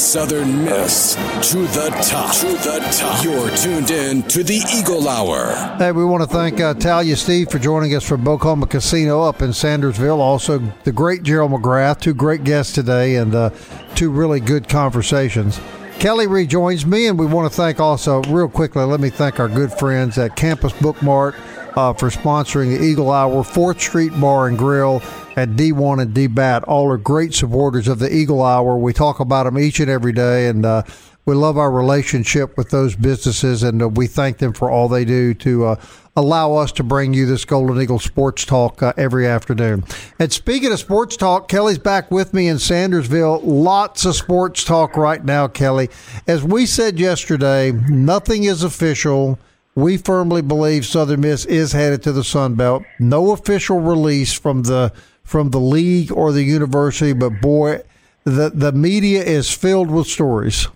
Southern 0.07 0.63
Miss 0.63 1.15
to 1.51 1.57
the 1.57 1.89
top. 2.01 2.33
To 2.37 2.47
the 2.47 2.79
top. 2.97 3.25
You're 3.25 3.49
tuned 3.57 3.91
in 3.91 4.23
to 4.29 4.41
the 4.41 4.63
Eagle 4.73 5.09
Hour. 5.09 5.53
Hey, 5.77 5.91
we 5.91 6.05
want 6.05 6.23
to 6.23 6.29
thank 6.29 6.61
uh, 6.61 6.75
Talia 6.75 7.17
Steve 7.17 7.51
for 7.51 7.59
joining 7.59 7.93
us 7.93 8.07
from 8.07 8.23
Bok 8.23 8.43
Homa 8.43 8.67
Casino 8.67 9.21
up 9.23 9.41
in 9.41 9.49
Sandersville. 9.49 10.19
Also, 10.19 10.59
the 10.85 10.93
great 10.93 11.23
Gerald 11.23 11.51
McRath, 11.51 11.99
two 11.99 12.13
great 12.13 12.45
guests 12.45 12.71
today, 12.71 13.17
and 13.17 13.35
uh, 13.35 13.49
two 13.95 14.09
really 14.09 14.39
good 14.39 14.69
conversations. 14.69 15.59
Kelly 15.99 16.25
rejoins 16.25 16.85
me, 16.85 17.07
and 17.07 17.19
we 17.19 17.25
want 17.25 17.51
to 17.51 17.57
thank 17.57 17.81
also, 17.81 18.21
real 18.29 18.47
quickly, 18.47 18.85
let 18.85 19.01
me 19.01 19.09
thank 19.09 19.41
our 19.41 19.49
good 19.49 19.73
friends 19.73 20.17
at 20.17 20.37
Campus 20.37 20.71
Bookmart 20.71 21.35
uh, 21.77 21.93
for 21.93 22.09
sponsoring 22.09 22.75
the 22.75 22.83
Eagle 22.83 23.11
Hour, 23.11 23.43
4th 23.43 23.79
Street 23.79 24.19
Bar 24.19 24.47
and 24.47 24.57
Grill, 24.57 25.01
at 25.35 25.49
D1 25.49 26.01
and 26.01 26.13
D-Bat. 26.13 26.63
All 26.63 26.91
are 26.91 26.97
great 26.97 27.35
supporters 27.35 27.87
of 27.87 27.99
the 27.99 28.11
Eagle 28.13 28.43
Hour. 28.43 28.77
We 28.79 28.93
talk 28.93 29.19
about 29.19 29.43
them 29.43 29.59
each 29.59 29.79
and 29.79 29.89
every 29.89 30.11
day, 30.11 30.47
and 30.47 30.65
uh, 30.65 30.81
we 31.25 31.35
love 31.35 31.55
our 31.55 31.71
relationship 31.71 32.57
with 32.57 32.71
those 32.71 32.95
businesses, 32.95 33.61
and 33.61 33.83
uh, 33.83 33.89
we 33.89 34.07
thank 34.07 34.39
them 34.39 34.53
for 34.53 34.71
all 34.71 34.87
they 34.87 35.05
do 35.05 35.35
to 35.35 35.65
uh, 35.65 35.75
allow 36.15 36.55
us 36.55 36.71
to 36.71 36.83
bring 36.83 37.13
you 37.13 37.27
this 37.27 37.45
Golden 37.45 37.79
Eagle 37.79 37.99
Sports 37.99 38.43
Talk 38.43 38.81
uh, 38.81 38.93
every 38.97 39.27
afternoon. 39.27 39.83
And 40.17 40.33
speaking 40.33 40.71
of 40.71 40.79
sports 40.79 41.15
talk, 41.15 41.47
Kelly's 41.47 41.77
back 41.77 42.09
with 42.09 42.33
me 42.33 42.47
in 42.47 42.57
Sandersville. 42.57 43.41
Lots 43.43 44.03
of 44.03 44.15
sports 44.15 44.63
talk 44.63 44.97
right 44.97 45.23
now, 45.23 45.47
Kelly. 45.47 45.89
As 46.27 46.43
we 46.43 46.65
said 46.65 46.99
yesterday, 46.99 47.71
nothing 47.71 48.45
is 48.45 48.63
official. 48.63 49.37
We 49.77 49.97
firmly 49.97 50.41
believe 50.41 50.87
Southern 50.87 51.21
Miss 51.21 51.45
is 51.45 51.73
headed 51.73 52.01
to 52.01 52.11
the 52.11 52.23
Sun 52.23 52.55
Belt. 52.55 52.83
No 52.97 53.29
official 53.31 53.79
release 53.79 54.33
from 54.33 54.63
the 54.63 54.91
from 55.23 55.51
the 55.51 55.59
league 55.59 56.11
or 56.11 56.31
the 56.31 56.41
university, 56.41 57.13
but 57.13 57.41
boy, 57.41 57.83
the 58.23 58.49
the 58.51 58.71
media 58.71 59.21
is 59.23 59.53
filled 59.53 59.91
with 59.91 60.07
stories. 60.07 60.67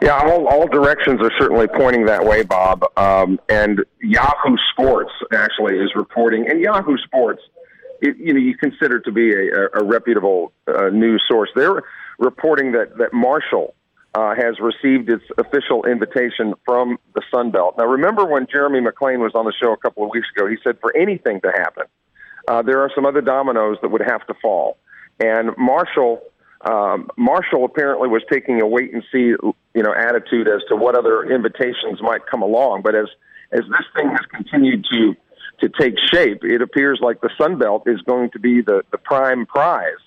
Yeah, 0.00 0.22
all, 0.24 0.46
all 0.46 0.66
directions 0.66 1.20
are 1.20 1.30
certainly 1.38 1.66
pointing 1.66 2.06
that 2.06 2.24
way, 2.24 2.44
Bob. 2.44 2.82
Um, 2.96 3.38
and 3.50 3.84
Yahoo 4.00 4.56
Sports 4.72 5.12
actually 5.34 5.76
is 5.76 5.90
reporting, 5.94 6.48
and 6.48 6.62
Yahoo 6.62 6.96
Sports, 7.04 7.42
it, 8.00 8.16
you 8.16 8.32
know, 8.32 8.40
you 8.40 8.56
consider 8.56 9.00
to 9.00 9.12
be 9.12 9.34
a, 9.34 9.80
a 9.80 9.84
reputable 9.84 10.52
uh, 10.66 10.88
news 10.88 11.22
source. 11.28 11.50
They're 11.54 11.82
reporting 12.18 12.72
that 12.72 12.96
that 12.96 13.12
Marshall 13.12 13.74
uh, 14.18 14.34
has 14.34 14.58
received 14.58 15.08
its 15.08 15.22
official 15.38 15.84
invitation 15.86 16.54
from 16.64 16.98
the 17.14 17.22
Sun 17.32 17.52
Belt. 17.52 17.76
Now, 17.78 17.86
remember 17.86 18.24
when 18.24 18.48
Jeremy 18.50 18.80
McClain 18.80 19.20
was 19.20 19.32
on 19.36 19.44
the 19.44 19.52
show 19.62 19.72
a 19.72 19.76
couple 19.76 20.02
of 20.02 20.10
weeks 20.10 20.26
ago? 20.34 20.48
He 20.48 20.56
said 20.64 20.78
for 20.80 20.96
anything 20.96 21.40
to 21.42 21.52
happen, 21.52 21.84
uh, 22.48 22.62
there 22.62 22.80
are 22.80 22.90
some 22.96 23.06
other 23.06 23.20
dominoes 23.20 23.76
that 23.82 23.90
would 23.90 24.02
have 24.02 24.26
to 24.26 24.34
fall, 24.42 24.78
and 25.20 25.50
Marshall. 25.56 26.22
Um, 26.60 27.08
Marshall 27.16 27.64
apparently 27.64 28.08
was 28.08 28.22
taking 28.28 28.60
a 28.60 28.66
wait 28.66 28.92
and 28.92 29.04
see, 29.12 29.26
you 29.28 29.82
know, 29.84 29.94
attitude 29.94 30.48
as 30.48 30.60
to 30.68 30.74
what 30.74 30.96
other 30.96 31.22
invitations 31.22 32.02
might 32.02 32.26
come 32.26 32.42
along. 32.42 32.82
But 32.82 32.96
as 32.96 33.06
as 33.52 33.60
this 33.60 33.86
thing 33.94 34.08
has 34.10 34.26
continued 34.34 34.84
to 34.90 35.14
to 35.60 35.68
take 35.78 35.94
shape, 36.12 36.42
it 36.42 36.60
appears 36.60 36.98
like 37.00 37.20
the 37.20 37.30
Sun 37.40 37.60
Belt 37.60 37.84
is 37.86 38.00
going 38.02 38.30
to 38.30 38.40
be 38.40 38.60
the 38.60 38.82
the 38.90 38.98
prime 38.98 39.46
prize 39.46 40.02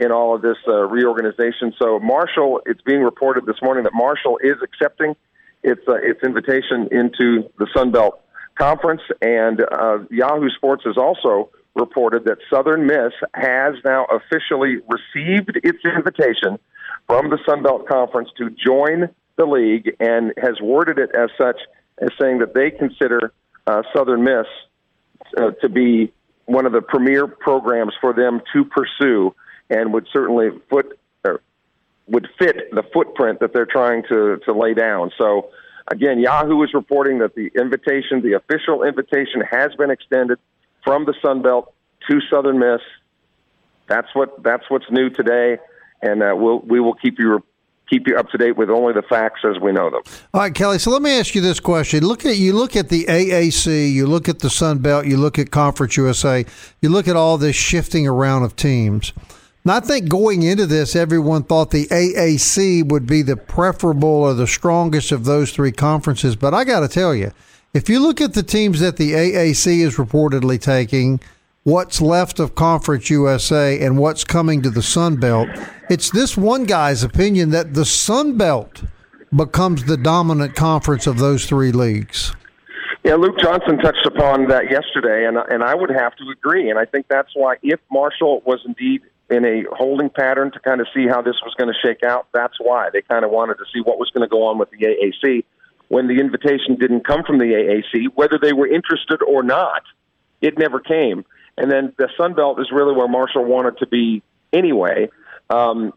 in 0.00 0.10
all 0.10 0.34
of 0.34 0.42
this 0.42 0.56
uh, 0.66 0.88
reorganization. 0.88 1.74
So 1.80 2.00
Marshall, 2.00 2.62
it's 2.64 2.80
being 2.80 3.02
reported 3.02 3.44
this 3.44 3.60
morning 3.62 3.84
that 3.84 3.92
Marshall 3.94 4.38
is 4.42 4.56
accepting 4.62 5.14
its 5.62 5.82
uh, 5.86 5.96
its 5.96 6.22
invitation 6.24 6.88
into 6.90 7.50
the 7.58 7.68
Sun 7.76 7.92
Belt 7.92 8.18
Conference, 8.58 9.02
and 9.20 9.60
uh, 9.60 9.98
Yahoo 10.10 10.48
Sports 10.56 10.84
has 10.86 10.96
also 10.96 11.50
reported 11.74 12.24
that 12.24 12.38
Southern 12.52 12.86
Miss 12.86 13.12
has 13.34 13.74
now 13.84 14.06
officially 14.06 14.78
received 14.88 15.60
its 15.62 15.78
invitation 15.84 16.58
from 17.06 17.28
the 17.28 17.38
Sun 17.46 17.62
Belt 17.62 17.86
Conference 17.86 18.30
to 18.38 18.50
join 18.50 19.10
the 19.36 19.44
league, 19.44 19.96
and 20.00 20.32
has 20.38 20.60
worded 20.62 20.98
it 20.98 21.10
as 21.14 21.28
such 21.38 21.60
as 21.98 22.08
saying 22.20 22.38
that 22.38 22.54
they 22.54 22.70
consider 22.70 23.32
uh, 23.66 23.82
Southern 23.94 24.24
Miss 24.24 24.46
uh, 25.36 25.50
to 25.60 25.68
be 25.68 26.12
one 26.46 26.64
of 26.64 26.72
the 26.72 26.80
premier 26.80 27.26
programs 27.26 27.92
for 28.00 28.12
them 28.14 28.40
to 28.54 28.64
pursue 28.64 29.34
and 29.70 29.92
would 29.94 30.06
certainly 30.12 30.50
foot 30.68 30.98
would 32.10 32.28
fit 32.38 32.70
the 32.72 32.82
footprint 32.92 33.40
that 33.40 33.52
they're 33.52 33.66
trying 33.66 34.02
to 34.08 34.38
to 34.44 34.52
lay 34.52 34.74
down. 34.74 35.10
So 35.16 35.50
again, 35.90 36.18
Yahoo 36.18 36.62
is 36.62 36.74
reporting 36.74 37.18
that 37.18 37.34
the 37.34 37.50
invitation, 37.54 38.20
the 38.22 38.34
official 38.34 38.82
invitation, 38.82 39.40
has 39.48 39.74
been 39.76 39.90
extended 39.90 40.38
from 40.84 41.04
the 41.04 41.14
Sun 41.22 41.42
Belt 41.42 41.72
to 42.08 42.20
Southern 42.30 42.58
Miss. 42.58 42.80
That's 43.88 44.08
what 44.14 44.42
that's 44.42 44.64
what's 44.68 44.90
new 44.90 45.10
today, 45.10 45.58
and 46.02 46.22
uh, 46.22 46.34
we'll 46.36 46.60
we 46.60 46.80
will 46.80 46.94
keep 46.94 47.18
you 47.18 47.42
keep 47.88 48.06
you 48.06 48.16
up 48.16 48.28
to 48.30 48.38
date 48.38 48.56
with 48.56 48.70
only 48.70 48.92
the 48.92 49.02
facts 49.02 49.40
as 49.44 49.60
we 49.60 49.72
know 49.72 49.90
them. 49.90 50.02
All 50.32 50.40
right, 50.40 50.54
Kelly. 50.54 50.78
So 50.78 50.92
let 50.92 51.02
me 51.02 51.18
ask 51.18 51.34
you 51.34 51.40
this 51.40 51.60
question: 51.60 52.04
Look 52.04 52.24
at 52.24 52.36
you 52.36 52.52
look 52.54 52.76
at 52.76 52.88
the 52.88 53.04
AAC, 53.04 53.92
you 53.92 54.06
look 54.06 54.28
at 54.28 54.40
the 54.40 54.50
Sun 54.50 54.78
Belt, 54.78 55.06
you 55.06 55.16
look 55.16 55.38
at 55.38 55.50
Conference 55.50 55.96
USA, 55.96 56.44
you 56.80 56.88
look 56.88 57.08
at 57.08 57.16
all 57.16 57.36
this 57.38 57.56
shifting 57.56 58.06
around 58.06 58.44
of 58.44 58.56
teams. 58.56 59.12
Now, 59.64 59.76
I 59.76 59.80
think 59.80 60.08
going 60.08 60.42
into 60.42 60.66
this, 60.66 60.96
everyone 60.96 61.42
thought 61.42 61.70
the 61.70 61.86
AAC 61.88 62.88
would 62.88 63.06
be 63.06 63.20
the 63.20 63.36
preferable 63.36 64.08
or 64.08 64.32
the 64.32 64.46
strongest 64.46 65.12
of 65.12 65.26
those 65.26 65.52
three 65.52 65.72
conferences. 65.72 66.34
But 66.34 66.54
I 66.54 66.64
got 66.64 66.80
to 66.80 66.88
tell 66.88 67.14
you, 67.14 67.32
if 67.74 67.88
you 67.88 68.00
look 68.00 68.22
at 68.22 68.32
the 68.32 68.42
teams 68.42 68.80
that 68.80 68.96
the 68.96 69.12
AAC 69.12 69.80
is 69.80 69.96
reportedly 69.96 70.58
taking, 70.58 71.20
what's 71.64 72.00
left 72.00 72.40
of 72.40 72.54
Conference 72.54 73.10
USA, 73.10 73.78
and 73.80 73.98
what's 73.98 74.24
coming 74.24 74.62
to 74.62 74.70
the 74.70 74.82
Sun 74.82 75.16
Belt, 75.16 75.48
it's 75.90 76.10
this 76.10 76.38
one 76.38 76.64
guy's 76.64 77.02
opinion 77.02 77.50
that 77.50 77.74
the 77.74 77.84
Sun 77.84 78.38
Belt 78.38 78.82
becomes 79.36 79.84
the 79.84 79.98
dominant 79.98 80.56
conference 80.56 81.06
of 81.06 81.18
those 81.18 81.44
three 81.44 81.70
leagues. 81.70 82.34
Yeah, 83.04 83.14
Luke 83.14 83.38
Johnson 83.38 83.78
touched 83.78 84.04
upon 84.04 84.48
that 84.48 84.70
yesterday, 84.70 85.26
and 85.26 85.36
and 85.36 85.62
I 85.62 85.74
would 85.74 85.90
have 85.90 86.14
to 86.16 86.30
agree. 86.30 86.68
And 86.68 86.78
I 86.78 86.84
think 86.84 87.06
that's 87.08 87.30
why, 87.34 87.56
if 87.62 87.80
Marshall 87.90 88.42
was 88.44 88.60
indeed 88.66 89.02
in 89.30 89.44
a 89.44 89.64
holding 89.72 90.10
pattern 90.10 90.50
to 90.52 90.60
kind 90.60 90.80
of 90.80 90.88
see 90.94 91.06
how 91.06 91.22
this 91.22 91.36
was 91.44 91.54
going 91.54 91.72
to 91.72 91.78
shake 91.86 92.02
out, 92.02 92.26
that's 92.32 92.58
why 92.60 92.90
they 92.92 93.02
kind 93.02 93.24
of 93.24 93.30
wanted 93.30 93.54
to 93.54 93.64
see 93.72 93.80
what 93.80 93.98
was 93.98 94.10
going 94.10 94.22
to 94.22 94.28
go 94.28 94.44
on 94.44 94.58
with 94.58 94.70
the 94.70 94.78
AAC. 94.78 95.44
When 95.88 96.08
the 96.08 96.20
invitation 96.20 96.76
didn't 96.76 97.04
come 97.04 97.22
from 97.24 97.38
the 97.38 97.46
AAC, 97.46 98.08
whether 98.14 98.38
they 98.40 98.52
were 98.52 98.66
interested 98.66 99.22
or 99.22 99.42
not, 99.42 99.82
it 100.40 100.58
never 100.58 100.80
came. 100.80 101.24
And 101.56 101.70
then 101.70 101.92
the 101.98 102.08
Sun 102.16 102.34
Belt 102.34 102.60
is 102.60 102.70
really 102.72 102.94
where 102.94 103.08
Marshall 103.08 103.44
wanted 103.44 103.78
to 103.78 103.86
be 103.86 104.22
anyway. 104.52 105.10
Um, 105.48 105.92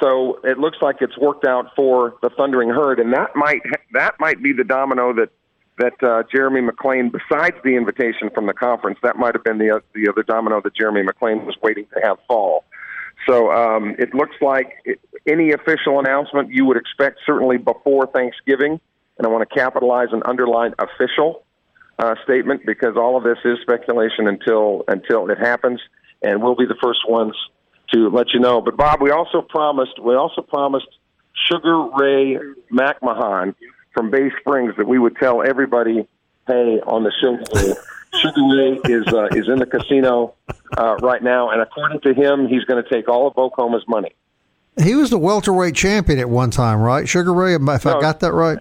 so 0.00 0.40
it 0.44 0.58
looks 0.58 0.78
like 0.82 0.96
it's 1.00 1.16
worked 1.16 1.46
out 1.46 1.74
for 1.74 2.16
the 2.22 2.30
Thundering 2.30 2.68
Herd, 2.68 3.00
and 3.00 3.12
that 3.14 3.34
might 3.34 3.62
that 3.92 4.14
might 4.20 4.42
be 4.42 4.52
the 4.52 4.64
domino 4.64 5.14
that 5.14 5.30
that 5.78 6.02
uh, 6.02 6.22
Jeremy 6.32 6.60
McClain, 6.60 7.12
besides 7.12 7.56
the 7.62 7.76
invitation 7.76 8.30
from 8.34 8.46
the 8.46 8.54
conference, 8.54 8.98
that 9.02 9.16
might 9.16 9.34
have 9.34 9.44
been 9.44 9.58
the 9.58 9.82
the 9.94 10.08
other 10.08 10.22
domino 10.22 10.60
that 10.62 10.74
Jeremy 10.74 11.02
McClain 11.02 11.44
was 11.44 11.56
waiting 11.62 11.86
to 11.94 12.00
have 12.02 12.18
fall. 12.26 12.64
So 13.28 13.50
um, 13.50 13.94
it 13.98 14.14
looks 14.14 14.36
like 14.40 14.76
it, 14.84 15.00
any 15.26 15.52
official 15.52 15.98
announcement 15.98 16.50
you 16.50 16.64
would 16.66 16.76
expect 16.76 17.20
certainly 17.26 17.58
before 17.58 18.06
Thanksgiving, 18.06 18.80
and 19.18 19.26
I 19.26 19.28
want 19.28 19.48
to 19.48 19.54
capitalize 19.54 20.08
and 20.12 20.22
underline 20.26 20.74
official 20.78 21.44
uh, 21.98 22.14
statement 22.24 22.62
because 22.66 22.96
all 22.96 23.16
of 23.16 23.24
this 23.24 23.38
is 23.44 23.58
speculation 23.62 24.28
until 24.28 24.84
until 24.88 25.28
it 25.30 25.38
happens, 25.38 25.80
and 26.22 26.42
we'll 26.42 26.56
be 26.56 26.66
the 26.66 26.78
first 26.82 27.00
ones 27.08 27.34
to 27.92 28.08
let 28.08 28.32
you 28.32 28.40
know. 28.40 28.60
But 28.60 28.76
Bob, 28.76 29.00
we 29.02 29.10
also 29.10 29.42
promised 29.42 29.98
we 30.02 30.14
also 30.14 30.42
promised 30.42 30.88
Sugar 31.48 31.88
Ray 31.98 32.38
McMahon 32.72 33.54
from 33.96 34.10
Bay 34.10 34.30
Springs 34.40 34.74
that 34.76 34.86
we 34.86 34.98
would 34.98 35.16
tell 35.16 35.42
everybody, 35.42 36.06
hey, 36.46 36.80
on 36.86 37.02
the 37.02 37.10
show 37.18 37.38
Sugar 38.20 38.42
Ray 38.42 38.78
is 38.84 39.06
uh, 39.08 39.28
is 39.32 39.48
in 39.48 39.58
the 39.58 39.66
casino 39.66 40.34
uh, 40.76 40.96
right 40.96 41.22
now, 41.22 41.50
and 41.50 41.62
according 41.62 42.00
to 42.00 42.12
him, 42.12 42.46
he's 42.46 42.64
going 42.64 42.82
to 42.82 42.88
take 42.88 43.08
all 43.08 43.26
of 43.26 43.34
Bok 43.34 43.54
Homa's 43.54 43.84
money. 43.88 44.12
He 44.78 44.94
was 44.94 45.08
the 45.08 45.18
welterweight 45.18 45.74
champion 45.74 46.18
at 46.18 46.28
one 46.28 46.50
time, 46.50 46.80
right? 46.80 47.08
Sugar 47.08 47.32
Ray, 47.32 47.54
if 47.54 47.86
I 47.86 48.00
got 48.00 48.20
that 48.20 48.32
right. 48.32 48.58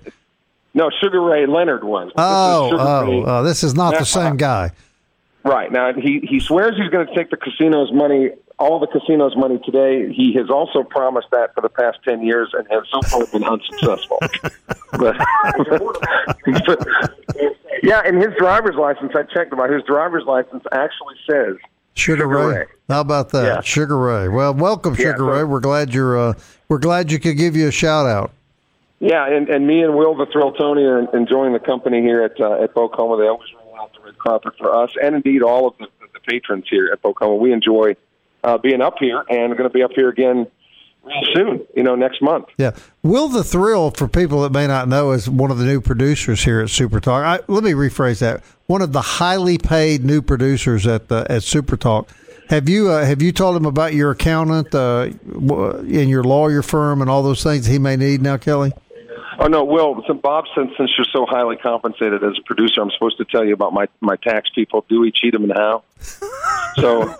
No, 0.73 0.89
Sugar 1.01 1.21
Ray 1.21 1.45
Leonard 1.45 1.83
was. 1.83 2.11
Oh, 2.17 2.69
oh, 2.73 3.05
Ray 3.05 3.23
oh, 3.25 3.43
this 3.43 3.63
is 3.63 3.75
not 3.75 3.97
the 3.97 4.05
same 4.05 4.37
guy. 4.37 4.71
Right 5.43 5.71
now, 5.71 5.93
he 5.93 6.21
he 6.21 6.39
swears 6.39 6.75
he's 6.77 6.89
going 6.89 7.07
to 7.07 7.15
take 7.15 7.29
the 7.29 7.37
casino's 7.37 7.91
money, 7.93 8.31
all 8.57 8.79
the 8.79 8.87
casino's 8.87 9.35
money 9.35 9.59
today. 9.65 10.11
He 10.13 10.33
has 10.35 10.49
also 10.49 10.83
promised 10.83 11.27
that 11.31 11.53
for 11.53 11.61
the 11.61 11.69
past 11.69 11.99
ten 12.03 12.23
years 12.25 12.51
and 12.53 12.65
has 12.69 12.83
so 12.91 13.01
far 13.01 13.25
been 13.27 13.43
unsuccessful. 13.43 14.19
but 14.93 15.15
Yeah, 17.83 18.01
and 18.03 18.17
his 18.17 18.33
driver's 18.39 18.75
license, 18.75 19.11
I 19.15 19.23
checked 19.23 19.53
about 19.53 19.69
his 19.69 19.83
driver's 19.83 20.23
license 20.25 20.63
actually 20.71 21.15
says 21.29 21.57
Sugar, 21.93 22.23
Sugar 22.23 22.27
Ray. 22.27 22.45
Ray. 22.59 22.65
How 22.89 23.01
about 23.01 23.29
that, 23.29 23.45
Yeah. 23.45 23.61
Sugar 23.61 23.97
Ray? 23.97 24.27
Well, 24.27 24.53
welcome, 24.53 24.93
Yeah, 24.93 25.11
Sugar 25.11 25.17
so- 25.19 25.25
Ray. 25.25 25.43
We're 25.43 25.59
glad 25.59 25.93
you're. 25.93 26.17
Uh, 26.17 26.33
we're 26.67 26.79
glad 26.79 27.11
you 27.11 27.19
could 27.19 27.37
give 27.37 27.55
you 27.55 27.67
a 27.67 27.71
shout 27.71 28.07
out. 28.07 28.31
Yeah, 28.99 29.27
and, 29.27 29.49
and 29.49 29.67
me 29.67 29.83
and 29.83 29.95
Will 29.95 30.15
the 30.15 30.25
Thrill 30.25 30.53
Tony 30.53 30.83
are 30.83 31.15
enjoying 31.15 31.53
the 31.53 31.59
company 31.59 32.01
here 32.01 32.23
at 32.23 32.39
uh, 32.39 32.63
at 32.63 32.73
Bok 32.73 32.93
Homa. 32.93 33.17
They 33.21 33.27
always 33.27 33.49
roll 33.53 33.75
out 33.79 33.91
the 33.93 33.99
red 34.03 34.17
carpet 34.17 34.53
for 34.57 34.73
us, 34.75 34.89
and 35.03 35.15
indeed 35.15 35.43
all 35.43 35.67
of 35.67 35.77
the, 35.77 35.87
the 36.13 36.19
patrons 36.21 36.65
here 36.69 36.89
at 36.91 37.01
Bok 37.03 37.19
Homa. 37.19 37.35
We 37.35 37.51
enjoy 37.53 37.95
uh, 38.45 38.57
being 38.59 38.81
up 38.81 38.95
here, 38.99 39.23
and 39.29 39.57
going 39.57 39.69
to 39.69 39.73
be 39.73 39.83
up 39.83 39.91
here 39.93 40.09
again 40.09 40.47
soon. 41.33 41.65
You 41.75 41.83
know, 41.83 41.95
next 41.95 42.21
month. 42.21 42.45
Yeah, 42.57 42.71
Will 43.03 43.27
the 43.27 43.43
Thrill, 43.43 43.91
for 43.91 44.07
people 44.07 44.41
that 44.43 44.51
may 44.51 44.67
not 44.67 44.87
know, 44.87 45.11
is 45.11 45.29
one 45.29 45.51
of 45.51 45.57
the 45.57 45.65
new 45.65 45.81
producers 45.81 46.43
here 46.43 46.61
at 46.61 46.69
Super 46.69 46.99
Talk. 46.99 47.25
I, 47.25 47.51
let 47.51 47.63
me 47.63 47.71
rephrase 47.71 48.19
that: 48.19 48.43
one 48.67 48.81
of 48.81 48.93
the 48.93 49.01
highly 49.01 49.57
paid 49.57 50.05
new 50.05 50.21
producers 50.21 50.87
at 50.87 51.11
uh, 51.11 51.25
at 51.29 51.43
Super 51.43 51.75
Talk. 51.75 52.09
Have 52.49 52.69
you 52.69 52.89
uh, 52.89 53.03
have 53.03 53.21
you 53.21 53.31
told 53.31 53.57
him 53.57 53.65
about 53.65 53.93
your 53.93 54.11
accountant 54.11 54.73
uh, 54.75 55.09
in 55.87 56.07
your 56.09 56.23
lawyer 56.23 56.61
firm 56.61 57.01
and 57.01 57.09
all 57.09 57.23
those 57.23 57.41
things 57.41 57.65
he 57.65 57.79
may 57.79 57.95
need 57.95 58.21
now, 58.21 58.37
Kelly? 58.37 58.71
Oh 59.39 59.47
no, 59.47 59.63
Will. 59.63 60.01
So 60.07 60.13
Bob, 60.13 60.45
since 60.55 60.71
since 60.77 60.91
you're 60.97 61.05
so 61.11 61.25
highly 61.25 61.57
compensated 61.57 62.23
as 62.23 62.33
a 62.39 62.43
producer, 62.43 62.81
I'm 62.81 62.91
supposed 62.91 63.17
to 63.17 63.25
tell 63.25 63.43
you 63.45 63.53
about 63.53 63.73
my 63.73 63.87
my 64.01 64.15
tax 64.17 64.49
people, 64.53 64.85
Dewey, 64.87 65.11
Cheatham, 65.11 65.43
and 65.43 65.53
Howe. 65.53 65.83
So. 66.77 67.15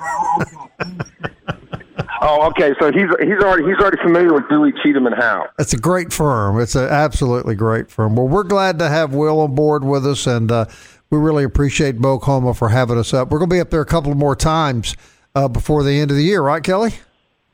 Oh, 2.21 2.47
okay. 2.47 2.73
So 2.79 2.91
he's 2.91 3.07
he's 3.21 3.39
already 3.41 3.63
he's 3.65 3.77
already 3.77 4.01
familiar 4.01 4.33
with 4.33 4.49
Dewey, 4.49 4.73
Cheatham, 4.83 5.05
and 5.05 5.15
Howe. 5.15 5.47
It's 5.59 5.73
a 5.73 5.77
great 5.77 6.11
firm. 6.11 6.59
It's 6.59 6.75
an 6.75 6.89
absolutely 6.89 7.55
great 7.55 7.89
firm. 7.89 8.15
Well, 8.15 8.27
we're 8.27 8.43
glad 8.43 8.79
to 8.79 8.89
have 8.89 9.13
Will 9.13 9.39
on 9.39 9.55
board 9.55 9.83
with 9.85 10.05
us, 10.05 10.27
and 10.27 10.51
uh, 10.51 10.65
we 11.09 11.19
really 11.19 11.43
appreciate 11.43 12.01
Bok 12.01 12.23
Homa 12.23 12.53
for 12.53 12.69
having 12.69 12.97
us 12.97 13.13
up. 13.13 13.31
We're 13.31 13.39
going 13.39 13.49
to 13.49 13.55
be 13.55 13.59
up 13.59 13.69
there 13.69 13.81
a 13.81 13.85
couple 13.85 14.13
more 14.15 14.35
times 14.35 14.95
uh, 15.35 15.47
before 15.47 15.83
the 15.83 15.99
end 15.99 16.11
of 16.11 16.17
the 16.17 16.23
year, 16.23 16.41
right, 16.41 16.63
Kelly? 16.63 16.95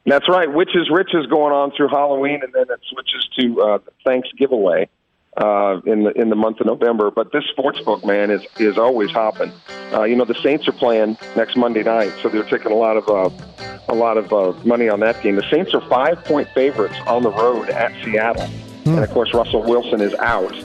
That's 0.05 0.27
right. 0.27 0.51
Witches 0.51 0.89
Riches 0.89 1.27
going 1.27 1.53
on 1.53 1.71
through 1.71 1.89
Halloween, 1.89 2.41
and 2.43 2.51
then 2.53 2.65
it 2.69 2.79
switches 2.89 3.29
to 3.39 3.61
uh, 3.61 3.79
Thanks 4.03 4.29
giveaway 4.37 4.89
uh, 5.37 5.79
in 5.85 6.03
the 6.03 6.11
in 6.11 6.29
the 6.29 6.35
month 6.35 6.59
of 6.59 6.65
November. 6.65 7.11
But 7.11 7.31
this 7.31 7.43
sports 7.51 7.79
book, 7.81 8.03
man, 8.03 8.31
is 8.31 8.45
is 8.57 8.77
always 8.77 9.11
hopping. 9.11 9.51
Uh, 9.93 10.03
you 10.03 10.15
know, 10.15 10.25
the 10.25 10.35
Saints 10.35 10.67
are 10.67 10.73
playing 10.73 11.17
next 11.35 11.55
Monday 11.55 11.83
night, 11.83 12.13
so 12.21 12.29
they're 12.29 12.43
taking 12.43 12.71
a 12.71 12.75
lot 12.75 12.97
of 12.97 13.07
uh, 13.09 13.29
a 13.89 13.95
lot 13.95 14.17
of 14.17 14.33
uh, 14.33 14.53
money 14.65 14.89
on 14.89 14.99
that 15.01 15.21
game. 15.21 15.35
The 15.35 15.49
Saints 15.51 15.73
are 15.73 15.87
five 15.87 16.23
point 16.25 16.47
favorites 16.49 16.95
on 17.05 17.23
the 17.23 17.31
road 17.31 17.69
at 17.69 17.91
Seattle, 18.03 18.49
and 18.85 18.99
of 18.99 19.09
course 19.11 19.33
Russell 19.33 19.63
Wilson 19.63 20.01
is 20.01 20.13
out. 20.15 20.55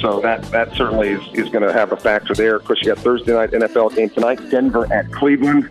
So 0.00 0.20
that 0.20 0.42
that 0.52 0.74
certainly 0.76 1.08
is, 1.08 1.22
is 1.34 1.48
going 1.48 1.66
to 1.66 1.72
have 1.72 1.90
a 1.92 1.96
factor 1.96 2.34
there. 2.34 2.56
Of 2.56 2.64
course, 2.64 2.80
you 2.82 2.94
got 2.94 3.02
Thursday 3.02 3.32
night 3.32 3.50
NFL 3.50 3.96
game 3.96 4.10
tonight, 4.10 4.38
Denver 4.50 4.86
at 4.92 5.10
Cleveland, 5.10 5.70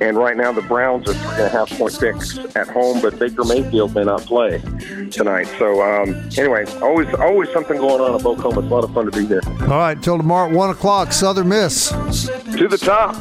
and 0.00 0.16
right 0.16 0.36
now 0.36 0.50
the 0.52 0.62
Browns 0.62 1.08
are 1.08 1.14
three 1.14 1.30
and 1.30 1.40
a 1.42 1.48
half 1.48 1.70
point 1.70 1.98
picks 1.98 2.38
at 2.56 2.68
home, 2.68 3.00
but 3.00 3.18
Baker 3.18 3.44
Mayfield 3.44 3.94
may 3.94 4.02
not 4.04 4.22
play 4.22 4.60
tonight. 5.10 5.46
So 5.58 5.80
um, 5.80 6.28
anyway, 6.36 6.64
always 6.82 7.12
always 7.14 7.50
something 7.52 7.78
going 7.78 8.00
on 8.00 8.16
at 8.16 8.22
Bok 8.22 8.38
Homa. 8.38 8.60
It's 8.60 8.70
a 8.70 8.74
lot 8.74 8.84
of 8.84 8.92
fun 8.92 9.10
to 9.10 9.12
be 9.12 9.26
here. 9.26 9.40
All 9.62 9.68
right, 9.68 10.00
till 10.02 10.16
tomorrow 10.16 10.48
at 10.48 10.54
1 10.54 10.70
o'clock, 10.70 11.12
Southern 11.12 11.48
Miss. 11.48 11.90
To 11.90 12.68
the 12.68 12.78
top. 12.78 13.14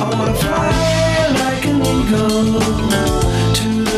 I 0.00 0.10
wanna 0.10 0.34
fly 0.34 1.30
like 1.40 1.64
an 1.66 1.80
eagle 1.82 3.23